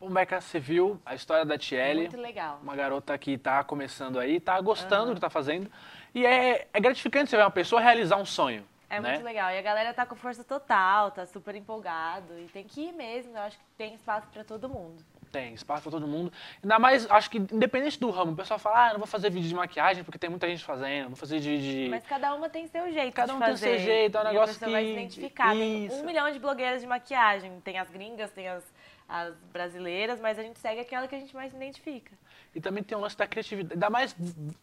Bom, 0.00 0.08
Beca, 0.08 0.40
você 0.40 0.58
viu 0.58 0.98
a 1.04 1.14
história 1.14 1.44
da 1.44 1.58
Tiele. 1.58 2.00
Muito 2.00 2.16
legal. 2.16 2.60
Uma 2.62 2.74
garota 2.74 3.18
que 3.18 3.32
está 3.32 3.62
começando 3.62 4.18
aí, 4.18 4.36
está 4.36 4.58
gostando 4.62 5.02
uhum. 5.02 5.08
do 5.08 5.12
que 5.12 5.18
está 5.18 5.28
fazendo. 5.28 5.70
E 6.14 6.24
é, 6.24 6.66
é 6.72 6.80
gratificante 6.80 7.28
você 7.28 7.36
ver 7.36 7.42
uma 7.42 7.50
pessoa 7.50 7.82
realizar 7.82 8.16
um 8.16 8.24
sonho. 8.24 8.64
É 8.90 9.00
né? 9.00 9.10
muito 9.10 9.24
legal. 9.24 9.50
E 9.52 9.58
a 9.58 9.62
galera 9.62 9.94
tá 9.94 10.04
com 10.04 10.16
força 10.16 10.42
total, 10.42 11.12
tá 11.12 11.24
super 11.24 11.54
empolgado. 11.54 12.36
E 12.40 12.46
tem 12.48 12.64
que 12.64 12.88
ir 12.88 12.92
mesmo. 12.92 13.36
Eu 13.36 13.42
acho 13.42 13.56
que 13.56 13.64
tem 13.78 13.94
espaço 13.94 14.26
para 14.32 14.42
todo 14.42 14.68
mundo. 14.68 15.02
Tem, 15.30 15.54
espaço 15.54 15.82
para 15.84 15.92
todo 15.92 16.08
mundo. 16.08 16.32
Ainda 16.60 16.76
mais, 16.80 17.08
acho 17.08 17.30
que 17.30 17.38
independente 17.38 18.00
do 18.00 18.10
ramo, 18.10 18.32
o 18.32 18.36
pessoal 18.36 18.58
fala, 18.58 18.88
ah, 18.88 18.92
não 18.94 18.98
vou 18.98 19.06
fazer 19.06 19.30
vídeo 19.30 19.48
de 19.48 19.54
maquiagem 19.54 20.02
porque 20.02 20.18
tem 20.18 20.28
muita 20.28 20.48
gente 20.48 20.64
fazendo, 20.64 21.06
vou 21.06 21.16
fazer 21.16 21.38
de... 21.38 21.84
de... 21.84 21.88
Mas 21.88 22.04
cada 22.04 22.34
uma 22.34 22.48
tem 22.48 22.66
seu 22.66 22.90
jeito 22.90 23.14
Cada 23.14 23.32
um 23.32 23.38
tem 23.38 23.56
seu 23.56 23.78
jeito, 23.78 24.18
é 24.18 24.20
um 24.20 24.24
negócio 24.24 24.58
que... 24.58 24.68
vai 24.68 24.84
se 24.84 24.90
identificar. 24.90 25.52
Tem 25.52 25.88
um 25.88 26.04
milhão 26.04 26.32
de 26.32 26.40
blogueiras 26.40 26.80
de 26.80 26.86
maquiagem. 26.88 27.60
Tem 27.60 27.78
as 27.78 27.88
gringas, 27.88 28.32
tem 28.32 28.48
as 28.48 28.64
as 29.10 29.34
brasileiras, 29.52 30.20
mas 30.20 30.38
a 30.38 30.42
gente 30.42 30.58
segue 30.60 30.80
aquela 30.80 31.08
que 31.08 31.14
a 31.16 31.18
gente 31.18 31.34
mais 31.34 31.50
se 31.50 31.56
identifica. 31.56 32.12
E 32.54 32.60
também 32.60 32.82
tem 32.82 32.98
um 32.98 33.00
lance 33.00 33.16
da 33.16 33.26
criatividade. 33.26 33.74
Ainda 33.74 33.88
mais 33.88 34.16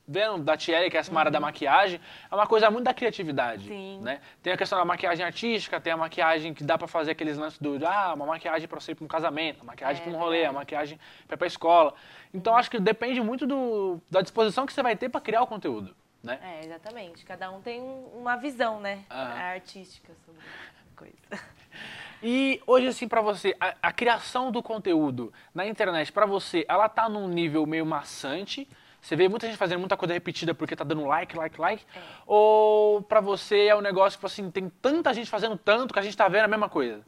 vendo 0.06 0.44
da 0.44 0.58
Thierry, 0.58 0.90
que 0.90 0.98
é 0.98 1.00
essa 1.00 1.12
uhum. 1.12 1.18
área 1.18 1.32
da 1.32 1.40
maquiagem, 1.40 2.02
é 2.30 2.36
uma 2.36 2.46
coisa 2.46 2.70
muito 2.70 2.84
da 2.84 2.94
criatividade. 2.94 3.68
Sim. 3.68 4.02
Né? 4.02 4.20
Tem 4.44 4.52
a 4.52 4.58
questão 4.58 4.78
da 4.78 4.84
maquiagem 4.84 5.26
artística, 5.26 5.80
tem 5.80 5.94
a 5.94 5.98
maquiagem 5.98 6.54
que 6.54 6.64
dá 6.64 6.78
para 6.78 6.88
fazer 6.88 7.12
aqueles 7.12 7.38
lances 7.38 7.60
do. 7.60 7.78
Ah, 7.88 8.14
uma 8.14 8.26
maquiagem 8.26 8.68
para 8.68 8.80
você 8.80 8.92
ir 8.92 8.96
para 8.96 9.06
um 9.06 9.08
casamento, 9.08 9.62
uma 9.62 9.68
maquiagem 9.68 10.02
é, 10.02 10.06
para 10.06 10.14
um 10.14 10.20
rolê, 10.20 10.44
uma 10.44 10.54
maquiagem 10.54 11.00
para 11.26 11.36
ir 11.36 11.38
para 11.38 11.48
escola. 11.48 11.94
Então 12.34 12.54
uhum. 12.54 12.60
acho 12.60 12.70
que 12.70 12.80
depende 12.80 13.22
muito 13.22 13.48
do, 13.48 14.02
da 14.12 14.22
disposição 14.22 14.66
que 14.66 14.74
você 14.74 14.84
vai 14.84 14.96
ter 14.96 15.08
para 15.08 15.22
criar 15.22 15.42
o 15.44 15.48
conteúdo. 15.48 15.96
Né? 16.22 16.40
É, 16.44 16.66
exatamente. 16.66 17.24
Cada 17.24 17.50
um 17.52 17.62
tem 17.62 17.82
uma 18.14 18.36
visão, 18.36 18.82
né? 18.82 19.06
Uhum. 19.10 19.18
Artística 19.18 20.12
sobre 20.26 20.42
a 20.42 21.00
coisa. 21.00 21.16
E 22.22 22.62
hoje, 22.66 22.88
assim, 22.88 23.08
para 23.08 23.22
você, 23.22 23.56
a, 23.60 23.76
a, 23.82 23.94
criação 23.94 24.52
do 24.52 24.64
conteúdo 24.64 25.32
na 25.54 25.68
internet, 25.68 26.12
para 26.12 26.26
você, 26.26 26.66
ela 26.68 26.90
tá 26.90 27.08
num 27.08 27.28
nível 27.28 27.66
meio 27.66 27.86
maçante? 27.86 28.68
Você 29.00 29.16
vê 29.16 29.30
muita 29.30 29.48
gente 29.48 29.58
fazendo 29.58 29.80
muita 29.80 29.96
coisa 29.96 30.14
repetida 30.14 30.54
porque 30.54 30.76
tá 30.76 30.84
dando 30.84 31.06
like, 31.06 31.38
like, 31.38 31.62
like? 31.62 31.86
É. 31.96 32.02
Ou 32.26 33.02
para 33.02 33.22
você 33.22 33.68
é 33.68 33.76
um 33.76 33.82
negócio 33.82 34.20
que, 34.20 34.26
assim, 34.26 34.50
tem 34.50 34.70
tanta 34.70 35.14
gente 35.14 35.30
fazendo 35.30 35.58
tanto 35.58 35.94
que 35.94 36.00
a 36.00 36.04
gente 36.04 36.18
tá 36.18 36.28
vendo 36.28 36.46
a 36.46 36.48
mesma 36.48 36.68
coisa? 36.68 37.06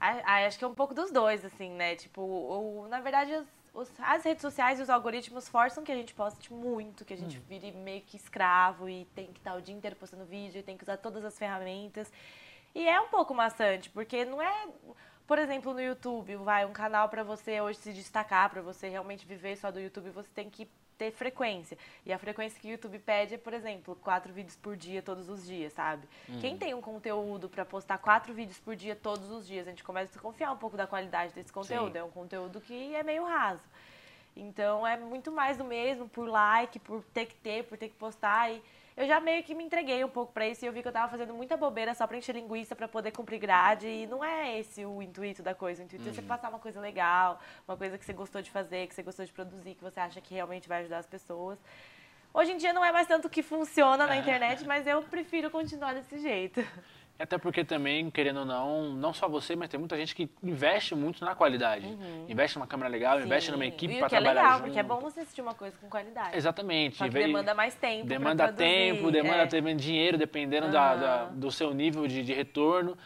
Ah, 0.00 0.44
acho 0.44 0.58
que 0.58 0.64
é 0.64 0.66
um 0.66 0.74
pouco 0.74 0.92
dos 0.92 1.12
dois, 1.12 1.44
assim, 1.44 1.70
né? 1.70 1.94
Tipo, 1.94 2.20
ou, 2.20 2.88
na 2.88 3.00
verdade, 3.00 3.32
os, 3.36 3.46
os, 3.72 3.92
as 4.00 4.24
redes 4.24 4.42
sociais 4.42 4.80
e 4.80 4.82
os 4.82 4.90
algoritmos 4.90 5.48
forçam 5.48 5.84
que 5.84 5.92
a 5.92 5.94
gente 5.94 6.12
poste 6.12 6.52
muito, 6.52 7.04
que 7.04 7.14
a 7.14 7.16
gente 7.16 7.38
hum. 7.38 7.42
vire 7.48 7.70
meio 7.70 8.00
que 8.02 8.16
escravo 8.16 8.88
e 8.88 9.04
tem 9.14 9.26
que 9.26 9.38
estar 9.38 9.54
o 9.54 9.62
dia 9.62 9.74
inteiro 9.74 9.94
postando 9.94 10.24
vídeo, 10.24 10.58
e 10.58 10.62
tem 10.62 10.76
que 10.76 10.82
usar 10.82 10.96
todas 10.96 11.24
as 11.24 11.38
ferramentas. 11.38 12.12
E 12.74 12.88
é 12.88 13.00
um 13.00 13.08
pouco 13.08 13.34
maçante, 13.34 13.90
porque 13.90 14.24
não 14.24 14.40
é, 14.40 14.68
por 15.26 15.38
exemplo, 15.38 15.74
no 15.74 15.80
YouTube, 15.80 16.36
vai 16.36 16.64
um 16.64 16.72
canal 16.72 17.08
para 17.08 17.22
você 17.22 17.60
hoje 17.60 17.78
se 17.78 17.92
destacar, 17.92 18.50
para 18.50 18.62
você 18.62 18.88
realmente 18.88 19.26
viver 19.26 19.56
só 19.56 19.70
do 19.70 19.80
YouTube, 19.80 20.10
você 20.10 20.30
tem 20.34 20.48
que 20.48 20.68
ter 20.96 21.10
frequência. 21.10 21.76
E 22.06 22.12
a 22.12 22.18
frequência 22.18 22.60
que 22.60 22.68
o 22.68 22.70
YouTube 22.70 22.98
pede 23.00 23.34
é, 23.34 23.38
por 23.38 23.52
exemplo, 23.52 23.96
quatro 23.96 24.32
vídeos 24.32 24.56
por 24.56 24.76
dia, 24.76 25.02
todos 25.02 25.28
os 25.28 25.44
dias, 25.44 25.72
sabe? 25.72 26.08
Uhum. 26.28 26.40
Quem 26.40 26.56
tem 26.56 26.74
um 26.74 26.80
conteúdo 26.80 27.48
para 27.48 27.64
postar 27.64 27.98
quatro 27.98 28.32
vídeos 28.32 28.58
por 28.58 28.76
dia, 28.76 28.94
todos 28.94 29.30
os 29.30 29.46
dias, 29.46 29.66
a 29.66 29.70
gente 29.70 29.82
começa 29.82 30.10
a 30.10 30.12
desconfiar 30.12 30.52
um 30.52 30.56
pouco 30.56 30.76
da 30.76 30.86
qualidade 30.86 31.32
desse 31.34 31.52
conteúdo. 31.52 31.92
Sim. 31.92 31.98
É 31.98 32.04
um 32.04 32.10
conteúdo 32.10 32.60
que 32.60 32.94
é 32.94 33.02
meio 33.02 33.24
raso. 33.24 33.68
Então 34.36 34.86
é 34.86 34.96
muito 34.96 35.30
mais 35.30 35.56
do 35.56 35.64
mesmo, 35.64 36.08
por 36.08 36.26
like, 36.28 36.78
por 36.78 37.02
ter 37.12 37.26
que 37.26 37.34
ter, 37.34 37.64
por 37.64 37.76
ter 37.76 37.88
que 37.88 37.94
postar. 37.94 38.50
E 38.50 38.62
eu 38.96 39.06
já 39.06 39.20
meio 39.20 39.42
que 39.42 39.54
me 39.54 39.64
entreguei 39.64 40.04
um 40.04 40.08
pouco 40.08 40.32
para 40.32 40.46
isso 40.46 40.64
e 40.64 40.68
eu 40.68 40.72
vi 40.72 40.82
que 40.82 40.88
eu 40.88 40.92
tava 40.92 41.10
fazendo 41.10 41.32
muita 41.32 41.56
bobeira 41.56 41.94
só 41.94 42.06
pra 42.06 42.16
encher 42.16 42.34
linguiça 42.34 42.76
para 42.76 42.86
poder 42.86 43.10
cumprir 43.10 43.38
grade. 43.38 43.86
E 43.86 44.06
não 44.06 44.22
é 44.22 44.58
esse 44.58 44.84
o 44.84 45.00
intuito 45.02 45.42
da 45.42 45.54
coisa. 45.54 45.82
O 45.82 45.84
intuito 45.84 46.04
uhum. 46.04 46.10
é 46.10 46.14
você 46.14 46.20
uhum. 46.20 46.26
passar 46.26 46.48
uma 46.48 46.58
coisa 46.58 46.80
legal, 46.80 47.40
uma 47.66 47.76
coisa 47.76 47.96
que 47.96 48.04
você 48.04 48.12
gostou 48.12 48.42
de 48.42 48.50
fazer, 48.50 48.86
que 48.86 48.94
você 48.94 49.02
gostou 49.02 49.24
de 49.24 49.32
produzir, 49.32 49.74
que 49.74 49.82
você 49.82 50.00
acha 50.00 50.20
que 50.20 50.34
realmente 50.34 50.68
vai 50.68 50.80
ajudar 50.80 50.98
as 50.98 51.06
pessoas. 51.06 51.58
Hoje 52.34 52.52
em 52.52 52.56
dia 52.56 52.72
não 52.72 52.82
é 52.82 52.90
mais 52.90 53.06
tanto 53.06 53.28
que 53.28 53.42
funciona 53.42 54.06
na 54.06 54.16
internet, 54.16 54.64
mas 54.66 54.86
eu 54.86 55.02
prefiro 55.02 55.50
continuar 55.50 55.94
desse 55.94 56.18
jeito. 56.18 56.64
Até 57.22 57.38
porque 57.38 57.64
também, 57.64 58.10
querendo 58.10 58.40
ou 58.40 58.44
não, 58.44 58.94
não 58.94 59.14
só 59.14 59.28
você, 59.28 59.54
mas 59.54 59.68
tem 59.68 59.78
muita 59.78 59.96
gente 59.96 60.12
que 60.12 60.28
investe 60.42 60.92
muito 60.92 61.24
na 61.24 61.36
qualidade. 61.36 61.86
Uhum. 61.86 62.26
Investe 62.28 62.58
numa 62.58 62.66
câmera 62.66 62.90
legal, 62.90 63.18
Sim. 63.18 63.26
investe 63.26 63.52
numa 63.52 63.64
equipe 63.64 63.96
para 63.96 64.08
trabalhar 64.08 64.30
é 64.30 64.34
legal, 64.34 64.52
junto. 64.54 64.64
porque 64.64 64.78
é 64.80 64.82
bom 64.82 64.98
você 64.98 65.20
assistir 65.20 65.40
uma 65.40 65.54
coisa 65.54 65.76
com 65.80 65.88
qualidade. 65.88 66.36
Exatamente. 66.36 66.96
Só 66.96 67.06
demanda 67.06 67.54
mais 67.54 67.76
tempo 67.76 68.08
Demanda 68.08 68.52
tempo, 68.52 69.12
demanda 69.12 69.56
é. 69.56 69.74
dinheiro, 69.74 70.18
dependendo 70.18 70.66
uhum. 70.66 70.72
da, 70.72 70.96
da, 70.96 71.24
do 71.26 71.52
seu 71.52 71.72
nível 71.72 72.08
de, 72.08 72.24
de 72.24 72.32
retorno. 72.32 72.98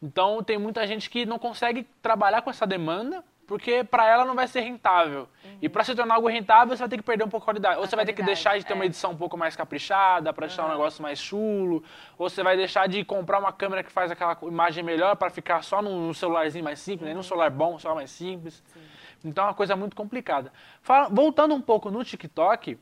Então, 0.00 0.44
tem 0.44 0.58
muita 0.58 0.86
gente 0.86 1.10
que 1.10 1.26
não 1.26 1.38
consegue 1.38 1.84
trabalhar 2.00 2.42
com 2.42 2.50
essa 2.50 2.68
demanda 2.68 3.24
porque 3.46 3.84
para 3.84 4.06
ela 4.08 4.24
não 4.24 4.34
vai 4.34 4.48
ser 4.48 4.60
rentável. 4.60 5.28
Uhum. 5.44 5.58
E 5.62 5.68
para 5.68 5.84
se 5.84 5.94
tornar 5.94 6.16
algo 6.16 6.28
rentável, 6.28 6.76
você 6.76 6.82
vai 6.82 6.88
ter 6.88 6.96
que 6.96 7.02
perder 7.02 7.24
um 7.24 7.28
pouco 7.28 7.44
de 7.44 7.46
qualidade. 7.46 7.76
Ou 7.76 7.84
a 7.84 7.86
você 7.86 7.94
vai 7.94 8.04
ter 8.04 8.12
que 8.12 8.22
deixar 8.22 8.58
de 8.58 8.64
ter 8.64 8.72
é. 8.72 8.76
uma 8.76 8.84
edição 8.84 9.12
um 9.12 9.16
pouco 9.16 9.36
mais 9.36 9.54
caprichada, 9.54 10.32
para 10.32 10.46
deixar 10.46 10.62
uhum. 10.62 10.68
um 10.68 10.72
negócio 10.72 11.02
mais 11.02 11.18
chulo, 11.18 11.82
ou 12.18 12.28
você 12.28 12.42
vai 12.42 12.56
deixar 12.56 12.88
de 12.88 13.04
comprar 13.04 13.38
uma 13.38 13.52
câmera 13.52 13.82
que 13.82 13.92
faz 13.92 14.10
aquela 14.10 14.36
imagem 14.42 14.82
melhor 14.82 15.16
para 15.16 15.30
ficar 15.30 15.62
só 15.62 15.80
num 15.80 16.12
celularzinho 16.12 16.64
mais 16.64 16.80
simples, 16.80 17.02
uhum. 17.02 17.06
nem 17.06 17.14
num 17.14 17.22
celular 17.22 17.50
bom, 17.50 17.78
só 17.78 17.94
mais 17.94 18.10
simples. 18.10 18.62
Sim. 18.66 18.80
Então 19.24 19.44
é 19.44 19.48
uma 19.48 19.54
coisa 19.54 19.74
muito 19.76 19.96
complicada. 19.96 20.52
Fala, 20.82 21.08
voltando 21.08 21.54
um 21.54 21.60
pouco 21.60 21.90
no 21.90 22.04
TikTok, 22.04 22.78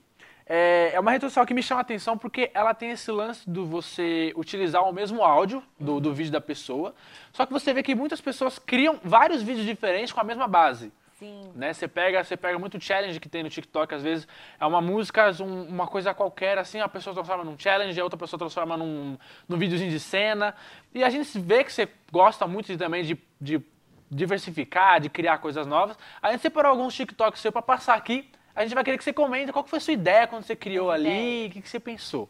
é, 0.46 0.90
é, 0.92 1.00
uma 1.00 1.10
rede 1.10 1.24
social 1.24 1.46
que 1.46 1.54
me 1.54 1.62
chama 1.62 1.80
a 1.80 1.82
atenção 1.82 2.18
porque 2.18 2.50
ela 2.52 2.74
tem 2.74 2.90
esse 2.90 3.10
lance 3.10 3.48
do 3.48 3.64
você 3.64 4.32
utilizar 4.36 4.82
o 4.82 4.92
mesmo 4.92 5.22
áudio 5.22 5.62
do, 5.80 6.00
do 6.00 6.12
vídeo 6.12 6.32
da 6.32 6.40
pessoa, 6.40 6.94
só 7.32 7.46
que 7.46 7.52
você 7.52 7.72
vê 7.72 7.82
que 7.82 7.94
muitas 7.94 8.20
pessoas 8.20 8.58
criam 8.58 9.00
vários 9.02 9.42
vídeos 9.42 9.64
diferentes 9.64 10.12
com 10.12 10.20
a 10.20 10.24
mesma 10.24 10.46
base. 10.46 10.92
Sim. 11.18 11.52
Né? 11.54 11.72
Você 11.72 11.88
pega, 11.88 12.22
você 12.22 12.36
pega 12.36 12.58
muito 12.58 12.78
challenge 12.80 13.18
que 13.20 13.28
tem 13.28 13.42
no 13.42 13.48
TikTok, 13.48 13.94
às 13.94 14.02
vezes 14.02 14.28
é 14.60 14.66
uma 14.66 14.80
música, 14.80 15.30
um, 15.40 15.62
uma 15.62 15.86
coisa 15.86 16.12
qualquer, 16.12 16.58
assim, 16.58 16.80
a 16.80 16.88
pessoa 16.88 17.14
transforma 17.14 17.44
num 17.44 17.58
challenge, 17.58 17.98
a 17.98 18.04
outra 18.04 18.18
pessoa 18.18 18.38
transforma 18.38 18.76
num, 18.76 19.16
num 19.48 19.56
videozinho 19.56 19.90
de 19.90 20.00
cena. 20.00 20.54
E 20.92 21.04
a 21.04 21.08
gente 21.08 21.38
vê 21.38 21.64
que 21.64 21.72
você 21.72 21.88
gosta 22.12 22.46
muito 22.46 22.76
também 22.76 23.04
de, 23.04 23.16
de 23.40 23.62
diversificar, 24.10 25.00
de 25.00 25.08
criar 25.08 25.38
coisas 25.38 25.66
novas. 25.66 25.96
A 26.20 26.32
gente 26.32 26.40
separou 26.40 26.72
alguns 26.72 26.94
TikToks 26.94 27.40
seu 27.40 27.52
para 27.52 27.62
passar 27.62 27.94
aqui 27.94 28.28
a 28.54 28.62
gente 28.62 28.74
vai 28.74 28.84
querer 28.84 28.98
que 28.98 29.04
você 29.04 29.12
comente 29.12 29.52
qual 29.52 29.66
foi 29.66 29.78
a 29.78 29.80
sua 29.80 29.94
ideia 29.94 30.26
quando 30.26 30.44
você 30.44 30.54
criou 30.54 30.90
ali, 30.90 31.46
o 31.46 31.50
que, 31.50 31.62
que 31.62 31.68
você 31.68 31.80
pensou. 31.80 32.28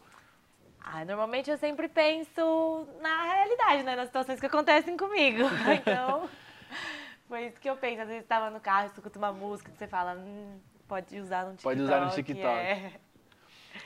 Ah, 0.81 1.03
normalmente 1.03 1.49
eu 1.49 1.57
sempre 1.57 1.87
penso 1.87 2.87
na 3.01 3.23
realidade, 3.23 3.83
né? 3.83 3.95
Nas 3.95 4.05
situações 4.05 4.39
que 4.39 4.45
acontecem 4.45 4.95
comigo. 4.95 5.43
Então, 5.81 6.29
foi 7.27 7.47
isso 7.47 7.59
que 7.59 7.69
eu 7.69 7.75
penso. 7.75 8.01
Às 8.01 8.07
vezes 8.07 8.23
estava 8.23 8.49
no 8.49 8.59
carro, 8.59 8.87
escuta 8.87 9.17
uma 9.17 9.31
música, 9.31 9.71
você 9.75 9.87
fala, 9.87 10.13
hum, 10.13 10.59
pode 10.87 11.19
usar 11.19 11.45
no 11.45 11.51
TikTok. 11.51 11.63
Pode 11.63 11.81
usar 11.81 12.01
no 12.01 12.11
TikTok. 12.11 12.47
É. 12.47 12.91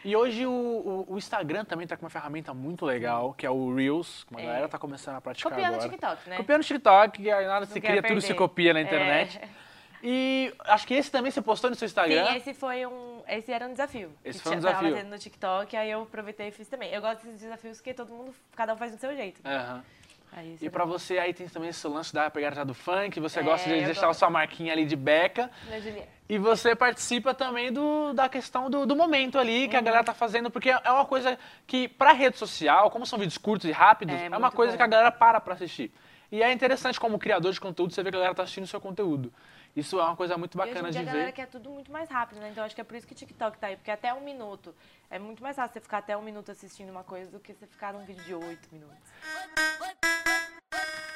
E 0.04 0.16
hoje 0.16 0.46
o, 0.46 0.52
o, 0.52 1.14
o 1.14 1.18
Instagram 1.18 1.66
também 1.66 1.84
está 1.84 1.98
com 1.98 2.04
uma 2.04 2.10
ferramenta 2.10 2.54
muito 2.54 2.86
legal, 2.86 3.34
que 3.34 3.46
é 3.46 3.50
o 3.50 3.74
Reels, 3.74 4.26
que 4.26 4.36
a 4.36 4.42
é. 4.42 4.46
galera 4.46 4.66
está 4.66 4.78
começando 4.78 5.16
a 5.16 5.22
praticar 5.22 5.52
Copiando 5.52 5.74
agora. 5.74 5.88
o 5.88 5.92
TikTok, 5.92 6.30
né? 6.30 6.38
Copiando 6.38 6.62
o 6.62 6.66
TikTok, 6.66 7.24
que 7.24 7.32
nada 7.32 7.66
se 7.66 7.82
cria, 7.82 8.04
tudo 8.04 8.22
se 8.22 8.34
copia 8.34 8.74
na 8.74 8.82
internet. 8.82 9.40
É. 9.40 9.69
E 10.02 10.54
acho 10.60 10.88
que 10.88 10.94
esse 10.94 11.12
também 11.12 11.32
você 11.32 11.42
postou 11.42 11.70
no 11.70 11.76
seu 11.76 11.86
Instagram. 11.86 12.28
Sim, 12.28 12.36
esse 12.38 12.54
foi 12.54 12.86
um. 12.86 13.22
Esse 13.28 13.52
era 13.52 13.68
um 13.68 13.72
desafio. 13.72 14.12
Esse 14.24 14.40
foi 14.40 14.54
um 14.54 14.56
desafio. 14.56 14.96
Tava 14.96 15.04
no 15.04 15.18
TikTok, 15.18 15.76
aí 15.76 15.92
eu 15.92 16.04
aproveitei 16.04 16.48
e 16.48 16.52
fiz 16.52 16.68
também. 16.68 16.92
Eu 16.92 17.02
gosto 17.02 17.24
desses 17.24 17.42
desafios 17.42 17.78
porque 17.78 17.94
todo 17.94 18.10
mundo, 18.14 18.34
cada 18.56 18.74
um 18.74 18.78
faz 18.78 18.92
do 18.92 18.98
seu 18.98 19.16
jeito. 19.16 19.42
Uhum. 19.46 19.82
Aí, 20.32 20.58
e 20.62 20.70
pra 20.70 20.86
você 20.86 21.18
aí 21.18 21.34
tem 21.34 21.48
também 21.48 21.70
esse 21.70 21.88
lance 21.88 22.14
da 22.14 22.30
pegada 22.30 22.64
do 22.64 22.74
funk, 22.74 23.20
você 23.20 23.40
é, 23.40 23.44
gosta 23.44 23.68
de 23.68 23.76
deixar 23.78 24.06
gosto. 24.06 24.10
a 24.10 24.14
sua 24.14 24.30
marquinha 24.30 24.72
ali 24.72 24.86
de 24.86 24.96
beca. 24.96 25.50
E 26.28 26.38
você 26.38 26.76
participa 26.76 27.34
também 27.34 27.74
do, 27.74 28.14
da 28.14 28.30
questão 28.30 28.70
do, 28.70 28.86
do 28.86 28.96
momento 28.96 29.40
ali 29.40 29.68
que 29.68 29.76
uhum. 29.76 29.82
a 29.82 29.84
galera 29.84 30.04
tá 30.04 30.14
fazendo, 30.14 30.52
porque 30.52 30.70
é 30.70 30.92
uma 30.92 31.06
coisa 31.06 31.38
que, 31.66 31.88
pra 31.88 32.14
rede 32.14 32.38
social, 32.38 32.92
como 32.92 33.06
são 33.06 33.18
vídeos 33.18 33.38
curtos 33.38 33.68
e 33.68 33.72
rápidos, 33.72 34.16
é, 34.16 34.28
é 34.28 34.38
uma 34.38 34.52
coisa 34.52 34.74
bom. 34.74 34.78
que 34.78 34.84
a 34.84 34.88
galera 34.88 35.12
para 35.12 35.42
pra 35.42 35.56
assistir. 35.56 35.92
E 36.32 36.44
é 36.44 36.52
interessante 36.52 37.00
como 37.00 37.18
criador 37.18 37.52
de 37.52 37.60
conteúdo, 37.60 37.92
você 37.92 38.04
vê 38.04 38.12
que 38.12 38.16
a 38.16 38.20
galera 38.20 38.36
tá 38.36 38.44
assistindo 38.44 38.66
o 38.66 38.68
seu 38.68 38.80
conteúdo. 38.80 39.34
Isso 39.80 40.00
é 40.00 40.04
uma 40.04 40.16
coisa 40.16 40.38
muito 40.38 40.58
bacana 40.58 40.90
e 40.90 40.92
de 40.92 40.98
ver. 41.00 41.10
A 41.10 41.14
galera 41.14 41.32
quer 41.32 41.48
tudo 41.48 41.70
muito 41.70 41.92
mais 41.92 42.10
rápido, 42.10 42.40
né? 42.40 42.50
Então 42.52 42.64
acho 42.64 42.76
que 42.76 42.82
é 42.82 42.84
por 42.84 42.96
isso 42.96 43.08
que 43.08 43.14
o 43.14 43.16
TikTok 43.16 43.58
tá 43.58 43.68
aí, 43.68 43.76
porque 43.78 43.92
até 43.92 44.14
um 44.14 44.22
minuto 44.22 44.76
é 45.10 45.18
muito 45.18 45.42
mais 45.42 45.56
fácil 45.56 45.74
você 45.74 45.80
ficar 45.80 46.00
até 46.00 46.16
um 46.18 46.22
minuto 46.22 46.52
assistindo 46.52 46.90
uma 46.90 47.04
coisa 47.04 47.32
do 47.32 47.40
que 47.40 47.54
você 47.54 47.66
ficar 47.66 47.94
num 47.94 48.06
vídeo 48.06 48.24
de 48.24 48.34
oito 48.36 48.70
minutos. 48.72 48.98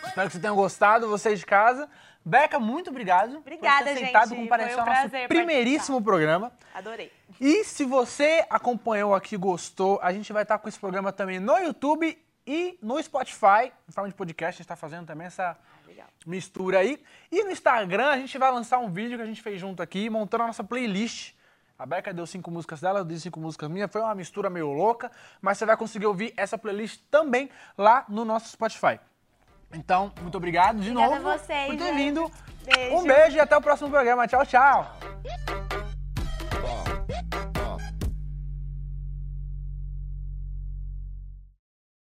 Espero 0.06 0.28
que 0.28 0.34
vocês 0.34 0.42
tenham 0.42 0.56
gostado, 0.56 1.08
vocês 1.10 1.40
de 1.40 1.46
casa. 1.46 1.90
Beca, 2.24 2.60
muito 2.60 2.90
obrigado 2.90 3.38
Obrigada, 3.38 3.86
por 3.86 3.94
ter 3.96 4.06
gente. 4.06 4.36
comparecer 4.36 4.80
ao 4.80 4.86
nosso 4.86 5.10
primeiríssimo 5.28 5.98
participar. 5.98 6.04
programa. 6.04 6.52
Adorei. 6.74 7.12
E 7.42 7.64
se 7.64 7.84
você 7.84 8.46
acompanhou 8.50 9.14
aqui, 9.16 9.36
gostou, 9.36 10.00
a 10.02 10.14
gente 10.14 10.32
vai 10.32 10.44
estar 10.44 10.58
com 10.60 10.70
esse 10.70 10.80
programa 10.80 11.12
também 11.12 11.40
no 11.40 11.58
YouTube 11.58 12.18
E 12.46 12.78
no 12.82 13.02
Spotify, 13.02 13.72
em 13.88 13.92
forma 13.92 14.10
de 14.10 14.16
podcast, 14.16 14.50
a 14.50 14.52
gente 14.52 14.62
está 14.62 14.76
fazendo 14.76 15.08
também 15.08 15.28
essa 15.28 15.58
Legal. 15.94 16.08
mistura 16.26 16.80
aí. 16.80 17.02
E 17.32 17.44
no 17.44 17.52
Instagram 17.52 18.08
a 18.08 18.18
gente 18.18 18.38
vai 18.38 18.52
lançar 18.52 18.80
um 18.80 18.90
vídeo 18.90 19.18
que 19.18 19.24
a 19.24 19.26
gente 19.26 19.42
fez 19.42 19.60
junto 19.60 19.82
aqui, 19.82 20.10
montando 20.10 20.44
a 20.44 20.48
nossa 20.48 20.64
playlist. 20.64 21.34
A 21.78 21.86
Beca 21.86 22.14
deu 22.14 22.26
cinco 22.26 22.52
músicas 22.52 22.82
dela, 22.82 23.00
eu 23.00 23.06
dei 23.06 23.18
cinco 23.18 23.40
músicas 23.40 23.70
minhas. 23.70 23.92
Foi 23.92 24.02
uma 24.02 24.16
mistura 24.16 24.50
meio 24.50 24.72
louca, 24.72 25.12
mas 25.42 25.58
você 25.58 25.66
vai 25.66 25.76
conseguir 25.78 26.06
ouvir 26.06 26.34
essa 26.38 26.58
playlist 26.58 27.02
também 27.10 27.50
lá 27.78 28.06
no 28.08 28.24
nosso 28.24 28.50
Spotify. 28.50 29.00
Então, 29.74 30.12
muito 30.22 30.38
obrigado 30.38 30.80
de 30.80 30.92
Obrigada 30.92 31.16
novo 31.16 31.30
a 31.30 31.38
vocês, 31.38 31.68
por 31.68 31.78
ter 31.78 31.96
vindo. 31.96 32.32
Beijo. 32.64 32.96
Um 32.96 33.04
beijo 33.04 33.38
e 33.38 33.40
até 33.40 33.58
o 33.58 33.62
próximo 33.62 33.90
programa. 33.90 34.28
Tchau, 34.28 34.46
tchau. 34.46 35.63